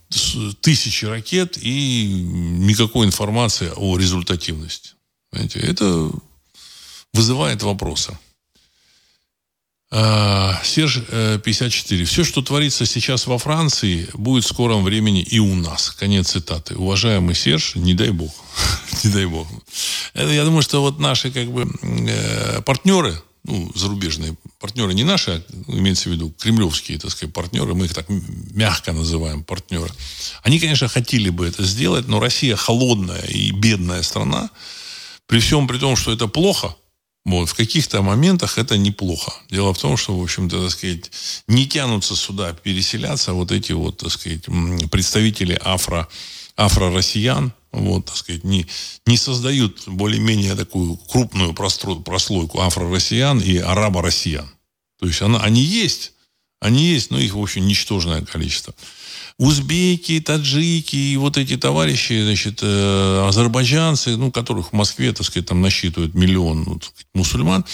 тысячи 0.61 1.07
ракет 1.07 1.59
и 1.61 2.07
никакой 2.07 3.05
информации 3.05 3.73
о 3.75 3.99
результативности. 3.99 4.91
Знаете, 5.33 5.59
это 5.59 6.09
вызывает 7.13 7.65
вопросы. 7.65 8.17
А, 9.91 10.61
Серж 10.65 11.01
54. 11.43 12.03
Э, 12.03 12.05
Все, 12.05 12.23
что 12.25 12.43
творится 12.43 12.85
сейчас 12.85 13.27
во 13.27 13.39
Франции, 13.39 14.09
будет 14.13 14.45
в 14.45 14.49
скором 14.49 14.85
времени 14.85 15.23
и 15.23 15.39
у 15.39 15.55
нас. 15.55 15.91
Конец 15.91 16.31
цитаты. 16.31 16.77
Уважаемый 16.77 17.35
Серж, 17.35 17.75
не 17.75 17.95
дай 17.95 18.11
бог. 18.11 18.33
не 19.05 19.11
дай 19.11 19.25
бог. 19.25 19.49
Это, 20.13 20.31
я 20.31 20.45
думаю, 20.45 20.63
что 20.63 20.83
вот 20.83 20.99
наши 20.99 21.31
как 21.31 21.51
бы 21.51 21.67
э, 21.83 22.61
партнеры, 22.63 23.19
ну, 23.45 23.73
зарубежные 23.75 24.37
партнеры, 24.61 24.93
не 24.93 25.05
наши, 25.05 25.31
а 25.31 25.73
имеется 25.73 26.11
в 26.11 26.13
виду 26.13 26.35
кремлевские, 26.39 26.99
так 26.99 27.11
сказать, 27.11 27.33
партнеры, 27.33 27.75
мы 27.75 27.87
их 27.87 27.95
так 27.95 28.05
мягко 28.09 28.93
называем 28.93 29.43
партнеры, 29.43 29.91
они, 30.43 30.61
конечно, 30.61 30.89
хотели 30.89 31.31
бы 31.31 31.47
это 31.47 31.63
сделать, 31.65 32.09
но 32.09 32.21
Россия 32.21 32.57
холодная 32.57 33.23
и 33.23 33.53
бедная 33.53 34.03
страна, 34.03 34.51
при 35.27 35.39
всем 35.41 35.67
при 35.67 35.79
том, 35.79 35.97
что 35.97 36.13
это 36.13 36.27
плохо– 36.27 36.77
вот, 37.25 37.49
в 37.49 37.55
каких-то 37.55 38.03
моментах 38.03 38.59
это 38.59 38.79
неплохо. 38.79 39.33
Дело 39.51 39.75
в 39.75 39.79
том, 39.79 39.97
что, 39.97 40.19
в 40.19 40.23
общем-то, 40.23 40.63
так 40.63 40.71
сказать, 40.71 41.11
не 41.47 41.67
тянутся 41.67 42.17
сюда 42.17 42.53
переселяться 42.53 43.33
вот 43.33 43.53
эти 43.53 43.73
вот, 43.73 43.99
так 43.99 44.11
сказать, 44.11 44.47
представители 44.91 45.61
афро 45.63 46.09
афро-россиян, 46.57 47.53
вот, 47.71 48.07
так 48.07 48.17
сказать, 48.17 48.45
не, 48.45 48.67
не 49.07 49.17
создают 49.17 49.87
более-менее 49.87 50.57
такую 50.57 50.97
крупную 50.97 51.55
прослойку 51.55 52.61
афро-россиян 52.61 53.39
и 53.41 53.59
арабо-россиян. 53.59 54.51
То 54.99 55.07
есть 55.07 55.23
она, 55.23 55.41
они 55.41 55.63
есть, 55.63 56.13
они 56.61 56.85
есть, 56.87 57.11
но 57.11 57.19
их, 57.19 57.35
в 57.35 57.41
общем, 57.41 57.67
ничтожное 57.67 58.25
количество. 58.25 58.75
Узбеки, 59.39 60.19
таджики 60.21 60.97
и 60.97 61.17
вот 61.17 61.37
эти 61.37 61.57
товарищи, 61.57 62.23
значит, 62.25 62.59
э, 62.61 63.27
азербайджанцы, 63.29 64.17
ну, 64.17 64.33
которых 64.33 64.71
в 64.71 64.73
Москве, 64.73 65.13
так 65.13 65.25
сказать, 65.25 65.47
там 65.47 65.61
насчитывают 65.61 66.15
миллион 66.15 66.65
ну, 66.65 66.81
сказать, 66.81 67.07
мусульман, 67.15 67.65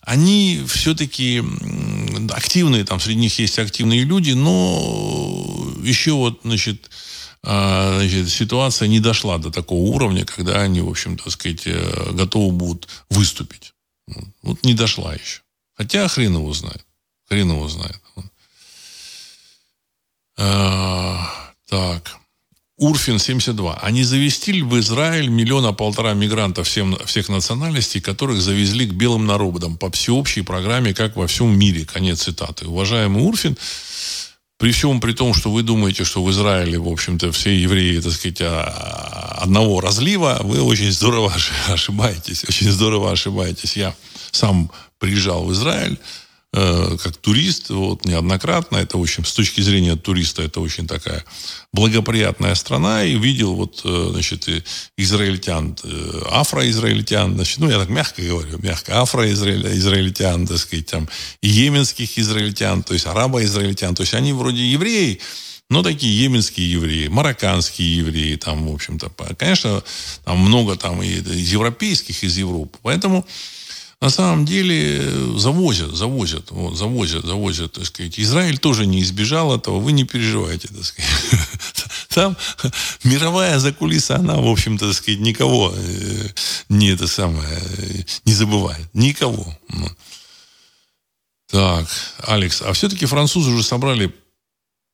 они 0.00 0.64
все-таки 0.66 1.40
активные, 2.30 2.84
там 2.84 2.98
среди 2.98 3.20
них 3.20 3.38
есть 3.38 3.56
активные 3.60 4.02
люди, 4.02 4.32
но 4.32 5.72
еще 5.84 6.12
вот, 6.12 6.40
значит, 6.42 6.90
а, 7.44 7.98
значит, 7.98 8.28
ситуация 8.28 8.88
не 8.88 8.98
дошла 8.98 9.38
до 9.38 9.52
такого 9.52 9.94
уровня, 9.94 10.24
когда 10.24 10.60
они, 10.60 10.80
в 10.80 10.88
общем, 10.88 11.16
так 11.16 11.30
сказать, 11.30 11.62
э, 11.66 12.12
готовы 12.14 12.52
будут 12.52 12.88
выступить. 13.10 13.74
Вот 14.42 14.64
не 14.64 14.74
дошла 14.74 15.14
еще. 15.14 15.42
Хотя 15.74 16.08
хрен 16.08 16.34
его 16.34 16.52
знает. 16.52 16.84
Хрен 17.28 17.50
его 17.50 17.68
знает. 17.68 18.00
А, 20.38 21.28
так. 21.68 22.16
Урфин 22.78 23.18
72. 23.18 23.78
А 23.80 23.90
не 23.90 24.02
завести 24.02 24.52
ли 24.52 24.62
в 24.62 24.78
Израиль 24.80 25.28
миллиона 25.28 25.72
полтора 25.72 26.14
мигрантов 26.14 26.66
всем, 26.66 26.96
всех 27.04 27.28
национальностей, 27.28 28.00
которых 28.00 28.40
завезли 28.40 28.86
к 28.86 28.92
белым 28.92 29.26
народам 29.26 29.76
по 29.76 29.90
всеобщей 29.90 30.42
программе, 30.42 30.94
как 30.94 31.16
во 31.16 31.26
всем 31.26 31.56
мире? 31.56 31.84
Конец 31.84 32.22
цитаты. 32.22 32.66
Уважаемый 32.66 33.22
Урфин, 33.22 33.56
при 34.58 34.72
всем 34.72 35.00
при 35.00 35.12
том, 35.12 35.32
что 35.34 35.50
вы 35.50 35.62
думаете, 35.62 36.04
что 36.04 36.24
в 36.24 36.30
Израиле, 36.30 36.78
в 36.78 36.88
общем-то, 36.88 37.30
все 37.30 37.56
евреи, 37.56 38.00
так 38.00 38.12
сказать, 38.12 38.40
а, 38.40 39.38
одного 39.42 39.80
разлива, 39.80 40.40
вы 40.42 40.60
очень 40.62 40.90
здорово 40.90 41.32
ошибаетесь. 41.68 42.44
Очень 42.48 42.70
здорово 42.70 43.12
ошибаетесь. 43.12 43.76
Я 43.76 43.94
сам 44.32 44.72
приезжал 44.98 45.44
в 45.44 45.52
Израиль, 45.52 45.98
Э, 45.98 46.31
как 46.52 47.16
турист, 47.16 47.70
вот, 47.70 48.04
неоднократно. 48.04 48.76
Это, 48.76 48.98
общем, 48.98 49.24
с 49.24 49.32
точки 49.32 49.62
зрения 49.62 49.96
туриста, 49.96 50.42
это 50.42 50.60
очень 50.60 50.86
такая 50.86 51.24
благоприятная 51.72 52.54
страна. 52.54 53.04
И 53.04 53.16
видел 53.16 53.54
вот, 53.54 53.80
э, 53.84 54.08
значит, 54.12 54.48
израильтян, 54.98 55.76
э, 55.82 56.22
афроизраильтян, 56.30 57.34
значит, 57.34 57.58
ну, 57.58 57.70
я 57.70 57.78
так 57.78 57.88
мягко 57.88 58.20
говорю, 58.20 58.58
мягко, 58.58 59.00
афроизраильтян, 59.00 60.46
так 60.46 60.58
сказать, 60.58 60.86
там, 60.86 61.08
йеменских 61.40 62.18
израильтян, 62.18 62.82
то 62.82 62.92
есть 62.92 63.06
арабо-израильтян. 63.06 63.94
То 63.94 64.02
есть 64.02 64.12
они 64.12 64.34
вроде 64.34 64.62
евреи, 64.62 65.20
но 65.70 65.82
такие 65.82 66.14
йеменские 66.14 66.70
евреи, 66.70 67.08
марокканские 67.08 67.96
евреи, 67.96 68.36
там, 68.36 68.68
в 68.68 68.74
общем-то, 68.74 69.10
конечно, 69.38 69.82
там 70.24 70.36
много 70.38 70.76
там 70.76 71.02
и 71.02 71.08
из 71.08 71.50
европейских, 71.50 72.22
из 72.22 72.36
Европы. 72.36 72.78
Поэтому 72.82 73.26
на 74.02 74.10
самом 74.10 74.44
деле 74.44 74.98
э, 74.98 75.34
завозят, 75.36 75.94
завозят, 75.94 76.50
вот, 76.50 76.76
завозят, 76.76 77.24
завозят, 77.24 77.74
так 77.74 77.86
сказать. 77.86 78.18
Израиль 78.18 78.58
тоже 78.58 78.84
не 78.84 79.00
избежал 79.00 79.56
этого, 79.56 79.78
вы 79.78 79.92
не 79.92 80.02
переживайте, 80.02 80.66
так 80.66 80.84
сказать. 80.84 81.10
Там 82.08 82.36
мировая 83.04 83.60
закулиса, 83.60 84.16
она, 84.16 84.34
в 84.38 84.48
общем-то, 84.48 84.88
так 84.88 84.96
сказать, 84.96 85.20
никого 85.20 85.72
э, 85.72 86.28
не 86.68 86.88
это 86.88 87.06
самое, 87.06 87.48
э, 87.78 88.02
не 88.24 88.34
забывает. 88.34 88.92
Никого. 88.92 89.56
Так, 91.48 91.86
Алекс, 92.26 92.60
а 92.60 92.72
все-таки 92.72 93.06
французы 93.06 93.50
уже 93.50 93.62
собрали 93.62 94.12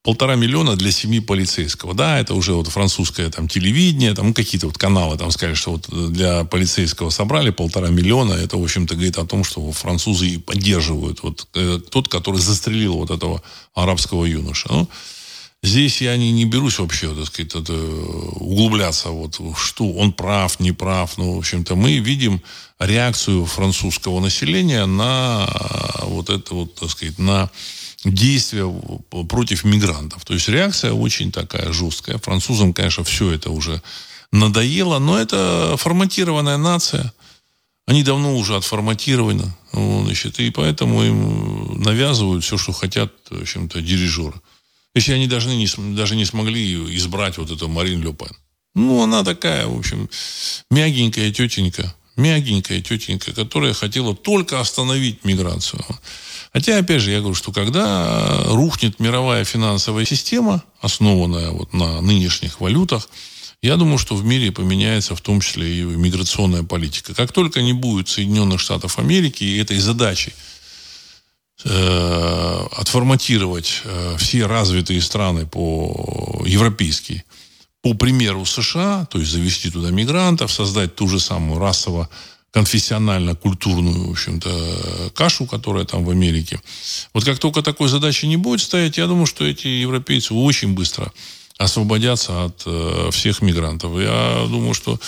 полтора 0.08 0.36
миллиона 0.36 0.74
для 0.74 0.90
семьи 0.90 1.20
полицейского. 1.20 1.92
Да, 1.92 2.18
это 2.18 2.32
уже 2.32 2.54
вот 2.54 2.66
французское 2.68 3.28
там 3.28 3.46
телевидение, 3.46 4.14
там 4.14 4.32
какие-то 4.32 4.66
вот 4.68 4.78
каналы 4.78 5.18
там 5.18 5.30
сказали, 5.30 5.54
что 5.54 5.72
вот 5.72 6.12
для 6.12 6.44
полицейского 6.44 7.10
собрали 7.10 7.50
полтора 7.50 7.88
миллиона. 7.88 8.32
Это, 8.32 8.56
в 8.56 8.62
общем-то, 8.64 8.94
говорит 8.94 9.18
о 9.18 9.26
том, 9.26 9.44
что 9.44 9.70
французы 9.70 10.38
поддерживают 10.38 11.22
вот 11.22 11.46
э, 11.52 11.78
тот, 11.90 12.08
который 12.08 12.40
застрелил 12.40 12.94
вот 12.94 13.10
этого 13.10 13.42
арабского 13.74 14.24
юноша. 14.24 14.68
Ну, 14.70 14.88
здесь 15.62 16.00
я 16.00 16.16
не, 16.16 16.32
не 16.32 16.46
берусь 16.46 16.78
вообще, 16.78 17.14
так 17.14 17.26
сказать, 17.26 17.54
это, 17.54 17.74
углубляться, 17.74 19.10
вот, 19.10 19.38
что 19.58 19.92
он 19.92 20.12
прав, 20.14 20.58
не 20.58 20.72
прав. 20.72 21.18
Ну, 21.18 21.34
в 21.34 21.38
общем-то, 21.38 21.76
мы 21.76 21.98
видим 21.98 22.40
реакцию 22.78 23.44
французского 23.44 24.20
населения 24.20 24.86
на 24.86 25.46
вот 26.04 26.30
это 26.30 26.54
вот, 26.54 26.76
так 26.76 26.88
сказать, 26.88 27.18
на 27.18 27.50
действия 28.04 28.66
против 29.28 29.64
мигрантов. 29.64 30.24
То 30.24 30.34
есть 30.34 30.48
реакция 30.48 30.92
очень 30.92 31.32
такая 31.32 31.72
жесткая. 31.72 32.18
Французам, 32.18 32.72
конечно, 32.72 33.04
все 33.04 33.32
это 33.32 33.50
уже 33.50 33.82
надоело, 34.32 34.98
но 34.98 35.18
это 35.18 35.76
форматированная 35.78 36.58
нация. 36.58 37.12
Они 37.86 38.02
давно 38.02 38.36
уже 38.36 38.54
отформатированы. 38.56 39.52
Значит, 39.72 40.40
и 40.40 40.50
поэтому 40.50 41.02
им 41.02 41.80
навязывают 41.82 42.44
все, 42.44 42.58
что 42.58 42.72
хотят, 42.72 43.12
в 43.30 43.40
общем-то, 43.40 43.80
дирижеры. 43.80 44.40
Если 44.94 45.12
они 45.12 45.26
даже 45.26 45.48
не, 45.48 45.68
даже 45.94 46.16
не 46.16 46.24
смогли 46.24 46.96
избрать 46.96 47.38
вот 47.38 47.50
эту 47.50 47.68
Марин 47.68 48.02
Ле 48.02 48.12
Пен. 48.12 48.30
Ну, 48.74 49.02
она 49.02 49.24
такая, 49.24 49.66
в 49.66 49.78
общем, 49.78 50.08
мягенькая 50.70 51.32
тетенька, 51.32 51.94
мягенькая 52.16 52.80
тетенька, 52.80 53.32
которая 53.32 53.72
хотела 53.72 54.14
только 54.14 54.60
остановить 54.60 55.24
миграцию. 55.24 55.84
Хотя, 56.52 56.78
опять 56.78 57.02
же, 57.02 57.10
я 57.10 57.20
говорю, 57.20 57.34
что 57.34 57.52
когда 57.52 58.44
рухнет 58.46 59.00
мировая 59.00 59.44
финансовая 59.44 60.04
система, 60.04 60.62
основанная 60.80 61.50
вот 61.50 61.72
на 61.72 62.00
нынешних 62.00 62.60
валютах, 62.60 63.08
я 63.60 63.76
думаю, 63.76 63.98
что 63.98 64.14
в 64.14 64.24
мире 64.24 64.52
поменяется 64.52 65.16
в 65.16 65.20
том 65.20 65.40
числе 65.40 65.80
и 65.80 65.82
миграционная 65.82 66.62
политика. 66.62 67.14
Как 67.14 67.32
только 67.32 67.60
не 67.60 67.72
будет 67.72 68.08
Соединенных 68.08 68.60
Штатов 68.60 68.98
Америки 68.98 69.42
и 69.42 69.58
этой 69.58 69.78
задачей 69.78 70.32
э, 71.64 72.66
отформатировать 72.76 73.82
э, 73.84 74.16
все 74.18 74.46
развитые 74.46 75.02
страны 75.02 75.44
по 75.44 76.44
европейские, 76.46 77.24
по 77.82 77.94
примеру 77.94 78.44
США, 78.44 79.06
то 79.06 79.18
есть 79.18 79.32
завести 79.32 79.70
туда 79.70 79.90
мигрантов, 79.90 80.52
создать 80.52 80.94
ту 80.94 81.08
же 81.08 81.18
самую 81.18 81.58
расово 81.58 82.08
конфессионально-культурную, 82.52 84.08
в 84.08 84.10
общем-то, 84.10 85.10
кашу, 85.14 85.46
которая 85.46 85.84
там 85.84 86.04
в 86.04 86.10
Америке. 86.10 86.60
Вот 87.12 87.24
как 87.24 87.38
только 87.38 87.62
такой 87.62 87.88
задачи 87.88 88.26
не 88.26 88.36
будет 88.36 88.60
стоять, 88.60 88.96
я 88.96 89.06
думаю, 89.06 89.26
что 89.26 89.44
эти 89.44 89.66
европейцы 89.66 90.34
очень 90.34 90.74
быстро 90.74 91.12
освободятся 91.58 92.44
от 92.44 92.62
э, 92.66 93.10
всех 93.12 93.42
мигрантов. 93.42 93.98
Я 93.98 94.46
думаю, 94.48 94.74
что 94.74 94.98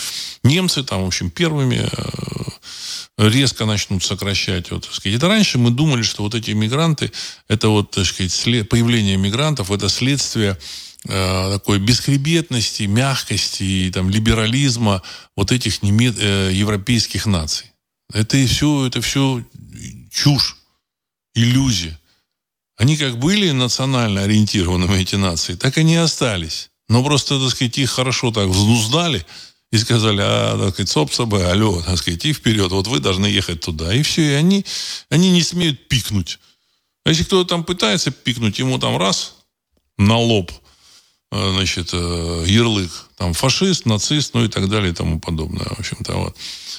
немцы 0.42 0.82
там, 0.82 1.04
в 1.04 1.06
общем, 1.06 1.30
первыми 1.30 1.88
э, 1.90 3.28
резко 3.28 3.66
начнут 3.66 4.02
сокращать. 4.02 4.70
Вот, 4.72 4.84
так 4.84 4.92
сказать. 4.92 5.16
Это 5.16 5.28
раньше 5.28 5.58
мы 5.58 5.70
думали, 5.70 6.02
что 6.02 6.24
вот 6.24 6.34
эти 6.34 6.50
мигранты, 6.50 7.12
это 7.48 7.68
вот, 7.68 7.92
так 7.92 8.04
сказать, 8.04 8.32
след, 8.32 8.68
появление 8.68 9.16
мигрантов, 9.16 9.70
это 9.70 9.88
следствие 9.88 10.58
такой 11.06 11.78
бесхребетности, 11.78 12.82
мягкости, 12.82 13.90
там, 13.92 14.10
либерализма 14.10 15.02
вот 15.36 15.50
этих 15.50 15.82
немед... 15.82 16.16
э, 16.18 16.50
европейских 16.52 17.26
наций. 17.26 17.72
Это 18.12 18.36
и 18.36 18.46
все, 18.46 18.86
это 18.86 19.00
все 19.00 19.42
чушь, 20.10 20.56
иллюзия. 21.34 21.98
Они 22.76 22.96
как 22.96 23.18
были 23.18 23.50
национально 23.50 24.22
ориентированными, 24.22 25.00
эти 25.00 25.14
нации, 25.14 25.54
так 25.54 25.78
и 25.78 25.84
не 25.84 25.96
остались. 25.96 26.70
Но 26.88 27.04
просто, 27.04 27.40
так 27.40 27.50
сказать, 27.50 27.78
их 27.78 27.90
хорошо 27.90 28.30
так 28.30 28.48
взнуздали 28.48 29.24
и 29.70 29.78
сказали, 29.78 30.20
а, 30.22 30.58
так 30.58 30.74
сказать, 30.74 30.90
соп 30.90 31.14
собой, 31.14 31.50
алло, 31.50 31.80
так 31.82 31.96
сказать, 31.98 32.24
и 32.24 32.32
вперед, 32.32 32.72
вот 32.72 32.88
вы 32.88 32.98
должны 32.98 33.26
ехать 33.26 33.60
туда. 33.60 33.94
И 33.94 34.02
все, 34.02 34.22
и 34.22 34.34
они, 34.34 34.66
они 35.08 35.30
не 35.30 35.42
смеют 35.42 35.88
пикнуть. 35.88 36.40
А 37.04 37.10
если 37.10 37.24
кто-то 37.24 37.48
там 37.48 37.64
пытается 37.64 38.10
пикнуть, 38.10 38.58
ему 38.58 38.78
там 38.78 38.98
раз 38.98 39.36
на 39.96 40.18
лоб– 40.18 40.52
Э, 40.62 40.69
значит, 41.30 41.90
э, 41.92 42.44
ярлык, 42.46 42.90
там, 43.16 43.32
фашист, 43.34 43.86
нацист, 43.86 44.34
ну 44.34 44.44
и 44.44 44.48
так 44.48 44.68
далее 44.68 44.90
и 44.90 44.94
тому 44.94 45.20
подобное, 45.20 45.66
в 45.66 45.78
общем-то, 45.78 46.14
вот. 46.14 46.36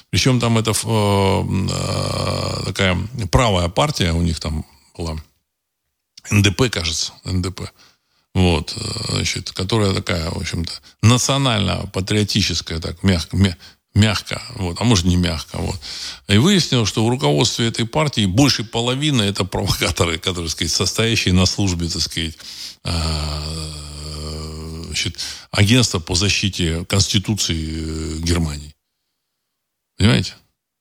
Причем 0.10 0.40
там 0.40 0.58
это 0.58 0.72
э, 0.72 1.44
такая 2.66 2.98
правая 3.32 3.70
партия 3.70 4.12
у 4.12 4.22
них 4.22 4.40
там 4.40 4.66
была, 4.98 5.16
НДП, 6.30 6.70
кажется, 6.70 7.14
НДП, 7.24 7.62
вот, 8.34 8.76
значит, 9.10 9.52
которая 9.52 9.94
такая, 9.94 10.30
в 10.30 10.38
общем-то, 10.38 10.74
национально-патриотическая, 11.02 12.80
так, 12.80 13.04
мягко, 13.04 13.38
мягко, 13.94 14.42
вот, 14.56 14.82
а 14.82 14.84
может 14.84 15.06
не 15.06 15.16
мягко, 15.16 15.60
вот. 15.60 15.80
И 16.28 16.38
выяснилось, 16.38 16.90
что 16.90 17.06
в 17.06 17.10
руководстве 17.10 17.68
этой 17.68 17.86
партии 17.86 18.26
больше 18.26 18.66
половины 18.66 19.22
это 19.22 19.46
провокаторы, 19.46 20.18
которые, 20.18 20.50
так 20.50 20.58
сказать, 20.58 20.74
состоящие 20.74 21.34
на 21.34 21.46
службе, 21.46 21.88
так 21.88 22.02
сказать, 22.02 22.38
значит, 24.86 25.18
агентство 25.52 26.00
по 26.00 26.16
защите 26.16 26.86
Конституции 26.86 27.56
э, 27.56 28.18
Германии. 28.20 28.76
Понимаете? 29.98 30.36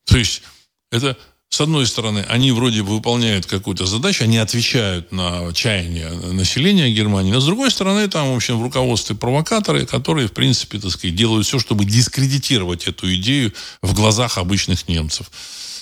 То 0.06 0.16
есть 0.18 0.42
это 0.90 1.16
с 1.50 1.60
одной 1.60 1.84
стороны, 1.86 2.24
они 2.28 2.52
вроде 2.52 2.84
бы 2.84 2.90
выполняют 2.90 3.44
какую-то 3.44 3.84
задачу, 3.84 4.22
они 4.22 4.38
отвечают 4.38 5.10
на 5.10 5.52
чаяние 5.52 6.08
населения 6.10 6.92
Германии, 6.92 7.32
но 7.32 7.40
с 7.40 7.44
другой 7.44 7.72
стороны, 7.72 8.06
там, 8.08 8.32
в 8.32 8.36
общем, 8.36 8.56
в 8.56 8.62
руководстве 8.62 9.16
провокаторы, 9.16 9.84
которые, 9.84 10.28
в 10.28 10.32
принципе, 10.32 10.78
так 10.78 10.92
сказать, 10.92 11.16
делают 11.16 11.46
все, 11.46 11.58
чтобы 11.58 11.84
дискредитировать 11.84 12.86
эту 12.86 13.12
идею 13.16 13.52
в 13.82 13.94
глазах 13.94 14.38
обычных 14.38 14.86
немцев. 14.86 15.28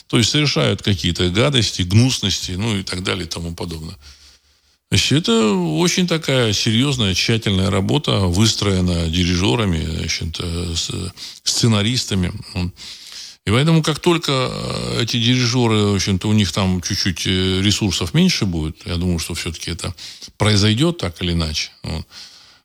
То 0.07 0.17
есть 0.17 0.31
совершают 0.31 0.83
какие-то 0.83 1.29
гадости, 1.29 1.83
гнусности, 1.83 2.53
ну 2.53 2.79
и 2.79 2.83
так 2.83 3.03
далее 3.03 3.27
и 3.27 3.29
тому 3.29 3.55
подобное. 3.55 3.97
Значит, 4.91 5.23
это 5.25 5.53
очень 5.53 6.07
такая 6.07 6.53
серьезная, 6.53 7.15
тщательная 7.15 7.71
работа, 7.71 8.21
выстроена 8.21 9.09
дирижерами, 9.09 9.85
значит, 9.85 10.41
сценаристами. 11.43 12.33
И 13.49 13.51
поэтому, 13.51 13.83
как 13.83 13.99
только 13.99 14.51
э, 14.53 15.03
эти 15.05 15.17
дирижеры, 15.19 15.93
в 15.93 15.95
общем-то, 15.95 16.29
у 16.29 16.35
них 16.35 16.53
там 16.53 16.83
чуть-чуть 16.83 17.27
э, 17.27 17.63
ресурсов 17.63 18.13
меньше 18.13 18.45
будет, 18.45 18.77
я 18.85 18.97
думаю, 18.97 19.19
что 19.19 19.33
все-таки 19.33 19.71
это 19.71 19.95
произойдет 20.37 20.99
так 20.99 21.23
или 21.23 21.33
иначе. 21.33 21.71
Вот. 21.83 22.07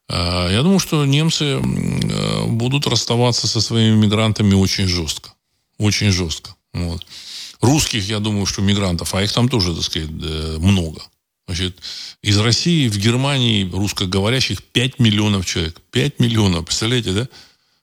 А, 0.09 0.49
я 0.51 0.61
думаю, 0.61 0.79
что 0.79 1.05
немцы 1.05 1.45
э, 1.45 2.45
будут 2.47 2.85
расставаться 2.85 3.47
со 3.47 3.61
своими 3.61 3.95
мигрантами 3.95 4.55
очень 4.55 4.89
жестко. 4.89 5.31
Очень 5.77 6.11
жестко. 6.11 6.53
Вот. 6.73 7.07
Русских, 7.61 8.05
я 8.09 8.19
думаю, 8.19 8.45
что 8.45 8.61
мигрантов, 8.61 9.15
а 9.15 9.23
их 9.23 9.31
там 9.31 9.47
тоже, 9.47 9.73
так 9.73 9.85
сказать, 9.85 10.09
много. 10.09 11.01
Значит, 11.47 11.77
из 12.21 12.37
России 12.37 12.87
в 12.87 12.97
Германии 12.97 13.69
русскоговорящих 13.69 14.63
5 14.63 14.99
миллионов 14.99 15.45
человек. 15.45 15.81
5 15.91 16.19
миллионов, 16.19 16.65
представляете, 16.65 17.11
да? 17.11 17.27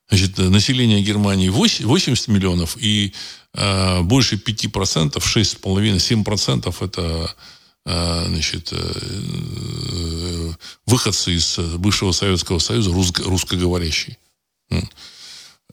Значит, 0.09 0.37
население 0.37 1.01
Германии 1.01 1.49
80 1.49 2.27
миллионов, 2.27 2.75
и 2.77 3.13
э, 3.53 4.01
больше 4.01 4.35
5%, 4.35 5.13
6,5-7% 5.15 6.75
это 6.85 7.35
э, 7.85 8.25
значит, 8.27 8.73
э, 8.73 10.51
выходцы 10.85 11.33
из 11.33 11.57
бывшего 11.77 12.11
Советского 12.11 12.59
Союза, 12.59 12.91
русско- 12.91 13.23
русскоговорящие. 13.23 14.17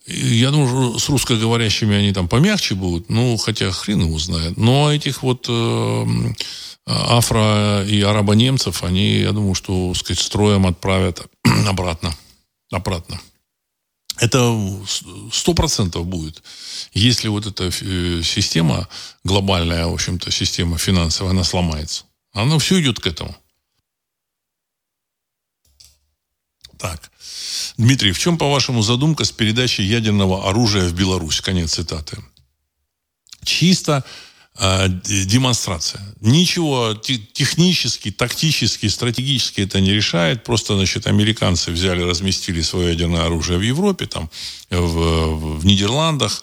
Я 0.06 0.50
думаю, 0.50 0.98
с 0.98 1.08
русскоговорящими 1.08 1.96
они 1.96 2.12
там 2.12 2.28
помягче 2.28 2.74
будут, 2.74 3.10
ну, 3.10 3.36
хотя 3.36 3.70
хрен 3.70 4.02
его 4.02 4.18
знает. 4.18 4.56
Но 4.56 4.92
этих 4.92 5.22
вот 5.22 5.46
э, 5.48 6.06
афро- 6.88 7.84
и 7.86 8.00
арабонемцев, 8.02 8.82
они, 8.82 9.18
я 9.18 9.32
думаю, 9.32 9.54
что, 9.54 9.92
сказать, 9.94 10.22
строем 10.22 10.66
отправят 10.66 11.26
обратно. 11.66 12.14
Обратно. 12.70 13.20
Это 14.18 14.58
сто 15.32 15.54
процентов 15.54 16.06
будет. 16.06 16.42
Если 16.92 17.28
вот 17.28 17.46
эта 17.46 17.70
э, 17.80 18.22
система, 18.24 18.88
глобальная, 19.22 19.86
в 19.86 19.94
общем-то, 19.94 20.30
система 20.30 20.76
финансовая, 20.78 21.32
она 21.32 21.44
сломается. 21.44 22.04
Она 22.32 22.58
все 22.58 22.80
идет 22.80 22.98
к 22.98 23.06
этому. 23.06 23.36
Так. 26.78 27.10
Дмитрий, 27.76 28.12
в 28.12 28.18
чем, 28.18 28.38
по-вашему, 28.38 28.82
задумка 28.82 29.24
с 29.24 29.30
передачей 29.30 29.84
ядерного 29.84 30.48
оружия 30.48 30.88
в 30.88 30.94
Беларусь? 30.94 31.40
Конец 31.40 31.74
цитаты. 31.74 32.18
Чисто 33.44 34.04
демонстрация. 34.58 36.00
Ничего 36.20 36.94
технически, 36.94 38.10
тактически, 38.10 38.88
стратегически 38.88 39.60
это 39.60 39.80
не 39.80 39.92
решает. 39.92 40.42
Просто, 40.42 40.74
значит, 40.74 41.06
американцы 41.06 41.70
взяли, 41.70 42.02
разместили 42.02 42.60
свое 42.62 42.90
ядерное 42.90 43.26
оружие 43.26 43.58
в 43.58 43.62
Европе, 43.62 44.06
там, 44.06 44.30
в, 44.70 45.58
в 45.58 45.66
Нидерландах, 45.66 46.42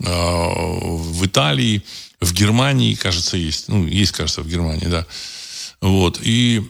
э, 0.00 0.04
в 0.04 1.26
Италии, 1.26 1.82
в 2.20 2.32
Германии, 2.32 2.94
кажется, 2.94 3.36
есть. 3.36 3.68
Ну, 3.68 3.86
есть, 3.86 4.12
кажется, 4.12 4.42
в 4.42 4.48
Германии, 4.48 4.86
да. 4.86 5.06
Вот. 5.82 6.20
И 6.22 6.62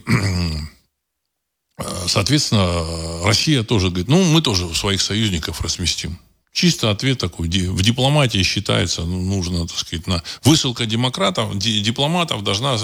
соответственно, 2.07 3.23
Россия 3.25 3.63
тоже 3.63 3.87
говорит, 3.87 4.07
ну, 4.07 4.23
мы 4.23 4.41
тоже 4.41 4.73
своих 4.75 5.01
союзников 5.01 5.61
разместим. 5.61 6.19
Чисто 6.53 6.91
ответ 6.91 7.17
такой. 7.17 7.47
В 7.47 7.81
дипломатии 7.81 8.43
считается, 8.43 9.01
ну, 9.01 9.19
нужно, 9.19 9.67
так 9.67 9.75
сказать, 9.75 10.05
на... 10.05 10.23
высылка 10.43 10.85
демократов, 10.85 11.57
дипломатов 11.57 12.43
должна, 12.43 12.77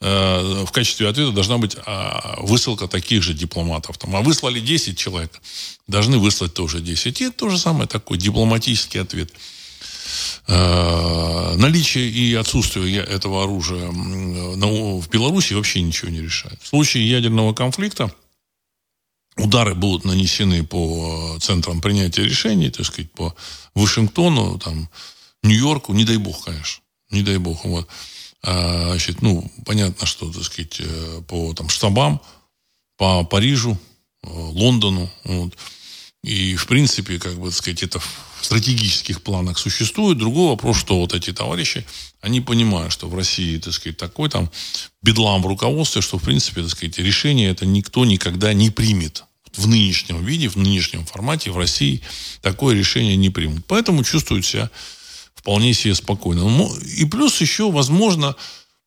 э, 0.00 0.64
в 0.66 0.72
качестве 0.72 1.08
ответа 1.08 1.30
должна 1.30 1.58
быть 1.58 1.76
э, 1.76 2.40
высылка 2.40 2.88
таких 2.88 3.22
же 3.22 3.32
дипломатов. 3.32 3.96
Там, 3.96 4.16
а 4.16 4.22
выслали 4.22 4.58
10 4.58 4.98
человек, 4.98 5.40
должны 5.86 6.18
выслать 6.18 6.52
тоже 6.52 6.80
10. 6.80 7.20
И 7.20 7.30
то 7.30 7.48
же 7.48 7.58
самое 7.58 7.86
такой 7.86 8.18
дипломатический 8.18 8.98
ответ. 8.98 9.30
Э, 10.48 11.54
наличие 11.56 12.10
и 12.10 12.34
отсутствие 12.34 13.04
этого 13.04 13.44
оружия 13.44 13.88
в 13.88 15.08
Беларуси 15.10 15.54
вообще 15.54 15.80
ничего 15.80 16.10
не 16.10 16.22
решает. 16.22 16.58
В 16.60 16.66
случае 16.66 17.08
ядерного 17.08 17.54
конфликта 17.54 18.12
удары 19.36 19.74
будут 19.74 20.04
нанесены 20.04 20.64
по 20.64 21.38
центрам 21.40 21.80
принятия 21.80 22.24
решений, 22.24 22.70
так 22.70 22.86
сказать, 22.86 23.10
по 23.12 23.34
Вашингтону, 23.74 24.58
там, 24.58 24.88
Нью-Йорку, 25.42 25.92
не 25.92 26.04
дай 26.04 26.18
бог, 26.18 26.44
конечно, 26.44 26.82
не 27.10 27.22
дай 27.22 27.38
бог, 27.38 27.64
вот. 27.64 27.88
А, 28.44 28.88
значит, 28.90 29.22
ну, 29.22 29.50
понятно, 29.64 30.06
что, 30.06 30.32
так 30.32 30.42
сказать, 30.44 30.80
э, 30.80 31.22
по 31.28 31.54
там 31.54 31.68
штабам, 31.68 32.20
по 32.96 33.24
Парижу, 33.24 33.78
э, 34.22 34.28
Лондону, 34.28 35.10
вот. 35.24 35.56
И, 36.22 36.54
в 36.54 36.66
принципе, 36.66 37.18
как 37.18 37.34
бы, 37.34 37.48
так 37.48 37.58
сказать, 37.58 37.82
это 37.82 37.98
в 37.98 38.44
стратегических 38.44 39.22
планах 39.22 39.58
существует. 39.58 40.18
Другой 40.18 40.50
вопрос, 40.50 40.78
что 40.78 41.00
вот 41.00 41.14
эти 41.14 41.32
товарищи, 41.32 41.84
они 42.20 42.40
понимают, 42.40 42.92
что 42.92 43.08
в 43.08 43.14
России, 43.14 43.58
так 43.58 43.72
сказать, 43.72 43.96
такой 43.96 44.28
там 44.28 44.50
бедлам 45.02 45.42
в 45.42 45.46
руководстве, 45.46 46.00
что, 46.00 46.18
в 46.18 46.22
принципе, 46.22 46.62
так 46.62 46.70
сказать, 46.70 46.98
решение 46.98 47.50
это 47.50 47.66
никто 47.66 48.04
никогда 48.04 48.52
не 48.52 48.70
примет. 48.70 49.24
В 49.56 49.66
нынешнем 49.66 50.24
виде, 50.24 50.48
в 50.48 50.56
нынешнем 50.56 51.04
формате 51.04 51.50
в 51.50 51.58
России 51.58 52.00
такое 52.40 52.74
решение 52.74 53.16
не 53.16 53.28
примут. 53.28 53.66
Поэтому 53.66 54.04
чувствуют 54.04 54.46
себя 54.46 54.70
вполне 55.34 55.74
себе 55.74 55.94
спокойно. 55.94 56.44
Ну, 56.48 56.74
и 56.76 57.04
плюс 57.04 57.40
еще, 57.40 57.70
возможно, 57.70 58.36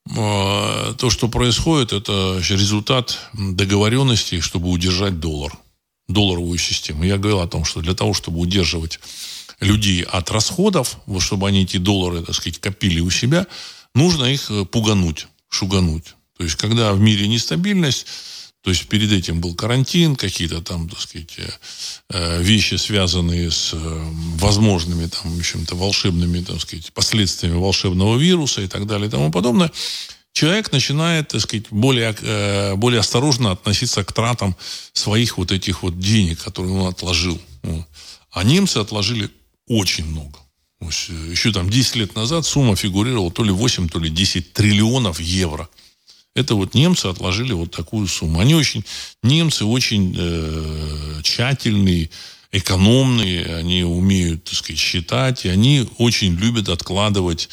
э, 0.10 0.94
то, 0.98 1.10
что 1.10 1.28
происходит, 1.28 1.92
это 1.92 2.42
результат 2.50 3.20
договоренности, 3.34 4.40
чтобы 4.40 4.70
удержать 4.70 5.20
доллар 5.20 5.52
долларовую 6.08 6.58
систему. 6.58 7.04
Я 7.04 7.18
говорил 7.18 7.42
о 7.42 7.48
том, 7.48 7.66
что 7.66 7.82
для 7.82 7.94
того, 7.94 8.14
чтобы 8.14 8.40
удерживать 8.40 9.00
людей 9.60 10.04
от 10.04 10.32
расходов, 10.32 10.98
вот 11.06 11.22
чтобы 11.22 11.48
они 11.48 11.64
эти 11.64 11.78
доллары, 11.78 12.22
так 12.22 12.36
сказать, 12.36 12.60
копили 12.60 13.00
у 13.00 13.10
себя, 13.10 13.48
нужно 13.94 14.26
их 14.26 14.52
э, 14.52 14.66
пугануть, 14.66 15.28
шугануть. 15.50 16.16
То 16.38 16.44
есть, 16.44 16.56
когда 16.56 16.94
в 16.94 17.00
мире 17.00 17.28
нестабильность, 17.28 18.06
то 18.62 18.72
есть 18.72 18.88
перед 18.88 19.12
этим 19.12 19.42
был 19.42 19.56
карантин, 19.56 20.16
какие-то 20.16 20.62
там, 20.62 20.90
так 20.90 21.00
сказать, 21.00 21.34
э, 21.38 21.50
э, 22.10 22.44
вещи, 22.44 22.76
связанные 22.76 23.50
с 23.50 23.74
возможными 23.74 25.08
там, 25.08 25.32
в 25.32 25.40
общем-то, 25.40 25.76
волшебными, 25.76 26.44
так 26.44 26.62
сказать, 26.62 26.92
последствиями 26.94 27.58
волшебного 27.58 28.18
вируса 28.18 28.62
и 28.62 28.68
так 28.68 28.86
далее 28.86 29.08
и 29.08 29.12
тому 29.12 29.32
подобное 29.32 29.72
человек 30.36 30.72
начинает, 30.72 31.30
так 31.30 31.42
сказать, 31.42 31.68
более, 31.72 32.14
э, 32.22 32.76
более 32.76 33.00
осторожно 33.00 33.52
относиться 33.52 34.04
к 34.04 34.12
тратам 34.12 34.56
своих 34.94 35.38
вот 35.38 35.52
этих 35.52 35.82
вот 35.82 35.98
денег, 35.98 36.44
которые 36.44 36.74
он 36.74 36.88
отложил. 36.88 37.42
А 38.32 38.44
немцы 38.44 38.78
отложили 38.78 39.30
очень 39.68 40.06
много. 40.06 40.38
Еще 40.82 41.52
там 41.54 41.70
10 41.70 41.96
лет 41.96 42.16
назад 42.16 42.46
сумма 42.46 42.76
фигурировала 42.76 43.32
то 43.32 43.44
ли 43.46 43.52
8, 43.52 43.88
то 43.88 43.98
ли 43.98 44.10
10 44.10 44.54
триллионов 44.54 45.22
евро. 45.22 45.70
Это 46.36 46.56
вот 46.56 46.74
немцы 46.74 47.06
отложили 47.06 47.54
вот 47.54 47.72
такую 47.72 48.08
сумму. 48.08 48.42
Они 48.42 48.56
очень, 48.56 48.84
немцы 49.24 49.64
очень 49.64 50.14
э, 50.18 51.22
тщательные, 51.24 52.10
экономные, 52.52 53.56
они 53.56 53.84
умеют, 53.84 54.44
так 54.44 54.56
сказать, 54.56 54.80
считать, 54.80 55.46
и 55.46 55.50
они 55.50 55.88
очень 55.98 56.36
любят 56.36 56.68
откладывать 56.68 57.50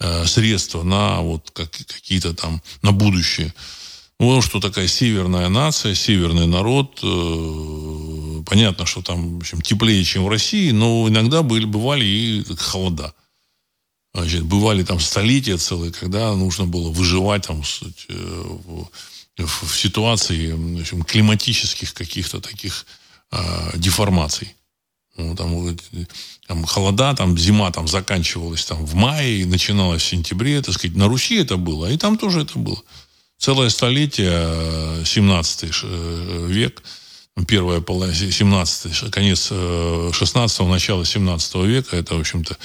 Э, 0.00 0.26
средства 0.26 0.84
на 0.84 1.20
вот 1.22 1.50
как, 1.50 1.72
какие-то 1.72 2.32
там, 2.32 2.62
на 2.82 2.92
будущее. 2.92 3.52
Ну, 4.20 4.40
что 4.42 4.60
такая 4.60 4.86
северная 4.86 5.48
нация, 5.48 5.96
северный 5.96 6.46
народ. 6.46 7.00
Э, 7.02 8.42
понятно, 8.46 8.86
что 8.86 9.02
там, 9.02 9.34
в 9.34 9.36
общем, 9.38 9.60
теплее, 9.60 10.04
чем 10.04 10.24
в 10.24 10.28
России, 10.28 10.70
но 10.70 11.08
иногда 11.08 11.42
были, 11.42 11.64
бывали 11.64 12.04
и 12.04 12.44
холода. 12.58 13.12
Значит, 14.14 14.44
бывали 14.44 14.84
там 14.84 15.00
столетия 15.00 15.56
целые, 15.56 15.92
когда 15.92 16.32
нужно 16.32 16.66
было 16.66 16.90
выживать 16.92 17.48
там, 17.48 17.62
э, 17.62 18.14
в, 18.14 18.88
в, 19.36 19.62
в 19.64 19.76
ситуации 19.76 20.52
в 20.52 20.80
общем, 20.80 21.02
климатических 21.02 21.92
каких-то 21.92 22.40
таких 22.40 22.86
э, 23.32 23.72
деформаций. 23.74 24.54
Ну, 25.18 25.34
там, 25.34 25.76
там 26.46 26.64
холода, 26.64 27.12
там 27.14 27.36
зима 27.36 27.72
там 27.72 27.88
заканчивалась 27.88 28.64
там 28.64 28.86
в 28.86 28.94
мае 28.94 29.40
и 29.40 29.44
начиналась 29.44 30.02
в 30.02 30.06
сентябре, 30.06 30.62
так 30.62 30.74
сказать, 30.74 30.96
на 30.96 31.08
Руси 31.08 31.34
это 31.34 31.56
было, 31.56 31.90
и 31.90 31.96
там 31.96 32.16
тоже 32.16 32.42
это 32.42 32.56
было. 32.56 32.80
Целое 33.36 33.68
столетие, 33.68 35.04
17 35.04 35.64
э, 35.64 35.68
э, 35.82 36.46
век, 36.48 36.82
первая 37.48 37.80
половина, 37.80 38.14
17 38.14 39.10
конец 39.10 39.48
16 39.48 40.60
начало 40.60 41.04
17 41.04 41.54
века, 41.66 41.96
это, 41.96 42.14
в 42.14 42.20
общем-то, 42.20 42.56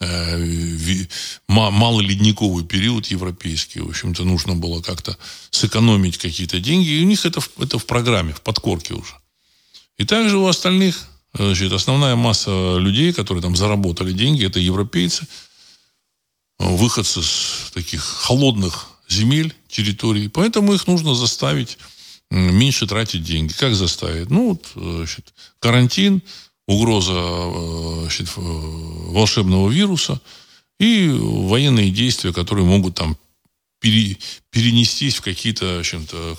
э, 0.00 1.06
малоледниковый 1.48 2.64
период 2.64 3.06
европейский. 3.06 3.80
В 3.80 3.88
общем-то, 3.88 4.24
нужно 4.24 4.54
было 4.54 4.80
как-то 4.80 5.16
сэкономить 5.50 6.18
какие-то 6.18 6.60
деньги. 6.60 6.88
И 6.88 7.02
у 7.02 7.06
них 7.06 7.26
это, 7.26 7.40
это 7.58 7.78
в 7.78 7.86
программе, 7.86 8.32
в 8.32 8.42
подкорке 8.42 8.94
уже. 8.94 9.14
И 9.96 10.04
также 10.04 10.36
у 10.38 10.46
остальных, 10.46 11.08
значит, 11.36 11.72
основная 11.72 12.16
масса 12.16 12.76
людей, 12.78 13.12
которые 13.12 13.42
там 13.42 13.56
заработали 13.56 14.12
деньги, 14.12 14.44
это 14.44 14.58
европейцы, 14.58 15.26
выходцы 16.58 17.22
с 17.22 17.70
таких 17.74 18.02
холодных 18.02 18.88
земель, 19.08 19.54
территорий. 19.68 20.28
Поэтому 20.28 20.72
их 20.74 20.86
нужно 20.86 21.14
заставить 21.14 21.78
меньше 22.30 22.86
тратить 22.86 23.22
деньги. 23.22 23.52
Как 23.52 23.74
заставить? 23.74 24.30
Ну, 24.30 24.50
вот, 24.50 24.66
значит, 24.74 25.32
карантин, 25.60 26.22
угроза 26.66 27.12
э, 27.14 27.98
значит, 28.02 28.28
волшебного 28.36 29.70
вируса 29.70 30.20
и 30.80 31.08
военные 31.08 31.90
действия, 31.90 32.32
которые 32.32 32.66
могут 32.66 32.96
там 32.96 33.16
пере, 33.80 34.18
перенестись 34.50 35.16
в 35.16 35.20
какие-то, 35.22 35.82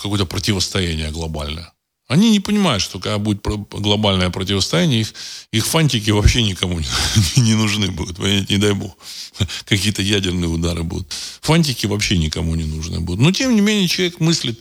какое-то 0.02 0.26
противостояние 0.26 1.12
глобальное. 1.12 1.72
Они 2.08 2.32
не 2.32 2.40
понимают, 2.40 2.82
что 2.82 3.00
когда 3.00 3.18
будет 3.18 3.42
глобальное 3.44 4.30
противостояние, 4.30 5.02
их, 5.02 5.14
их 5.52 5.66
фантики 5.66 6.10
вообще 6.12 6.42
никому 6.42 6.80
не, 7.36 7.42
не 7.42 7.54
нужны 7.54 7.92
будут. 7.92 8.18
Понимаете, 8.18 8.54
не 8.54 8.60
дай 8.60 8.74
бог. 8.74 8.98
Какие-то 9.66 10.02
ядерные 10.02 10.48
удары 10.48 10.84
будут. 10.84 11.12
Фантики 11.42 11.86
вообще 11.86 12.18
никому 12.18 12.56
не 12.56 12.64
нужны 12.64 13.02
будут. 13.02 13.22
Но, 13.22 13.32
тем 13.32 13.56
не 13.56 13.62
менее, 13.62 13.90
человек 13.90 14.22
мыслит 14.22 14.60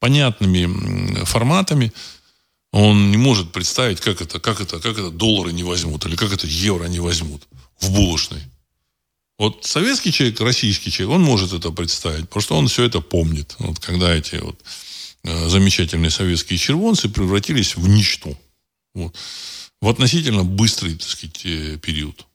понятными 0.00 1.24
форматами. 1.24 1.92
Он 2.72 3.10
не 3.10 3.16
может 3.16 3.52
представить, 3.52 4.00
как 4.00 4.20
это, 4.20 4.40
как 4.40 4.60
это, 4.60 4.80
как 4.80 4.98
это 4.98 5.10
доллары 5.10 5.52
не 5.52 5.62
возьмут, 5.62 6.06
или 6.06 6.16
как 6.16 6.32
это 6.32 6.46
евро 6.46 6.86
не 6.86 7.00
возьмут 7.00 7.42
в 7.78 7.90
булочной. 7.90 8.42
Вот 9.38 9.64
советский 9.64 10.12
человек, 10.12 10.40
российский 10.40 10.90
человек, 10.90 11.16
он 11.16 11.22
может 11.22 11.52
это 11.52 11.70
представить, 11.70 12.28
потому 12.28 12.42
что 12.42 12.56
он 12.56 12.68
все 12.68 12.84
это 12.84 13.00
помнит. 13.00 13.54
Вот 13.58 13.78
когда 13.78 14.12
эти 14.14 14.36
вот 14.36 14.60
замечательные 15.24 16.10
советские 16.10 16.58
червонцы 16.58 17.08
превратились 17.08 17.76
в 17.76 17.88
ничто. 17.88 18.36
Вот. 18.94 19.16
В 19.80 19.88
относительно 19.88 20.44
быстрый, 20.44 20.96
так 20.96 21.08
сказать, 21.08 21.40
э, 21.44 21.78
период. 21.78 22.26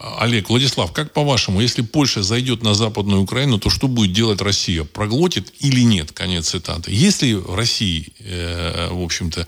Олег, 0.00 0.48
Владислав, 0.48 0.92
как 0.92 1.12
по-вашему, 1.12 1.60
если 1.60 1.82
Польша 1.82 2.22
зайдет 2.22 2.62
на 2.62 2.74
Западную 2.74 3.22
Украину, 3.22 3.58
то 3.58 3.68
что 3.68 3.88
будет 3.88 4.12
делать 4.12 4.40
Россия? 4.40 4.84
Проглотит 4.84 5.52
или 5.58 5.80
нет? 5.80 6.12
Конец 6.12 6.50
цитаты. 6.50 6.92
Если 6.92 7.32
в 7.32 7.54
России, 7.54 8.12
э, 8.20 8.88
в 8.92 9.02
общем-то, 9.02 9.46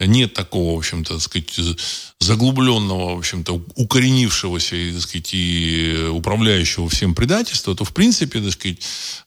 нет 0.00 0.34
такого, 0.34 0.74
в 0.74 0.78
общем-то, 0.78 1.14
так 1.14 1.22
сказать, 1.22 1.80
заглубленного, 2.20 3.14
в 3.14 3.18
общем-то, 3.18 3.64
укоренившегося, 3.74 4.76
так 4.92 5.00
сказать, 5.00 5.30
и 5.32 6.08
управляющего 6.10 6.88
всем 6.88 7.14
предательства, 7.14 7.74
то, 7.74 7.84
в 7.84 7.94
принципе, 7.94 8.40
так 8.40 8.52
сказать, 8.52 8.78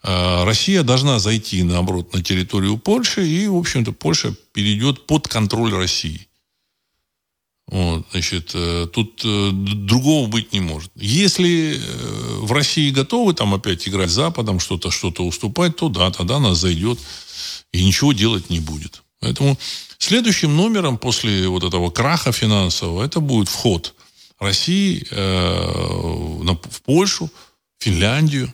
э, 0.04 0.44
Россия 0.44 0.84
должна 0.84 1.18
зайти, 1.18 1.64
наоборот, 1.64 2.14
на 2.14 2.22
территорию 2.22 2.78
Польши, 2.78 3.28
и, 3.28 3.48
в 3.48 3.56
общем-то, 3.56 3.92
Польша 3.92 4.36
перейдет 4.54 5.08
под 5.08 5.28
контроль 5.28 5.74
России. 5.74 6.29
Вот, 7.70 8.04
значит, 8.12 8.52
э, 8.56 8.88
тут 8.92 9.22
э, 9.24 9.52
другого 9.54 10.28
быть 10.28 10.54
не 10.54 10.60
может. 10.60 10.92
Если 10.96 11.76
э, 11.76 12.40
в 12.42 12.52
России 12.52 12.90
готовы 12.90 13.36
там 13.36 13.54
опять 13.54 13.88
играть 13.88 14.10
Западом, 14.10 14.60
что-то 14.60 14.90
что 14.90 15.12
уступать, 15.20 15.76
то 15.76 15.88
да, 15.90 16.10
тогда 16.10 16.38
она 16.38 16.56
зайдет 16.56 16.98
и 17.72 17.86
ничего 17.86 18.12
делать 18.12 18.50
не 18.50 18.60
будет. 18.60 19.04
Поэтому 19.20 19.56
следующим 20.00 20.56
номером 20.56 20.98
после 20.98 21.48
вот 21.48 21.64
этого 21.64 21.92
краха 21.92 22.32
финансового 22.32 23.04
это 23.04 23.20
будет 23.20 23.50
вход 23.50 23.94
России 24.40 25.06
э, 25.12 26.44
в 26.44 26.82
Польшу, 26.84 27.30
Финляндию. 27.80 28.52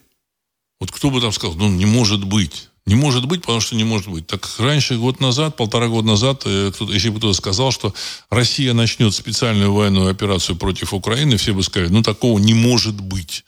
Вот 0.81 0.91
кто 0.91 1.09
бы 1.09 1.21
там 1.21 1.31
сказал, 1.31 1.55
ну 1.55 1.69
не 1.69 1.85
может 1.85 2.25
быть. 2.25 2.69
Не 2.85 2.93
может 2.93 3.25
быть, 3.25 3.41
потому 3.41 3.61
что 3.61 3.75
не 3.75 3.83
может 3.83 4.09
быть. 4.09 4.27
Так 4.27 4.47
раньше, 4.59 4.97
год 4.97 5.19
назад, 5.19 5.57
полтора 5.57 5.87
года 5.87 6.07
назад, 6.07 6.43
э, 6.45 6.71
кто 6.71 6.91
если 6.91 7.09
бы 7.09 7.17
кто-то 7.17 7.33
сказал, 7.33 7.71
что 7.71 7.95
Россия 8.29 8.73
начнет 8.73 9.13
специальную 9.15 9.73
военную 9.73 10.11
операцию 10.11 10.55
против 10.55 10.93
Украины, 10.93 11.37
все 11.37 11.53
бы 11.53 11.63
сказали, 11.63 11.89
ну 11.89 12.03
такого 12.03 12.37
не 12.37 12.53
может 12.53 13.01
быть. 13.01 13.43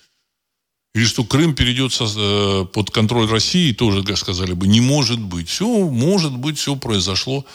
Или 0.95 1.05
что 1.05 1.23
Крым 1.23 1.53
перейдет 1.53 1.93
со, 1.93 2.05
э, 2.05 2.65
под 2.73 2.89
контроль 2.89 3.29
России, 3.29 3.73
тоже 3.73 4.03
сказали 4.15 4.53
бы, 4.53 4.67
не 4.67 4.81
может 4.81 5.19
быть. 5.19 5.49
Все 5.49 5.67
может 5.67 6.35
быть, 6.35 6.57
все 6.57 6.75
произошло. 6.75 7.45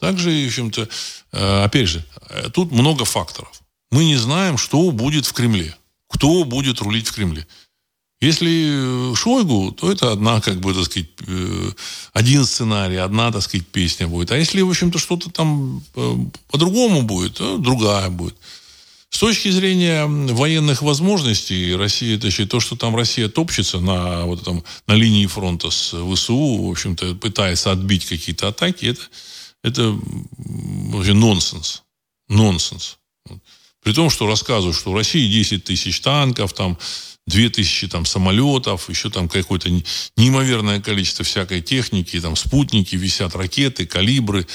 Также, 0.00 0.30
в 0.30 0.46
общем-то, 0.48 0.88
э, 1.32 1.64
опять 1.64 1.88
же, 1.88 2.04
тут 2.52 2.72
много 2.72 3.04
факторов. 3.04 3.62
Мы 3.92 4.04
не 4.04 4.16
знаем, 4.16 4.58
что 4.58 4.90
будет 4.90 5.26
в 5.26 5.32
Кремле. 5.32 5.76
Кто 6.08 6.42
будет 6.42 6.80
рулить 6.80 7.06
в 7.06 7.14
Кремле. 7.14 7.46
Если 8.20 9.12
э, 9.12 9.14
Шойгу, 9.14 9.72
то 9.72 9.90
это 9.90 10.12
одна, 10.12 10.42
как 10.42 10.60
бы, 10.60 10.74
так 10.74 10.84
сказать, 10.84 11.08
э, 11.26 11.70
один 12.12 12.44
сценарий, 12.44 12.96
одна, 12.96 13.32
так 13.32 13.42
сказать, 13.42 13.66
песня 13.66 14.08
будет. 14.08 14.30
А 14.30 14.36
если, 14.36 14.60
в 14.60 14.68
общем-то, 14.68 14.98
что-то 14.98 15.30
там 15.30 15.82
э, 15.96 16.16
по-другому 16.50 17.02
будет, 17.02 17.34
то 17.34 17.56
другая 17.56 18.10
будет. 18.10 18.36
С 19.08 19.18
точки 19.18 19.50
зрения 19.50 20.04
военных 20.06 20.82
возможностей 20.82 21.74
России, 21.74 22.16
точнее, 22.18 22.46
то, 22.46 22.60
что 22.60 22.76
там 22.76 22.94
Россия 22.94 23.28
топчется 23.28 23.80
на, 23.80 24.24
вот 24.26 24.42
этом, 24.42 24.64
на 24.86 24.92
линии 24.92 25.26
фронта 25.26 25.70
с 25.70 25.94
ВСУ, 25.94 26.66
в 26.66 26.70
общем-то, 26.70 27.14
пытается 27.14 27.72
отбить 27.72 28.04
какие-то 28.04 28.48
атаки, 28.48 28.84
это, 28.84 29.02
это 29.64 29.98
вообще 30.36 31.14
нонсенс. 31.14 31.82
Нонсенс. 32.28 32.98
При 33.82 33.94
том, 33.94 34.10
что 34.10 34.26
рассказывают, 34.26 34.76
что 34.76 34.92
в 34.92 34.94
России 34.94 35.26
10 35.26 35.64
тысяч 35.64 36.00
танков, 36.00 36.52
там 36.52 36.78
2000 37.30 37.88
там, 37.88 38.04
самолетов, 38.04 38.90
еще 38.90 39.08
там 39.08 39.28
какое-то 39.28 39.70
неимоверное 40.16 40.80
количество 40.80 41.24
всякой 41.24 41.62
техники, 41.62 42.20
там 42.20 42.36
спутники, 42.36 42.96
висят 42.96 43.34
ракеты, 43.34 43.86
калибры, 43.86 44.46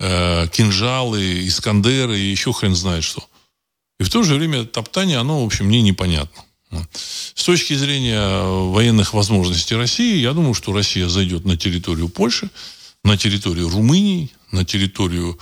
э, 0.00 0.48
кинжалы, 0.52 1.46
искандеры 1.46 2.18
и 2.18 2.30
еще 2.30 2.52
хрен 2.52 2.74
знает 2.74 3.04
что. 3.04 3.24
И 4.00 4.04
в 4.04 4.10
то 4.10 4.22
же 4.22 4.34
время 4.34 4.64
топтание, 4.64 5.18
оно, 5.18 5.42
в 5.42 5.46
общем, 5.46 5.66
мне 5.66 5.80
непонятно. 5.80 6.44
С 7.34 7.44
точки 7.44 7.74
зрения 7.74 8.42
военных 8.70 9.14
возможностей 9.14 9.76
России, 9.76 10.18
я 10.18 10.32
думаю, 10.32 10.54
что 10.54 10.72
Россия 10.72 11.08
зайдет 11.08 11.44
на 11.44 11.56
территорию 11.56 12.08
Польши, 12.08 12.50
на 13.04 13.16
территорию 13.16 13.68
Румынии, 13.68 14.30
на 14.50 14.64
территорию 14.64 15.38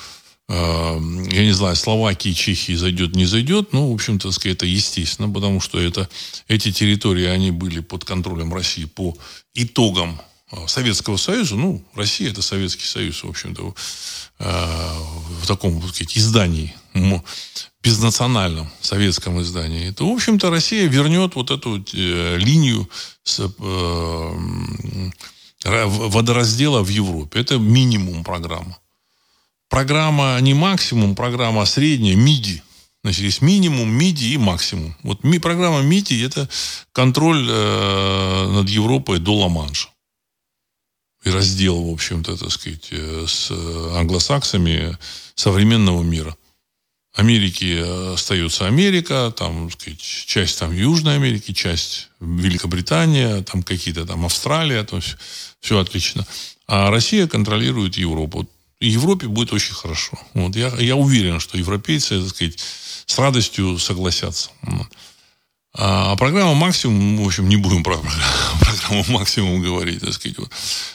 я 0.49 1.45
не 1.45 1.53
знаю, 1.53 1.77
Словакии, 1.77 2.33
Чехии 2.33 2.75
зайдет, 2.75 3.15
не 3.15 3.25
зайдет, 3.25 3.73
ну, 3.73 3.91
в 3.91 3.95
общем-то, 3.95 4.31
это 4.45 4.67
естественно, 4.67 5.33
потому 5.33 5.61
что 5.61 5.81
это, 5.81 6.09
эти 6.49 6.73
территории, 6.73 7.25
они 7.25 7.51
были 7.51 7.81
под 7.81 8.05
контролем 8.05 8.53
России 8.53 8.85
по 8.85 9.17
итогам 9.55 10.21
э, 10.51 10.67
Советского 10.67 11.17
Союза, 11.17 11.57
ну, 11.57 11.83
Россия 11.95 12.31
это 12.31 12.43
Советский 12.43 12.85
Союз, 12.85 13.23
в 13.23 13.29
общем-то, 13.29 13.75
э, 14.41 14.95
в 15.43 15.47
таком, 15.47 15.81
так 15.81 15.95
сказать, 15.95 16.19
издании, 16.19 16.75
безнациональном 17.83 18.71
советском 18.81 19.41
издании, 19.41 19.91
то, 19.91 20.11
в 20.11 20.15
общем-то, 20.15 20.51
Россия 20.51 20.87
вернет 20.87 21.35
вот 21.35 21.51
эту 21.51 21.83
э, 21.95 22.37
линию 22.37 22.91
с, 23.25 23.49
водораздела 25.65 26.83
в 26.83 26.89
Европе. 26.89 27.41
Это 27.41 27.57
минимум 27.57 28.25
программы 28.25 28.77
программа 29.73 30.39
не 30.41 30.53
максимум, 30.53 31.15
программа 31.15 31.65
средняя, 31.65 32.15
MIDI. 32.15 32.61
Значит, 33.03 33.23
есть 33.23 33.41
минимум, 33.41 33.99
MIDI 33.99 34.35
и 34.35 34.37
максимум. 34.37 34.95
Вот 35.03 35.25
ми, 35.25 35.39
программа 35.39 35.81
MIDI– 35.81 36.27
это 36.27 36.47
контроль 36.93 37.49
э, 37.51 38.49
над 38.53 38.69
Европой 38.69 39.19
до 39.19 39.35
Ла-Манша. 39.35 39.89
И 41.25 41.31
раздел, 41.31 41.83
в 41.85 41.91
общем-то, 41.91 42.37
так 42.37 42.51
сказать, 42.51 42.89
э, 42.91 43.25
с 43.27 43.51
англосаксами 43.97 44.99
современного 45.35 46.03
мира. 46.03 46.37
Америки 47.15 47.79
э, 47.79 48.13
остается 48.13 48.67
Америка, 48.67 49.33
там, 49.35 49.71
сказать, 49.71 50.01
часть 50.01 50.59
там 50.59 50.77
Южной 50.77 51.15
Америки, 51.15 51.53
часть 51.53 52.11
Великобритания, 52.21 53.43
там 53.43 53.63
какие-то 53.63 54.05
там 54.05 54.27
Австралия, 54.27 54.85
то 54.85 54.97
есть 54.97 55.17
все 55.61 55.79
отлично. 55.79 56.27
А 56.67 56.91
Россия 56.91 57.27
контролирует 57.27 57.97
Европу. 57.97 58.47
Европе 58.85 59.29
будет 59.29 59.53
очень 59.53 59.75
хорошо. 59.75 60.19
Вот. 60.35 60.57
Я, 60.57 60.69
я 60.79 60.97
уверен, 60.97 61.41
что 61.41 61.59
европейцы, 61.59 62.21
так 62.21 62.29
сказать, 62.29 62.59
с 63.07 63.19
радостью 63.19 63.79
согласятся. 63.79 64.51
А 65.75 66.17
программа 66.17 66.55
«Максимум», 66.55 67.23
в 67.23 67.27
общем, 67.27 67.49
не 67.49 67.57
будем 67.57 67.83
про 67.83 67.99
программу 68.61 69.05
«Максимум» 69.09 69.63
говорить, 69.63 70.01
так 70.01 70.13
сказать. 70.13 70.37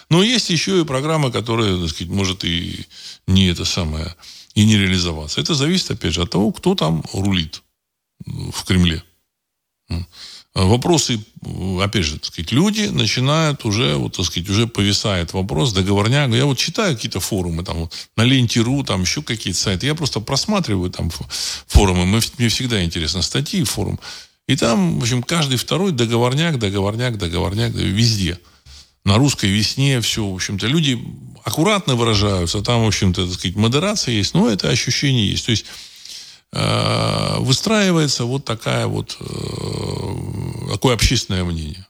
Но 0.10 0.22
есть 0.22 0.50
еще 0.50 0.82
и 0.82 0.86
программа, 0.86 1.32
которая, 1.32 1.80
так 1.80 1.90
сказать, 1.90 2.14
может 2.14 2.44
и 2.44 2.86
не 3.26 3.48
это 3.48 3.66
самое, 3.66 4.16
и 4.54 4.66
не 4.66 4.78
реализоваться. 4.78 5.42
Это 5.42 5.56
зависит, 5.56 5.92
опять 5.92 6.14
же, 6.14 6.22
от 6.22 6.30
того, 6.30 6.52
кто 6.52 6.76
там 6.76 7.04
рулит 7.12 7.64
в 8.26 8.64
Кремле. 8.66 9.04
Вопросы, 10.66 11.20
опять 11.82 12.04
же, 12.04 12.14
так 12.14 12.26
сказать, 12.26 12.52
люди 12.52 12.88
начинают 12.88 13.64
уже, 13.66 13.96
вот, 13.96 14.18
так 14.18 14.26
сказать, 14.26 14.50
уже 14.50 14.68
повисает 14.68 15.34
вопрос 15.34 15.72
договорняк. 15.72 16.32
Я 16.32 16.46
вот 16.46 16.58
читаю 16.58 16.96
какие-то 16.96 17.20
форумы, 17.20 17.64
там, 17.64 17.78
вот, 17.78 17.94
на 18.16 18.24
Ленте.ру, 18.24 18.84
там, 18.84 19.02
еще 19.02 19.22
какие-то 19.22 19.60
сайты. 19.60 19.86
Я 19.86 19.96
просто 19.96 20.20
просматриваю 20.20 20.90
там 20.90 21.12
форумы. 21.68 22.06
Мне 22.06 22.50
всегда 22.50 22.84
интересно 22.84 23.22
статьи, 23.22 23.64
форум. 23.64 24.00
И 24.48 24.56
там, 24.56 25.00
в 25.00 25.04
общем, 25.04 25.22
каждый 25.22 25.58
второй 25.58 25.92
договорняк, 25.92 26.58
договорняк, 26.58 27.18
договорняк, 27.18 27.74
везде. 27.74 28.40
На 29.04 29.18
русской 29.18 29.50
весне 29.50 30.02
все, 30.02 30.26
в 30.26 30.36
общем-то, 30.36 30.68
люди 30.68 31.00
аккуратно 31.44 31.96
выражаются, 31.96 32.62
там, 32.62 32.84
в 32.84 32.88
общем-то, 32.88 33.26
так 33.26 33.34
сказать, 33.36 33.56
модерация 33.56 34.16
есть, 34.16 34.34
но 34.34 34.50
это 34.50 34.70
ощущение 34.70 35.30
есть. 35.30 35.46
То 35.46 35.52
есть 35.52 35.66
выстраивается 36.54 38.26
вот 38.26 38.46
такая 38.46 38.88
вот, 38.88 39.18
э, 39.20 40.72
такое 40.72 40.96
общественное 40.96 41.44
мнение. 41.44 41.86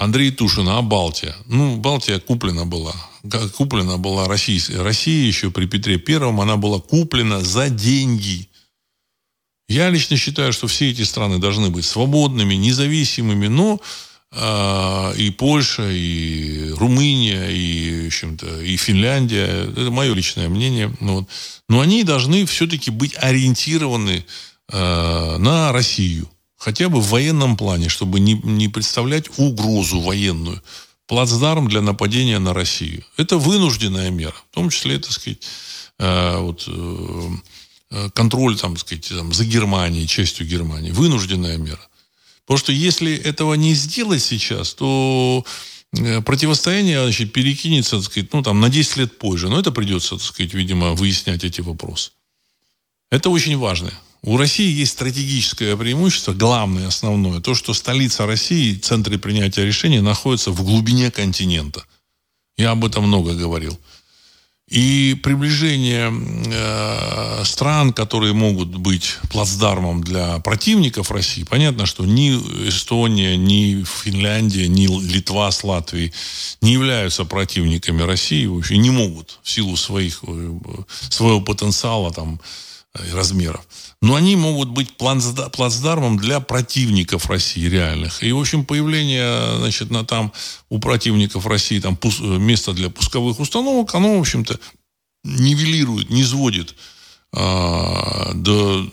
Андрей 0.00 0.30
Тушин, 0.30 0.66
а 0.68 0.80
Балтия? 0.80 1.36
Ну, 1.46 1.76
Балтия 1.76 2.18
куплена 2.18 2.64
была. 2.64 2.94
Куплена 3.56 3.98
была 3.98 4.28
Россия. 4.28 4.82
Россия 4.82 5.26
еще 5.26 5.50
при 5.50 5.66
Петре 5.66 5.98
Первом, 5.98 6.40
она 6.40 6.56
была 6.56 6.80
куплена 6.80 7.40
за 7.40 7.68
деньги. 7.68 8.48
Я 9.68 9.90
лично 9.90 10.16
считаю, 10.16 10.54
что 10.54 10.66
все 10.68 10.90
эти 10.90 11.02
страны 11.02 11.38
должны 11.38 11.68
быть 11.68 11.84
свободными, 11.84 12.54
независимыми, 12.54 13.48
но 13.48 13.74
э, 13.74 14.09
и 14.32 15.34
Польша, 15.36 15.90
и 15.90 16.70
Румыния, 16.70 17.48
и, 17.48 18.04
в 18.04 18.06
общем-то, 18.06 18.60
и 18.62 18.76
Финляндия, 18.76 19.68
это 19.72 19.90
мое 19.90 20.14
личное 20.14 20.48
мнение, 20.48 20.94
ну, 21.00 21.16
вот, 21.16 21.28
но 21.68 21.80
они 21.80 22.04
должны 22.04 22.46
все-таки 22.46 22.92
быть 22.92 23.14
ориентированы 23.16 24.24
э, 24.72 25.36
на 25.38 25.72
Россию, 25.72 26.30
хотя 26.56 26.88
бы 26.88 27.00
в 27.00 27.08
военном 27.08 27.56
плане, 27.56 27.88
чтобы 27.88 28.20
не, 28.20 28.34
не 28.34 28.68
представлять 28.68 29.26
угрозу 29.36 30.00
военную, 30.00 30.62
плацдарм 31.06 31.68
для 31.68 31.80
нападения 31.80 32.38
на 32.38 32.54
Россию. 32.54 33.04
Это 33.16 33.36
вынужденная 33.36 34.10
мера, 34.10 34.36
в 34.52 34.54
том 34.54 34.70
числе, 34.70 35.00
так 35.00 35.10
сказать, 35.10 35.38
э, 35.98 36.38
вот, 36.38 36.68
э, 36.68 38.08
контроль, 38.14 38.56
там, 38.56 38.76
сказать, 38.76 39.08
там, 39.08 39.32
за 39.32 39.44
Германией, 39.44 40.06
частью 40.06 40.46
Германии. 40.46 40.92
Вынужденная 40.92 41.56
мера. 41.56 41.80
Потому 42.50 42.58
что 42.58 42.72
если 42.72 43.14
этого 43.14 43.54
не 43.54 43.74
сделать 43.74 44.24
сейчас, 44.24 44.74
то 44.74 45.44
э, 45.96 46.20
противостояние 46.20 47.00
значит, 47.00 47.32
перекинется 47.32 47.98
так 47.98 48.06
сказать, 48.06 48.32
ну, 48.32 48.42
там, 48.42 48.58
на 48.58 48.68
10 48.68 48.96
лет 48.96 49.18
позже. 49.18 49.48
Но 49.48 49.60
это 49.60 49.70
придется, 49.70 50.16
так 50.16 50.24
сказать, 50.24 50.52
видимо, 50.52 50.94
выяснять 50.94 51.44
эти 51.44 51.60
вопросы. 51.60 52.10
Это 53.08 53.30
очень 53.30 53.56
важно. 53.56 53.92
У 54.22 54.36
России 54.36 54.68
есть 54.68 54.90
стратегическое 54.90 55.76
преимущество, 55.76 56.32
главное, 56.32 56.88
основное, 56.88 57.38
то, 57.38 57.54
что 57.54 57.72
столица 57.72 58.26
России, 58.26 58.74
центре 58.74 59.16
принятия 59.16 59.64
решений, 59.64 60.00
находится 60.00 60.50
в 60.50 60.64
глубине 60.64 61.12
континента. 61.12 61.84
Я 62.56 62.72
об 62.72 62.84
этом 62.84 63.04
много 63.04 63.34
говорил. 63.34 63.78
И 64.70 65.18
приближение 65.20 66.12
э, 66.12 67.44
стран, 67.44 67.92
которые 67.92 68.34
могут 68.34 68.68
быть 68.68 69.16
плацдармом 69.28 70.04
для 70.04 70.38
противников 70.38 71.10
России, 71.10 71.42
понятно, 71.42 71.86
что 71.86 72.06
ни 72.06 72.30
Эстония, 72.68 73.36
ни 73.36 73.82
Финляндия, 73.82 74.68
ни 74.68 74.86
Литва 75.12 75.50
с 75.50 75.64
Латвией 75.64 76.12
не 76.60 76.72
являются 76.72 77.24
противниками 77.24 78.02
России, 78.02 78.46
вообще 78.46 78.76
не 78.76 78.90
могут 78.90 79.40
в 79.42 79.50
силу 79.50 79.76
своих, 79.76 80.20
э, 80.22 80.58
своего 81.08 81.40
потенциала 81.40 82.12
там, 82.12 82.40
размеров 83.12 83.66
но 84.02 84.14
они 84.14 84.34
могут 84.34 84.70
быть 84.70 84.96
плацдармом 84.96 86.16
для 86.16 86.40
противников 86.40 87.28
России 87.28 87.68
реальных. 87.68 88.22
И, 88.22 88.32
в 88.32 88.40
общем, 88.40 88.64
появление, 88.64 89.58
значит, 89.58 89.90
на 89.90 90.04
там 90.04 90.32
у 90.70 90.78
противников 90.78 91.46
России 91.46 91.80
там 91.80 91.98
место 92.38 92.72
для 92.72 92.88
пусковых 92.88 93.40
установок, 93.40 93.94
оно, 93.94 94.16
в 94.16 94.20
общем-то, 94.20 94.58
нивелирует, 95.22 96.08
не 96.08 96.24
сводит 96.24 96.76
а, 97.32 98.32
до, 98.34 98.90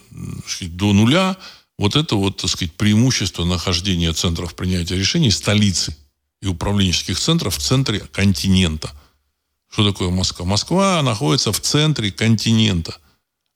до 0.61 0.93
нуля 0.93 1.37
вот 1.77 1.95
это 1.95 2.15
вот, 2.15 2.37
так 2.37 2.49
сказать, 2.49 2.73
преимущество 2.73 3.45
нахождения 3.45 4.11
центров 4.11 4.55
принятия 4.55 4.97
решений 4.97 5.31
столицы 5.31 5.95
и 6.41 6.47
управленческих 6.47 7.17
центров 7.17 7.55
в 7.55 7.61
центре 7.61 7.99
континента. 7.99 8.91
Что 9.71 9.89
такое 9.89 10.09
Москва? 10.09 10.45
Москва 10.45 11.01
находится 11.01 11.53
в 11.53 11.61
центре 11.61 12.11
континента– 12.11 12.97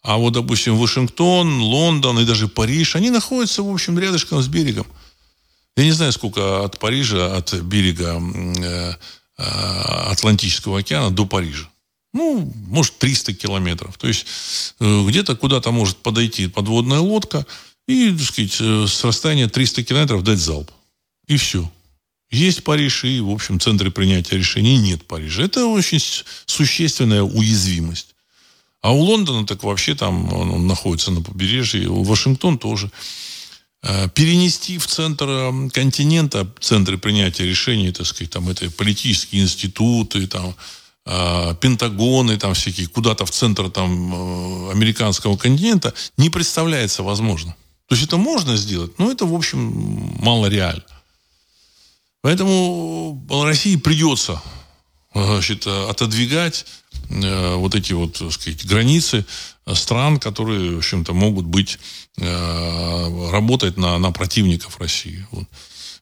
а 0.04 0.18
вот, 0.18 0.34
допустим, 0.34 0.78
Вашингтон, 0.78 1.62
Лондон 1.62 2.20
и 2.20 2.26
даже 2.26 2.48
Париж, 2.48 2.96
они 2.96 3.12
находятся, 3.12 3.62
в 3.62 3.72
общем, 3.72 4.00
рядышком 4.00 4.42
с 4.42 4.48
берегом. 4.48 4.88
Я 5.78 5.86
не 5.86 5.92
знаю, 5.92 6.12
сколько 6.12 6.64
от 6.64 6.80
Парижа, 6.80 7.38
от 7.38 7.54
берега 7.54 8.20
э, 8.20 8.94
э, 9.38 9.44
Атлантического 10.12 10.80
океана 10.80 11.12
до 11.12 11.26
Парижа. 11.26 11.70
Ну, 12.14 12.52
может, 12.68 12.98
300 12.98 13.34
километров. 13.34 13.98
То 13.98 14.08
есть, 14.08 14.26
э, 14.80 15.06
где-то 15.08 15.36
куда-то 15.36 15.72
может 15.72 15.98
подойти 15.98 16.48
подводная 16.48 17.00
лодка 17.00 17.46
и, 17.88 18.12
так 18.12 18.22
сказать, 18.22 18.58
э, 18.60 18.86
с 18.88 19.04
расстояния 19.04 19.48
300 19.48 19.84
километров 19.84 20.24
дать 20.24 20.40
залп. 20.40 20.72
И 21.28 21.38
все. 21.38 21.72
Есть 22.32 22.64
Париж, 22.64 23.04
и, 23.04 23.20
в 23.20 23.30
общем, 23.30 23.60
в 23.60 23.64
центре 23.64 23.92
принятия 23.92 24.38
решений 24.38 24.78
нет 24.78 25.06
Парижа. 25.06 25.44
Это 25.44 25.66
очень 25.66 26.00
существенная 26.46 27.24
уязвимость. 27.24 28.16
А 28.82 28.94
у 28.94 29.00
Лондона 29.00 29.46
так 29.46 29.64
вообще 29.64 29.96
там 29.96 30.34
он, 30.34 30.68
находится 30.68 31.12
на 31.12 31.22
побережье, 31.22 31.88
у 31.88 32.04
Вашингтон 32.04 32.58
тоже. 32.58 32.92
Э, 33.84 34.10
перенести 34.10 34.78
в 34.78 34.86
центр 34.86 35.28
э, 35.28 35.70
континента, 35.70 36.48
центры 36.60 36.98
принятия 36.98 37.46
решений, 37.46 37.92
так 37.92 38.06
сказать, 38.06 38.32
там 38.32 38.50
это 38.50 38.70
политические 38.72 39.44
институты, 39.44 40.28
там, 40.28 40.56
э, 41.06 41.56
Пентагоны, 41.60 42.38
там 42.38 42.54
всякие, 42.54 42.88
куда-то 42.88 43.26
в 43.26 43.32
центр 43.32 43.70
там, 43.70 44.70
американского 44.70 45.36
континента, 45.36 45.94
не 46.18 46.30
представляется 46.30 47.02
возможным. 47.02 47.54
То 47.88 47.96
есть 47.96 48.08
это 48.08 48.18
можно 48.18 48.56
сделать, 48.56 48.98
но 49.00 49.12
это, 49.12 49.26
в 49.26 49.34
общем, 49.34 49.60
мало 50.20 50.46
реально. 50.46 50.84
Поэтому 52.22 53.20
России 53.30 53.76
придется 53.78 54.42
значит, 55.14 55.66
отодвигать 55.66 56.66
э, 57.12 57.56
вот 57.56 57.76
эти 57.76 57.94
вот, 57.94 58.14
так 58.18 58.32
сказать, 58.32 58.66
границы 58.66 59.26
стран, 59.74 60.20
которые, 60.20 60.76
в 60.76 60.78
общем-то, 60.78 61.14
могут 61.14 61.46
быть, 61.46 61.78
э, 62.18 63.30
работать 63.32 63.78
на, 63.78 63.98
на 63.98 64.12
противников 64.12 64.80
России. 64.80 65.26
Вот. 65.32 65.46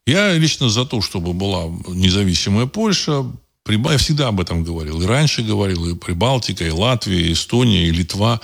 Я 0.06 0.32
лично 0.32 0.68
за 0.68 0.84
то, 0.84 1.02
чтобы 1.02 1.32
была 1.32 1.64
независимая 1.88 2.66
Польша, 2.66 3.24
я 3.68 3.98
всегда 3.98 4.28
об 4.28 4.40
этом 4.40 4.64
говорил. 4.64 5.00
И 5.00 5.06
раньше 5.06 5.42
говорил, 5.42 5.86
и 5.86 5.94
Прибалтика, 5.94 6.66
и 6.66 6.70
Латвия, 6.70 7.28
и 7.28 7.32
Эстония, 7.32 7.86
и 7.86 7.92
Литва, 7.92 8.40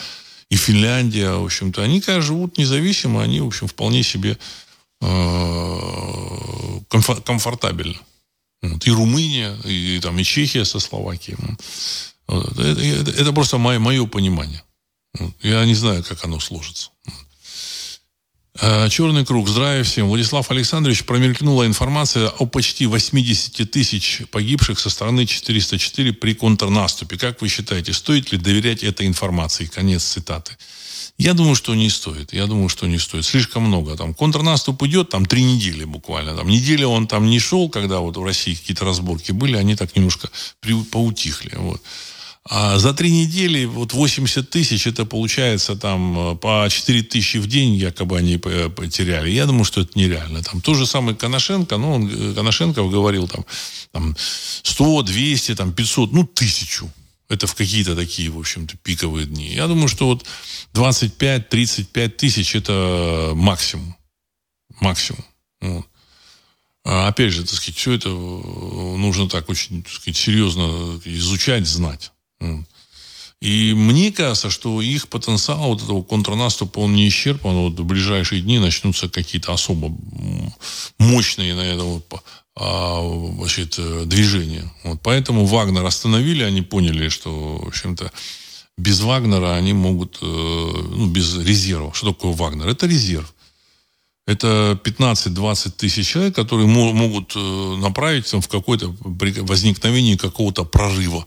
и 0.50 0.56
Финляндия, 0.56 1.32
в 1.32 1.44
общем-то. 1.44 1.82
Они, 1.82 2.00
когда 2.00 2.20
живут 2.20 2.58
независимо, 2.58 3.22
они, 3.22 3.40
в 3.40 3.46
общем, 3.46 3.66
вполне 3.66 4.04
себе 4.04 4.38
э, 5.00 6.80
комфортабельно. 6.88 7.98
Вот. 8.62 8.86
И 8.86 8.90
Румыния, 8.90 9.56
и, 9.64 9.96
и, 9.96 10.00
там, 10.00 10.18
и 10.18 10.24
Чехия 10.24 10.64
со 10.64 10.78
Словакией. 10.78 11.36
Это, 12.28 12.62
это, 12.62 13.10
это 13.10 13.32
просто 13.32 13.58
мое, 13.58 13.78
мое 13.78 14.06
понимание. 14.06 14.62
Я 15.42 15.64
не 15.64 15.74
знаю, 15.74 16.04
как 16.04 16.24
оно 16.24 16.40
сложится. 16.40 16.90
А, 18.60 18.88
Черный 18.88 19.24
круг. 19.24 19.48
Здравия 19.48 19.82
всем. 19.82 20.08
Владислав 20.08 20.50
Александрович, 20.50 21.04
промелькнула 21.04 21.66
информация 21.66 22.28
о 22.28 22.46
почти 22.46 22.86
80 22.86 23.70
тысяч 23.70 24.22
погибших 24.30 24.78
со 24.78 24.90
стороны 24.90 25.26
404 25.26 26.12
при 26.14 26.34
контрнаступе. 26.34 27.18
Как 27.18 27.42
вы 27.42 27.48
считаете, 27.48 27.92
стоит 27.92 28.32
ли 28.32 28.38
доверять 28.38 28.82
этой 28.82 29.06
информации? 29.06 29.66
Конец 29.66 30.04
цитаты. 30.04 30.56
Я 31.18 31.32
думаю, 31.32 31.54
что 31.54 31.74
не 31.74 31.88
стоит. 31.88 32.32
Я 32.34 32.46
думаю, 32.46 32.68
что 32.68 32.86
не 32.86 32.98
стоит. 32.98 33.24
Слишком 33.24 33.64
много. 33.64 33.96
Там 33.96 34.14
контрнаступ 34.14 34.82
идет, 34.82 35.08
там 35.08 35.24
три 35.24 35.44
недели 35.44 35.84
буквально. 35.84 36.36
Там 36.36 36.48
неделя 36.48 36.88
он 36.88 37.06
там 37.06 37.26
не 37.26 37.38
шел, 37.38 37.70
когда 37.70 38.00
вот 38.00 38.16
в 38.16 38.24
России 38.24 38.54
какие-то 38.54 38.84
разборки 38.84 39.32
были, 39.32 39.56
они 39.56 39.76
так 39.76 39.96
немножко 39.96 40.28
при, 40.60 40.74
поутихли. 40.82 41.52
Вот. 41.56 41.82
А 42.48 42.78
за 42.78 42.94
три 42.94 43.10
недели 43.10 43.64
вот 43.64 43.92
80 43.92 44.48
тысяч, 44.48 44.86
это 44.86 45.04
получается 45.04 45.74
там 45.74 46.34
э, 46.34 46.36
по 46.36 46.68
4 46.70 47.02
тысячи 47.02 47.38
в 47.38 47.48
день 47.48 47.74
якобы 47.74 48.18
они 48.18 48.38
потеряли. 48.38 49.30
Я 49.30 49.46
думаю, 49.46 49.64
что 49.64 49.80
это 49.80 49.98
нереально. 49.98 50.42
Там 50.44 50.60
то 50.60 50.74
же 50.74 50.86
самое 50.86 51.16
Коношенко, 51.16 51.76
ну, 51.76 51.94
он, 51.94 52.08
э, 52.08 52.34
Коношенков 52.34 52.90
говорил 52.90 53.26
там, 53.26 53.44
там 53.90 54.16
100, 54.62 55.02
200, 55.02 55.54
там 55.56 55.72
500, 55.72 56.12
ну, 56.12 56.24
тысячу. 56.24 56.88
Это 57.28 57.48
в 57.48 57.56
какие-то 57.56 57.96
такие, 57.96 58.30
в 58.30 58.38
общем-то, 58.38 58.76
пиковые 58.76 59.26
дни. 59.26 59.52
Я 59.52 59.66
думаю, 59.66 59.88
что 59.88 60.06
вот 60.06 60.24
25-35 60.74 62.08
тысяч 62.10 62.54
это 62.54 63.32
максимум. 63.34 63.96
Максимум. 64.78 65.24
Вот. 65.60 65.86
А 66.84 67.08
опять 67.08 67.32
же, 67.32 67.42
так 67.42 67.54
сказать, 67.54 67.76
все 67.76 67.92
это 67.94 68.10
нужно 68.10 69.28
так 69.28 69.48
очень 69.48 69.82
так 69.82 69.92
сказать, 69.92 70.16
серьезно 70.16 71.00
изучать, 71.04 71.66
знать. 71.66 72.12
И 73.40 73.74
мне 73.74 74.12
кажется, 74.12 74.50
что 74.50 74.80
их 74.80 75.08
потенциал 75.08 75.68
вот 75.68 75.82
этого 75.82 76.02
контрнаступа, 76.02 76.80
он 76.80 76.94
не 76.94 77.08
исчерпан. 77.08 77.54
Вот 77.54 77.78
в 77.78 77.84
ближайшие 77.84 78.40
дни 78.40 78.58
начнутся 78.58 79.08
какие-то 79.08 79.52
особо 79.52 79.94
мощные, 80.98 81.54
наверное, 81.54 82.02
а, 82.54 83.02
значит, 83.38 83.78
движения. 84.08 84.72
Вот 84.84 85.00
поэтому 85.02 85.44
Вагнер 85.44 85.84
остановили, 85.84 86.42
они 86.42 86.62
поняли, 86.62 87.10
что, 87.10 87.58
в 87.58 87.68
общем-то, 87.68 88.10
без 88.78 89.00
Вагнера 89.00 89.54
они 89.54 89.72
могут, 89.72 90.18
э, 90.22 90.24
ну, 90.24 91.06
без 91.06 91.36
резерва. 91.36 91.92
Что 91.94 92.12
такое 92.12 92.32
Вагнер? 92.32 92.68
Это 92.68 92.86
резерв. 92.86 93.32
Это 94.26 94.78
15-20 94.82 95.70
тысяч 95.76 96.08
человек, 96.08 96.34
которые 96.34 96.66
могут 96.66 97.34
э, 97.36 97.76
направить 97.78 98.26
в 98.32 98.48
какое-то 98.48 98.94
возникновение 99.00 100.18
какого-то 100.18 100.64
прорыва. 100.64 101.24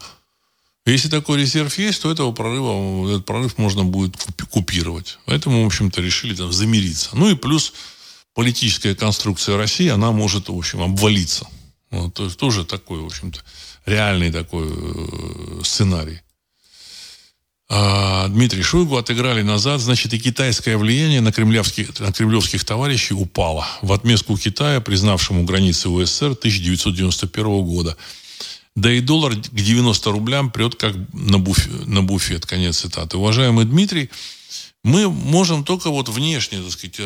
Если 0.91 1.09
такой 1.09 1.39
резерв 1.39 1.77
есть, 1.77 2.01
то 2.01 2.11
этого 2.11 2.31
прорыва, 2.31 3.09
этот 3.09 3.25
прорыв 3.25 3.57
можно 3.57 3.83
будет 3.83 4.15
купировать. 4.49 5.19
Поэтому, 5.25 5.63
в 5.63 5.67
общем-то, 5.67 6.01
решили 6.01 6.35
там 6.35 6.51
замириться. 6.51 7.09
Ну 7.13 7.29
и 7.29 7.35
плюс 7.35 7.73
политическая 8.33 8.95
конструкция 8.95 9.57
России, 9.57 9.89
она 9.89 10.11
может, 10.11 10.49
в 10.49 10.57
общем, 10.57 10.81
обвалиться. 10.81 11.47
Вот, 11.91 12.13
то 12.13 12.25
есть 12.25 12.37
тоже 12.37 12.65
такой, 12.65 12.99
в 12.99 13.05
общем-то, 13.05 13.41
реальный 13.85 14.31
такой 14.31 14.67
э, 14.69 15.61
сценарий. 15.63 16.21
А, 17.71 18.27
Дмитрий 18.29 18.63
Шойгу 18.63 18.97
отыграли 18.97 19.43
назад, 19.43 19.79
значит, 19.79 20.13
и 20.13 20.19
китайское 20.19 20.77
влияние 20.77 21.21
на 21.21 21.31
кремлевских, 21.31 21.99
на 21.99 22.11
кремлевских 22.11 22.63
товарищей 22.63 23.13
упало. 23.13 23.67
В 23.81 23.93
отместку 23.93 24.37
Китая, 24.37 24.81
признавшему 24.81 25.43
границы 25.43 25.89
УССР 25.89 26.31
1991 26.31 27.63
года. 27.63 27.95
Да 28.79 28.91
и 28.91 29.01
доллар 29.01 29.35
к 29.35 29.53
90 29.53 30.11
рублям 30.11 30.51
прет 30.51 30.75
как 30.75 30.95
на, 31.13 31.39
буфет, 31.39 31.87
на 31.87 32.01
буфет. 32.01 32.45
Конец 32.45 32.79
цитаты. 32.79 33.17
Уважаемый 33.17 33.65
Дмитрий, 33.65 34.09
мы 34.83 35.09
можем 35.09 35.63
только 35.63 35.89
вот 35.89 36.09
внешне, 36.09 36.61
так 36.61 36.71
сказать, 36.71 36.99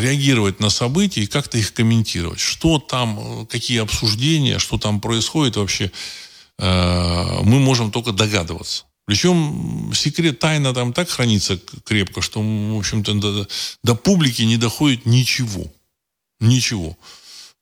реагировать 0.00 0.60
на 0.60 0.70
события 0.70 1.22
и 1.22 1.26
как-то 1.26 1.58
их 1.58 1.72
комментировать. 1.72 2.40
Что 2.40 2.78
там, 2.78 3.46
какие 3.46 3.80
обсуждения, 3.80 4.58
что 4.58 4.78
там 4.78 5.00
происходит 5.00 5.56
вообще– 5.56 5.90
Э, 6.60 7.40
мы 7.42 7.58
можем 7.58 7.90
только 7.90 8.12
догадываться. 8.12 8.84
Причем 9.06 9.92
секрет, 9.94 10.38
тайна 10.38 10.74
там 10.74 10.92
так 10.92 11.08
хранится 11.08 11.58
крепко, 11.84 12.20
что, 12.20 12.40
в 12.40 12.78
общем-то, 12.78 13.14
до, 13.14 13.48
до 13.82 13.94
публики 13.94 14.42
не 14.42 14.56
доходит 14.56 15.06
ничего. 15.06 15.64
Ничего. 16.38 16.96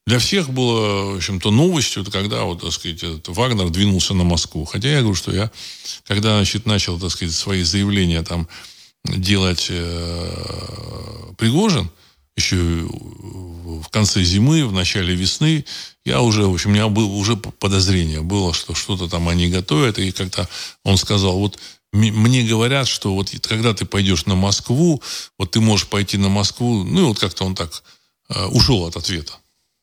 Для 0.09 0.19
всех 0.19 0.49
было, 0.49 1.13
в 1.13 1.17
общем-то, 1.17 1.51
новостью, 1.51 2.03
когда, 2.11 2.45
вот, 2.45 2.63
так 2.63 2.73
сказать, 2.73 3.03
Вагнер 3.29 3.69
двинулся 3.69 4.15
на 4.15 4.25
Москву. 4.25 4.65
Хотя 4.65 4.89
я 4.89 5.01
говорю, 5.01 5.15
что 5.15 5.33
я, 5.33 5.51
когда, 6.07 6.37
значит, 6.37 6.65
начал, 6.65 6.99
так 6.99 7.11
сказать, 7.11 7.35
свои 7.35 7.63
заявления 7.63 8.23
там 8.23 8.49
делать 9.05 9.67
э, 9.69 11.33
Пригожин, 11.37 11.91
еще 12.39 12.57
в 12.57 13.89
конце 13.91 14.23
зимы, 14.23 14.67
в 14.67 14.73
начале 14.73 15.15
весны, 15.15 15.67
я 16.07 16.23
уже, 16.23 16.47
в 16.47 16.55
общем, 16.55 16.71
у 16.71 16.73
меня 16.73 16.89
было 16.89 17.13
уже 17.13 17.37
подозрение 17.37 18.23
было, 18.23 18.55
что 18.55 18.75
что-то 18.75 19.09
там 19.09 19.29
они 19.29 19.49
готовят. 19.49 19.99
И 19.99 20.11
как-то 20.11 20.49
он 20.85 20.97
сказал, 20.97 21.39
вот 21.39 21.59
мне 21.93 22.45
говорят, 22.45 22.89
что 22.89 23.13
вот 23.13 23.31
когда 23.43 23.75
ты 23.75 23.85
пойдешь 23.85 24.25
на 24.25 24.37
Москву, 24.37 25.03
вот 25.39 25.51
ты 25.51 25.61
можешь 25.61 25.87
пойти 25.87 26.17
на 26.17 26.31
Москву, 26.31 26.83
ну 26.83 27.01
и 27.01 27.05
вот 27.05 27.19
как-то 27.19 27.45
он 27.45 27.55
так 27.55 27.83
э, 28.31 28.47
ушел 28.47 28.87
от 28.87 28.97
ответа. 28.97 29.35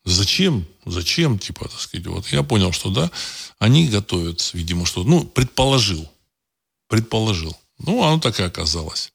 Зачем? 0.05 0.67
Зачем? 0.85 1.39
Типа, 1.39 1.67
так 1.67 1.79
сказать, 1.79 2.05
вот 2.05 2.27
я 2.27 2.43
понял, 2.43 2.71
что 2.71 2.91
да, 2.91 3.09
они 3.57 3.87
готовят, 3.87 4.51
видимо, 4.53 4.85
что, 4.85 5.03
ну, 5.03 5.23
предположил. 5.23 6.09
Предположил. 6.87 7.57
Ну, 7.79 8.03
оно 8.03 8.19
так 8.19 8.39
и 8.39 8.43
оказалось. 8.43 9.11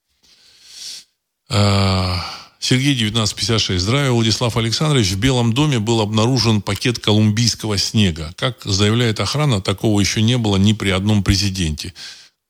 Э, 1.49 2.17
Сергей, 2.59 2.95
1956. 2.95 3.81
Здравия, 3.81 4.11
Владислав 4.11 4.57
Александрович. 4.57 5.13
В 5.13 5.19
Белом 5.19 5.55
доме 5.55 5.79
был 5.79 6.01
обнаружен 6.01 6.61
пакет 6.61 6.99
колумбийского 6.99 7.79
снега. 7.79 8.35
Как 8.37 8.63
заявляет 8.65 9.21
охрана, 9.21 9.63
такого 9.63 10.01
еще 10.01 10.21
не 10.21 10.39
было 10.39 10.57
ни 10.57 10.73
при 10.73 10.91
одном 10.91 11.23
президенте. 11.23 11.95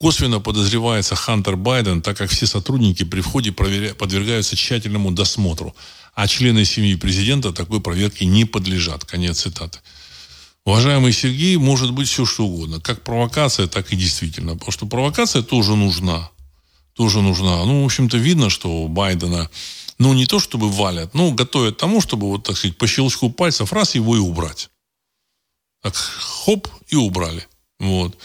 Косвенно 0.01 0.41
подозревается 0.41 1.15
Хантер 1.15 1.57
Байден, 1.57 2.01
так 2.01 2.17
как 2.17 2.31
все 2.31 2.47
сотрудники 2.47 3.05
при 3.05 3.21
входе 3.21 3.53
проверя... 3.53 3.93
подвергаются 3.93 4.57
тщательному 4.57 5.11
досмотру, 5.11 5.77
а 6.15 6.27
члены 6.27 6.65
семьи 6.65 6.95
президента 6.95 7.53
такой 7.53 7.83
проверке 7.83 8.25
не 8.25 8.47
подлежат. 8.47 9.05
Конец 9.05 9.41
цитаты. 9.41 9.81
Уважаемый 10.65 11.13
Сергей, 11.13 11.57
может 11.59 11.93
быть 11.93 12.09
все 12.09 12.25
что 12.25 12.47
угодно. 12.47 12.81
Как 12.81 13.03
провокация, 13.03 13.67
так 13.67 13.93
и 13.93 13.97
действительно. 13.97 14.55
Потому 14.55 14.73
что 14.73 14.87
провокация 14.87 15.43
тоже 15.43 15.77
нужна. 15.77 16.31
Тоже 16.95 17.21
нужна. 17.21 17.63
Ну, 17.67 17.83
в 17.83 17.85
общем-то, 17.85 18.17
видно, 18.17 18.49
что 18.49 18.89
Байдена 18.89 19.51
ну, 19.99 20.15
не 20.15 20.25
то 20.25 20.41
чтобы 20.41 20.71
валят, 20.71 21.13
но 21.13 21.31
готовят 21.31 21.77
тому, 21.77 22.01
чтобы, 22.01 22.27
вот, 22.29 22.45
так 22.45 22.57
сказать, 22.57 22.79
по 22.79 22.87
щелчку 22.87 23.29
пальцев 23.29 23.71
раз 23.71 23.95
его 23.95 24.17
и 24.17 24.19
убрать. 24.19 24.71
Так, 25.83 25.95
хоп, 25.95 26.69
и 26.89 26.97
убрали. 26.97 27.47
Вот. 27.79 28.17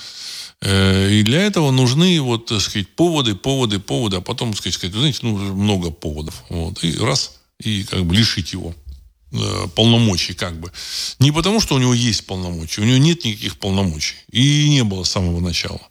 Э, 0.66 1.12
и 1.12 1.22
для 1.22 1.44
этого 1.44 1.70
нужны, 1.70 2.20
вот, 2.20 2.48
так 2.48 2.60
сказать, 2.60 2.88
поводы, 2.96 3.36
поводы, 3.36 3.80
поводы, 3.80 4.18
а 4.18 4.22
потом, 4.22 4.52
так 4.54 4.74
сказать, 4.74 4.96
знаете, 4.96 5.20
ну, 5.22 5.38
много 5.38 5.92
поводов. 5.92 6.44
Вот. 6.50 6.84
И 6.84 6.98
раз, 6.98 7.40
и 7.60 7.84
как 7.84 8.04
бы 8.04 8.16
лишить 8.16 8.54
его 8.54 8.74
э, 9.32 9.68
полномочий, 9.76 10.34
как 10.34 10.60
бы. 10.60 10.72
Не 11.20 11.32
потому, 11.32 11.60
что 11.60 11.76
у 11.76 11.78
него 11.78 11.94
есть 11.94 12.26
полномочия, 12.26 12.82
у 12.82 12.86
него 12.86 12.98
нет 12.98 13.24
никаких 13.26 13.58
полномочий. 13.58 14.16
И 14.32 14.68
не 14.70 14.84
было 14.84 15.04
с 15.04 15.12
самого 15.12 15.40
начала. 15.40 15.82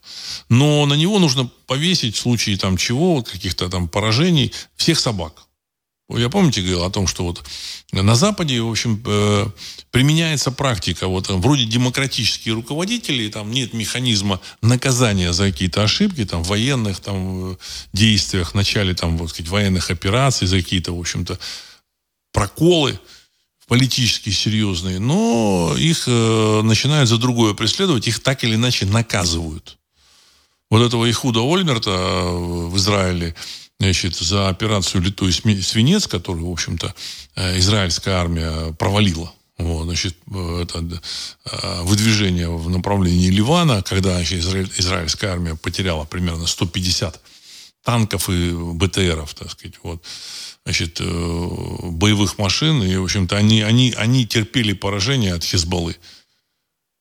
Но 0.48 0.84
на 0.86 0.94
него 0.94 1.20
нужно 1.20 1.48
повесить 1.66 2.16
в 2.16 2.20
случае 2.20 2.58
там 2.58 2.76
чего, 2.76 3.22
каких-то 3.22 3.68
там 3.68 3.86
поражений, 3.88 4.52
всех 4.74 4.98
собак. 4.98 5.46
Я 6.10 6.28
помните 6.28 6.60
говорил 6.60 6.84
о 6.84 6.90
том, 6.90 7.06
что 7.06 7.24
вот 7.24 7.42
на 7.92 8.14
Западе, 8.14 8.60
в 8.60 8.70
общем, 8.70 9.02
э, 9.06 9.46
применяется 9.90 10.50
практика, 10.50 11.08
вот 11.08 11.28
вроде 11.28 11.64
демократические 11.64 12.54
руководители, 12.54 13.30
там 13.30 13.50
нет 13.50 13.72
механизма 13.72 14.38
наказания 14.60 15.32
за 15.32 15.50
какие-то 15.50 15.82
ошибки, 15.82 16.26
там, 16.26 16.42
в 16.42 16.48
военных 16.48 17.00
там, 17.00 17.52
э, 17.52 17.56
действиях, 17.94 18.52
в 18.52 18.54
начале 18.54 18.94
там, 18.94 19.16
вот, 19.16 19.30
сказать, 19.30 19.50
военных 19.50 19.90
операций, 19.90 20.46
за 20.46 20.58
какие-то, 20.58 20.92
в 20.92 21.00
общем-то, 21.00 21.38
проколы 22.32 22.98
политические 23.66 24.34
серьезные, 24.34 24.98
но 24.98 25.74
их 25.78 26.04
э, 26.06 26.60
начинают 26.62 27.08
за 27.08 27.16
другое 27.16 27.54
преследовать, 27.54 28.06
их 28.08 28.22
так 28.22 28.44
или 28.44 28.56
иначе 28.56 28.84
наказывают. 28.84 29.78
Вот 30.70 30.82
этого 30.82 31.10
Ихуда 31.10 31.40
Ольмерта 31.40 31.90
э, 31.90 32.66
в 32.68 32.76
Израиле, 32.76 33.34
значит, 33.80 34.14
за 34.16 34.48
операцию 34.48 35.02
«Литой 35.02 35.32
свинец», 35.32 36.06
которую, 36.06 36.48
в 36.48 36.52
общем-то, 36.52 36.94
э, 37.36 37.58
израильская 37.58 38.12
армия 38.12 38.72
провалила. 38.72 39.32
Вот, 39.58 39.84
значит, 39.84 40.16
э, 40.32 40.62
это 40.62 40.78
э, 41.44 41.82
выдвижение 41.82 42.48
в 42.48 42.68
направлении 42.70 43.28
Ливана, 43.28 43.82
когда 43.82 44.14
значит, 44.16 44.40
израиль, 44.40 44.70
израильская 44.78 45.28
армия 45.28 45.54
потеряла 45.54 46.04
примерно 46.04 46.46
150 46.46 47.20
танков 47.84 48.30
и 48.30 48.52
БТРов, 48.52 49.34
так 49.34 49.50
сказать, 49.50 49.74
вот, 49.82 50.02
значит, 50.64 51.00
боевых 51.02 52.38
машин, 52.38 52.82
и, 52.82 52.96
в 52.96 53.04
общем-то, 53.04 53.36
они, 53.36 53.60
они, 53.60 53.92
они 53.96 54.26
терпели 54.26 54.72
поражение 54.72 55.34
от 55.34 55.44
Хизбаллы. 55.44 55.96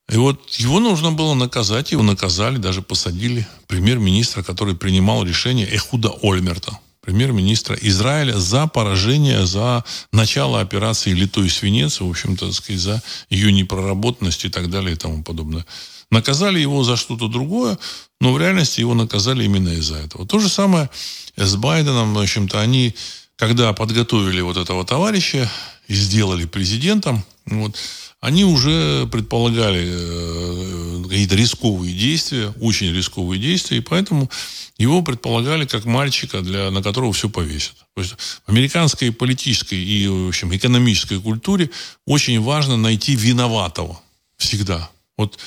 И 0.10 0.18
вот 0.18 0.50
его 0.56 0.80
нужно 0.80 1.12
было 1.12 1.34
наказать, 1.34 1.92
его 1.92 2.04
наказали, 2.04 2.58
даже 2.58 2.82
посадили 2.82 3.48
премьер-министра, 3.68 4.44
который 4.44 4.76
принимал 4.76 5.24
решение 5.24 5.66
Эхуда 5.66 6.10
Ольмерта, 6.22 6.78
премьер-министра 7.02 7.76
Израиля, 7.82 8.38
за 8.38 8.68
поражение, 8.68 9.46
за 9.46 9.84
начало 10.12 10.60
операции 10.60 11.12
«Литой 11.12 11.50
свинец», 11.50 12.02
в 12.02 12.10
общем-то, 12.10 12.48
так 12.48 12.56
сказать, 12.56 12.82
за 12.82 13.04
ее 13.30 13.52
непроработанность 13.52 14.46
и 14.46 14.50
так 14.50 14.70
далее 14.70 14.94
и 14.94 14.98
тому 14.98 15.24
подобное. 15.24 15.66
Наказали 16.12 16.60
его 16.60 16.84
за 16.84 16.96
что-то 16.96 17.28
другое, 17.28 17.80
но 18.22 18.34
в 18.34 18.40
реальности 18.40 18.82
его 18.82 18.94
наказали 18.94 19.46
именно 19.46 19.70
из-за 19.70 19.96
этого. 19.96 20.28
То 20.28 20.40
же 20.40 20.50
самое 20.50 20.90
с 21.38 21.56
Байденом, 21.56 22.14
в 22.14 22.20
общем-то, 22.20 22.62
они, 22.62 22.94
когда 23.36 23.74
подготовили 23.74 24.42
вот 24.42 24.58
этого 24.58 24.86
товарища 24.86 25.50
и 25.88 25.96
сделали 25.96 26.46
президентом, 26.46 27.24
вот, 27.46 27.78
они 28.24 28.46
уже 28.46 29.06
предполагали 29.08 29.86
э, 29.86 31.04
какие-то 31.10 31.36
рисковые 31.36 31.94
действия, 31.94 32.54
очень 32.62 32.96
рисковые 32.96 33.38
действия, 33.38 33.80
и 33.80 33.82
поэтому 33.82 34.30
его 34.78 35.02
предполагали 35.02 35.66
как 35.66 35.84
мальчика, 35.84 36.40
для, 36.40 36.72
на 36.72 36.82
которого 36.82 37.12
все 37.12 37.28
повесят. 37.28 37.76
То 37.94 38.02
есть 38.02 38.14
в 38.14 38.50
американской 38.50 39.12
политической 39.12 39.78
и, 39.78 40.08
в 40.08 40.30
общем, 40.30 40.56
экономической 40.56 41.20
культуре 41.20 41.70
очень 42.06 42.40
важно 42.42 42.78
найти 42.78 43.14
виноватого 43.14 44.00
всегда. 44.38 44.90
Вот 45.18 45.38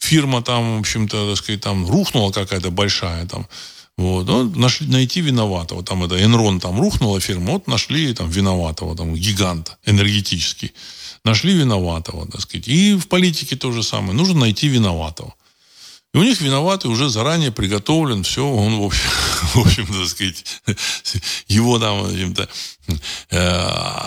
фирма 0.00 0.42
там, 0.42 0.78
в 0.78 0.80
общем-то, 0.80 1.28
так 1.28 1.38
сказать, 1.38 1.60
там 1.60 1.88
рухнула 1.88 2.32
какая-то 2.32 2.72
большая, 2.72 3.24
там, 3.26 3.46
вот, 3.96 4.26
ну, 4.26 4.50
нашли, 4.56 4.88
найти 4.88 5.20
виноватого. 5.20 5.84
Там 5.84 6.02
это 6.02 6.18
Enron 6.18 6.58
там 6.58 6.80
рухнула 6.80 7.20
фирма, 7.20 7.52
вот 7.52 7.68
нашли 7.68 8.12
там 8.14 8.28
виноватого, 8.28 8.96
там 8.96 9.14
гиганта 9.14 9.78
энергетический. 9.86 10.72
Нашли 11.26 11.54
виноватого, 11.54 12.24
так 12.28 12.40
сказать. 12.40 12.68
И 12.68 12.94
в 12.94 13.08
политике 13.08 13.56
то 13.56 13.72
же 13.72 13.82
самое. 13.82 14.12
Нужно 14.12 14.38
найти 14.38 14.68
виноватого. 14.68 15.34
И 16.14 16.18
у 16.18 16.22
них 16.22 16.40
виноватый 16.40 16.88
уже 16.88 17.08
заранее 17.08 17.50
приготовлен, 17.50 18.22
все, 18.22 18.48
он, 18.48 18.78
в 18.78 18.84
общем, 18.84 19.10
в 19.54 19.66
общем 19.66 19.86
так 19.86 20.06
сказать, 20.06 20.44
его 21.48 21.80
там, 21.80 22.04
в 22.04 22.48
э, 23.30 23.38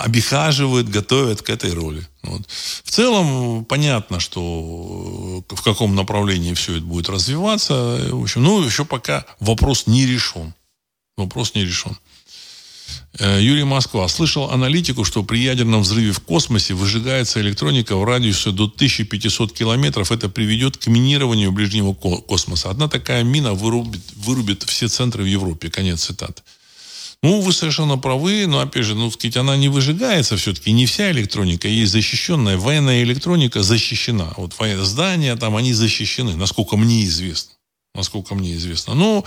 обихаживают, 0.06 0.88
готовят 0.88 1.42
к 1.42 1.50
этой 1.50 1.74
роли. 1.74 2.08
Вот. 2.24 2.48
В 2.86 2.90
целом, 2.90 3.66
понятно, 3.66 4.22
что 4.22 5.44
в 5.50 5.62
каком 5.62 5.96
направлении 5.96 6.54
все 6.54 6.78
это 6.78 6.86
будет 6.86 7.10
развиваться. 7.10 8.00
В 8.12 8.22
общем, 8.24 8.44
ну, 8.44 8.64
еще 8.64 8.86
пока 8.86 9.26
вопрос 9.42 9.88
не 9.88 10.06
решен. 10.06 10.54
Вопрос 11.18 11.54
не 11.54 11.66
решен. 11.66 11.98
Э, 13.18 13.40
Юрий 13.42 13.64
Москва. 13.64 14.08
Слышал 14.08 14.52
аналитику, 14.52 15.04
что 15.04 15.24
при 15.24 15.40
ядерном 15.40 15.82
взрыве 15.82 16.12
в 16.12 16.20
космосе 16.20 16.74
выжигается 16.74 17.42
электроника 17.42 17.96
в 17.96 18.04
радиусе 18.04 18.52
до 18.52 18.66
1500 18.66 19.52
километров. 19.52 20.12
Это 20.12 20.30
приведет 20.30 20.78
к 20.78 20.88
минированию 20.88 21.52
ближнего 21.52 21.94
космоса. 21.94 22.70
Одна 22.70 22.88
такая 22.88 23.24
мина 23.24 23.54
вырубит, 23.54 24.02
вырубит 24.16 24.64
все 24.64 24.88
центры 24.88 25.24
в 25.24 25.28
Европе. 25.28 25.70
Конец 25.70 26.06
цитаты. 26.06 26.42
Ну, 27.22 27.42
вы 27.42 27.52
совершенно 27.52 27.98
правы, 27.98 28.48
но, 28.48 28.62
опять 28.62 28.86
же, 28.86 28.96
ну, 28.96 29.12
сказать, 29.12 29.36
она 29.36 29.58
не 29.58 29.68
выжигается 29.68 30.38
все-таки. 30.38 30.72
Не 30.72 30.86
вся 30.86 31.12
электроника 31.12 31.68
есть 31.68 31.92
защищенная. 31.92 32.58
Военная 32.58 33.04
электроника 33.04 33.62
защищена. 33.62 34.34
Вот 34.38 34.56
здания 34.82 35.36
там, 35.36 35.58
они 35.58 35.74
защищены, 35.74 36.38
насколько 36.38 36.78
мне 36.78 37.04
известно. 37.04 37.56
Насколько 37.94 38.36
мне 38.36 38.56
известно. 38.56 38.94
Но 38.94 39.26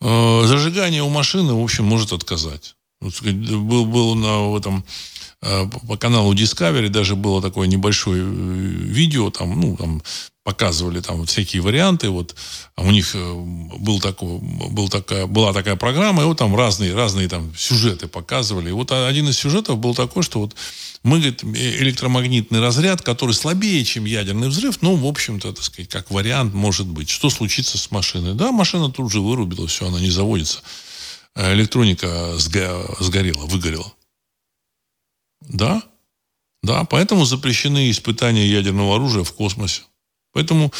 э, 0.00 0.42
зажигание 0.46 1.02
у 1.02 1.08
машины, 1.08 1.54
в 1.54 1.64
общем, 1.64 1.84
может 1.84 2.12
отказать. 2.12 2.75
Сказать, 3.12 3.36
был, 3.36 3.84
был 3.84 4.14
на 4.14 4.56
этом 4.56 4.84
э, 5.42 5.66
по 5.86 5.96
каналу 5.96 6.32
Discovery 6.34 6.88
даже 6.88 7.14
было 7.14 7.42
такое 7.42 7.68
небольшое 7.68 8.22
э, 8.22 8.26
видео, 8.26 9.30
там, 9.30 9.60
ну, 9.60 9.76
там 9.76 10.02
показывали 10.44 11.00
там 11.00 11.26
всякие 11.26 11.60
варианты, 11.60 12.08
вот 12.08 12.36
а 12.74 12.82
у 12.82 12.90
них 12.90 13.14
э, 13.14 13.34
был 13.78 14.00
такой, 14.00 14.38
был 14.38 14.88
такая, 14.88 15.26
была 15.26 15.52
такая 15.52 15.76
программа, 15.76 16.22
и 16.22 16.24
вот 16.24 16.38
там 16.38 16.56
разные, 16.56 16.94
разные 16.94 17.28
там 17.28 17.52
сюжеты 17.54 18.08
показывали. 18.08 18.70
И 18.70 18.72
вот 18.72 18.92
один 18.92 19.28
из 19.28 19.36
сюжетов 19.36 19.78
был 19.78 19.94
такой, 19.94 20.22
что 20.22 20.40
вот 20.40 20.54
мы, 21.02 21.18
говорит, 21.18 21.44
электромагнитный 21.44 22.60
разряд, 22.60 23.02
который 23.02 23.32
слабее, 23.32 23.84
чем 23.84 24.06
ядерный 24.06 24.48
взрыв, 24.48 24.78
ну, 24.80 24.96
в 24.96 25.06
общем-то, 25.06 25.52
так 25.52 25.64
сказать, 25.64 25.90
как 25.90 26.10
вариант 26.10 26.54
может 26.54 26.86
быть. 26.86 27.10
Что 27.10 27.28
случится 27.28 27.76
с 27.76 27.90
машиной? 27.90 28.34
Да, 28.34 28.52
машина 28.52 28.90
тут 28.90 29.12
же 29.12 29.20
вырубила, 29.20 29.66
все, 29.66 29.86
она 29.86 30.00
не 30.00 30.10
заводится. 30.10 30.62
А 31.36 31.52
электроника 31.52 32.38
сгорела, 32.38 33.44
выгорела. 33.44 33.92
Да, 35.42 35.82
да, 36.62 36.84
поэтому 36.84 37.26
запрещены 37.26 37.90
испытания 37.90 38.46
ядерного 38.48 38.96
оружия 38.96 39.22
в 39.22 39.32
космосе. 39.34 39.82
Поэтому, 40.32 40.72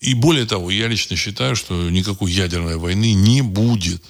и 0.00 0.12
более 0.12 0.44
того, 0.44 0.70
я 0.70 0.86
лично 0.86 1.16
считаю, 1.16 1.56
что 1.56 1.88
никакой 1.88 2.30
ядерной 2.30 2.76
войны 2.76 3.14
не 3.14 3.40
будет. 3.40 4.02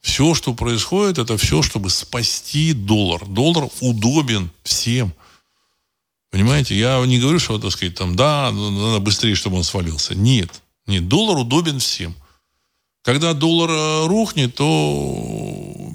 Все, 0.00 0.34
что 0.34 0.54
происходит, 0.54 1.18
это 1.18 1.36
все, 1.36 1.60
чтобы 1.60 1.90
спасти 1.90 2.72
доллар. 2.72 3.26
Доллар 3.26 3.68
удобен 3.80 4.50
всем. 4.62 5.12
Понимаете, 6.30 6.74
я 6.74 7.04
не 7.04 7.20
говорю, 7.20 7.38
что, 7.38 7.58
так 7.58 7.70
сказать, 7.72 7.96
там, 7.96 8.16
да, 8.16 8.50
надо 8.50 9.00
быстрее, 9.00 9.34
чтобы 9.34 9.58
он 9.58 9.64
свалился. 9.64 10.14
Нет. 10.14 10.62
Нет, 10.86 11.06
доллар 11.06 11.36
удобен 11.36 11.80
всем. 11.80 12.14
Когда 13.02 13.32
доллар 13.32 13.70
э, 13.70 14.06
рухнет, 14.06 14.54
то 14.54 15.92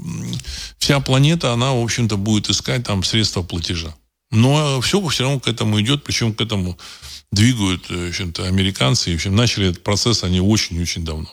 вся 0.77 0.99
планета, 0.99 1.53
она, 1.53 1.73
в 1.73 1.83
общем-то, 1.83 2.17
будет 2.17 2.49
искать 2.49 2.83
там 2.83 3.03
средства 3.03 3.43
платежа. 3.43 3.95
Но 4.31 4.81
все 4.81 5.05
все 5.07 5.23
равно 5.23 5.39
к 5.39 5.47
этому 5.47 5.79
идет, 5.81 6.03
причем 6.03 6.33
к 6.33 6.41
этому 6.41 6.77
двигают, 7.31 7.89
э, 7.89 8.07
в 8.07 8.09
общем-то, 8.09 8.45
американцы. 8.45 9.09
И, 9.09 9.13
в 9.13 9.15
общем, 9.17 9.35
начали 9.35 9.69
этот 9.69 9.83
процесс 9.83 10.23
они 10.23 10.41
очень-очень 10.41 11.05
давно. 11.05 11.29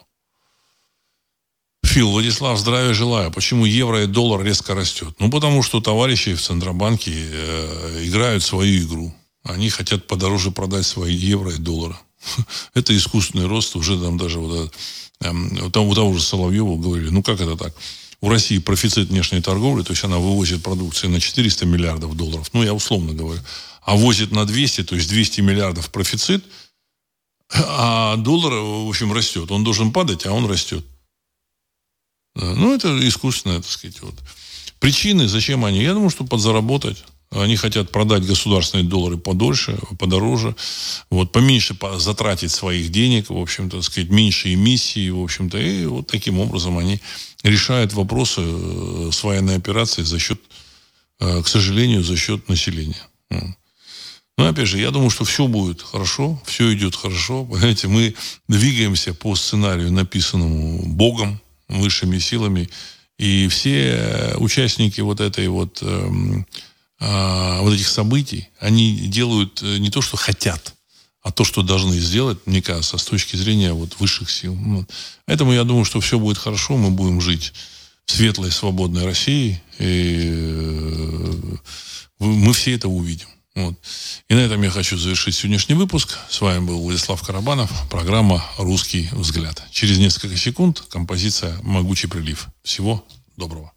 Фил, 1.84 2.10
Владислав, 2.10 2.58
здравия 2.58 2.94
желаю. 2.94 3.30
Почему 3.30 3.64
евро 3.64 4.04
и 4.04 4.06
доллар 4.06 4.42
резко 4.42 4.74
растет? 4.74 5.14
Ну, 5.18 5.30
потому 5.30 5.62
что 5.62 5.80
товарищи 5.80 6.34
в 6.34 6.40
Центробанке 6.40 7.12
э, 7.12 8.04
играют 8.04 8.42
свою 8.42 8.84
игру. 8.84 9.14
Они 9.42 9.68
хотят 9.68 10.06
подороже 10.06 10.52
продать 10.52 10.86
свои 10.86 11.14
евро 11.14 11.52
и 11.52 11.58
доллары. 11.58 11.96
Это 12.74 12.96
искусственный 12.96 13.46
рост. 13.46 13.74
Уже 13.74 14.00
там 14.00 14.16
даже 14.16 14.38
вот, 14.38 14.70
э, 14.70 14.70
у 15.24 15.70
того 15.94 16.14
же 16.14 16.22
Соловьева 16.22 16.76
говорили, 16.76 17.10
ну 17.10 17.22
как 17.22 17.40
это 17.40 17.56
так? 17.56 17.74
У 18.20 18.28
России 18.28 18.58
профицит 18.58 19.08
внешней 19.08 19.42
торговли, 19.42 19.82
то 19.82 19.92
есть 19.92 20.04
она 20.04 20.18
вывозит 20.18 20.62
продукции 20.62 21.08
на 21.08 21.20
400 21.20 21.66
миллиардов 21.66 22.16
долларов. 22.16 22.48
Ну, 22.52 22.62
я 22.62 22.72
условно 22.72 23.12
говорю 23.12 23.40
а 23.82 23.96
возит 23.96 24.30
на 24.30 24.46
200, 24.46 24.84
то 24.84 24.94
есть 24.94 25.08
200 25.08 25.40
миллиардов 25.40 25.90
профицит, 25.90 26.44
а 27.50 28.16
доллар, 28.16 28.52
в 28.54 28.88
общем, 28.88 29.12
растет. 29.12 29.50
Он 29.50 29.64
должен 29.64 29.92
падать, 29.92 30.24
а 30.24 30.32
он 30.32 30.46
растет. 30.46 30.84
Ну, 32.34 32.74
это 32.74 32.96
искусственное, 33.06 33.60
так 33.60 33.70
сказать. 33.70 34.00
Вот. 34.00 34.14
Причины, 34.78 35.28
зачем 35.28 35.64
они? 35.64 35.82
Я 35.82 35.92
думаю, 35.92 36.10
что 36.10 36.24
подзаработать. 36.24 37.04
Они 37.34 37.56
хотят 37.56 37.90
продать 37.90 38.26
государственные 38.26 38.86
доллары 38.86 39.16
подольше, 39.16 39.78
подороже, 39.98 40.54
вот, 41.08 41.32
поменьше 41.32 41.76
затратить 41.96 42.50
своих 42.50 42.90
денег, 42.90 43.30
в 43.30 43.38
общем-то, 43.38 43.80
сказать, 43.80 44.10
меньше 44.10 44.52
эмиссии, 44.52 45.08
в 45.08 45.22
общем-то, 45.22 45.58
и 45.58 45.86
вот 45.86 46.08
таким 46.08 46.38
образом 46.40 46.76
они 46.76 47.00
решают 47.42 47.94
вопросы 47.94 48.42
э, 48.44 49.10
с 49.12 49.24
военной 49.24 49.56
операцией 49.56 50.04
за 50.04 50.18
счет, 50.18 50.40
э, 51.20 51.42
к 51.42 51.48
сожалению, 51.48 52.04
за 52.04 52.16
счет 52.16 52.48
населения. 52.48 53.08
Но 54.38 54.48
опять 54.48 54.68
же, 54.68 54.78
я 54.78 54.90
думаю, 54.90 55.10
что 55.10 55.24
все 55.24 55.46
будет 55.46 55.80
хорошо, 55.80 56.40
все 56.44 56.72
идет 56.74 56.96
хорошо. 56.96 57.44
Понимаете, 57.50 57.88
мы 57.88 58.14
двигаемся 58.46 59.14
по 59.14 59.34
сценарию, 59.36 59.90
написанному 59.90 60.82
Богом, 60.84 61.40
высшими 61.68 62.18
силами. 62.18 62.68
И 63.18 63.48
все 63.48 64.34
участники 64.36 65.00
вот 65.00 65.20
этой 65.20 65.48
вот, 65.48 65.82
э, 67.02 67.60
вот 67.60 67.74
этих 67.74 67.88
событий, 67.88 68.48
они 68.60 68.96
делают 69.08 69.62
э, 69.62 69.78
не 69.78 69.90
то, 69.90 70.00
что 70.00 70.16
хотят, 70.16 70.74
а 71.22 71.32
то, 71.32 71.44
что 71.44 71.62
должны 71.62 71.98
сделать, 71.98 72.38
мне 72.46 72.62
кажется, 72.62 72.98
с 72.98 73.04
точки 73.04 73.36
зрения 73.36 73.72
вот 73.72 73.96
высших 73.98 74.30
сил. 74.30 74.56
Поэтому 75.26 75.52
я 75.52 75.64
думаю, 75.64 75.84
что 75.84 76.00
все 76.00 76.18
будет 76.18 76.38
хорошо, 76.38 76.76
мы 76.76 76.90
будем 76.90 77.20
жить 77.20 77.52
в 78.06 78.12
светлой, 78.12 78.50
свободной 78.50 79.04
России, 79.04 79.60
и 79.78 80.30
э, 80.32 81.56
мы 82.18 82.52
все 82.52 82.74
это 82.74 82.88
увидим. 82.88 83.28
Вот. 83.54 83.74
И 84.28 84.34
на 84.34 84.38
этом 84.38 84.62
я 84.62 84.70
хочу 84.70 84.96
завершить 84.96 85.34
сегодняшний 85.34 85.74
выпуск. 85.74 86.18
С 86.30 86.40
вами 86.40 86.64
был 86.64 86.80
Владислав 86.80 87.20
Карабанов, 87.22 87.70
программа 87.90 88.42
«Русский 88.56 89.10
взгляд». 89.12 89.62
Через 89.70 89.98
несколько 89.98 90.36
секунд 90.36 90.82
композиция 90.88 91.58
«Могучий 91.62 92.08
прилив». 92.08 92.48
Всего 92.62 93.04
доброго. 93.36 93.72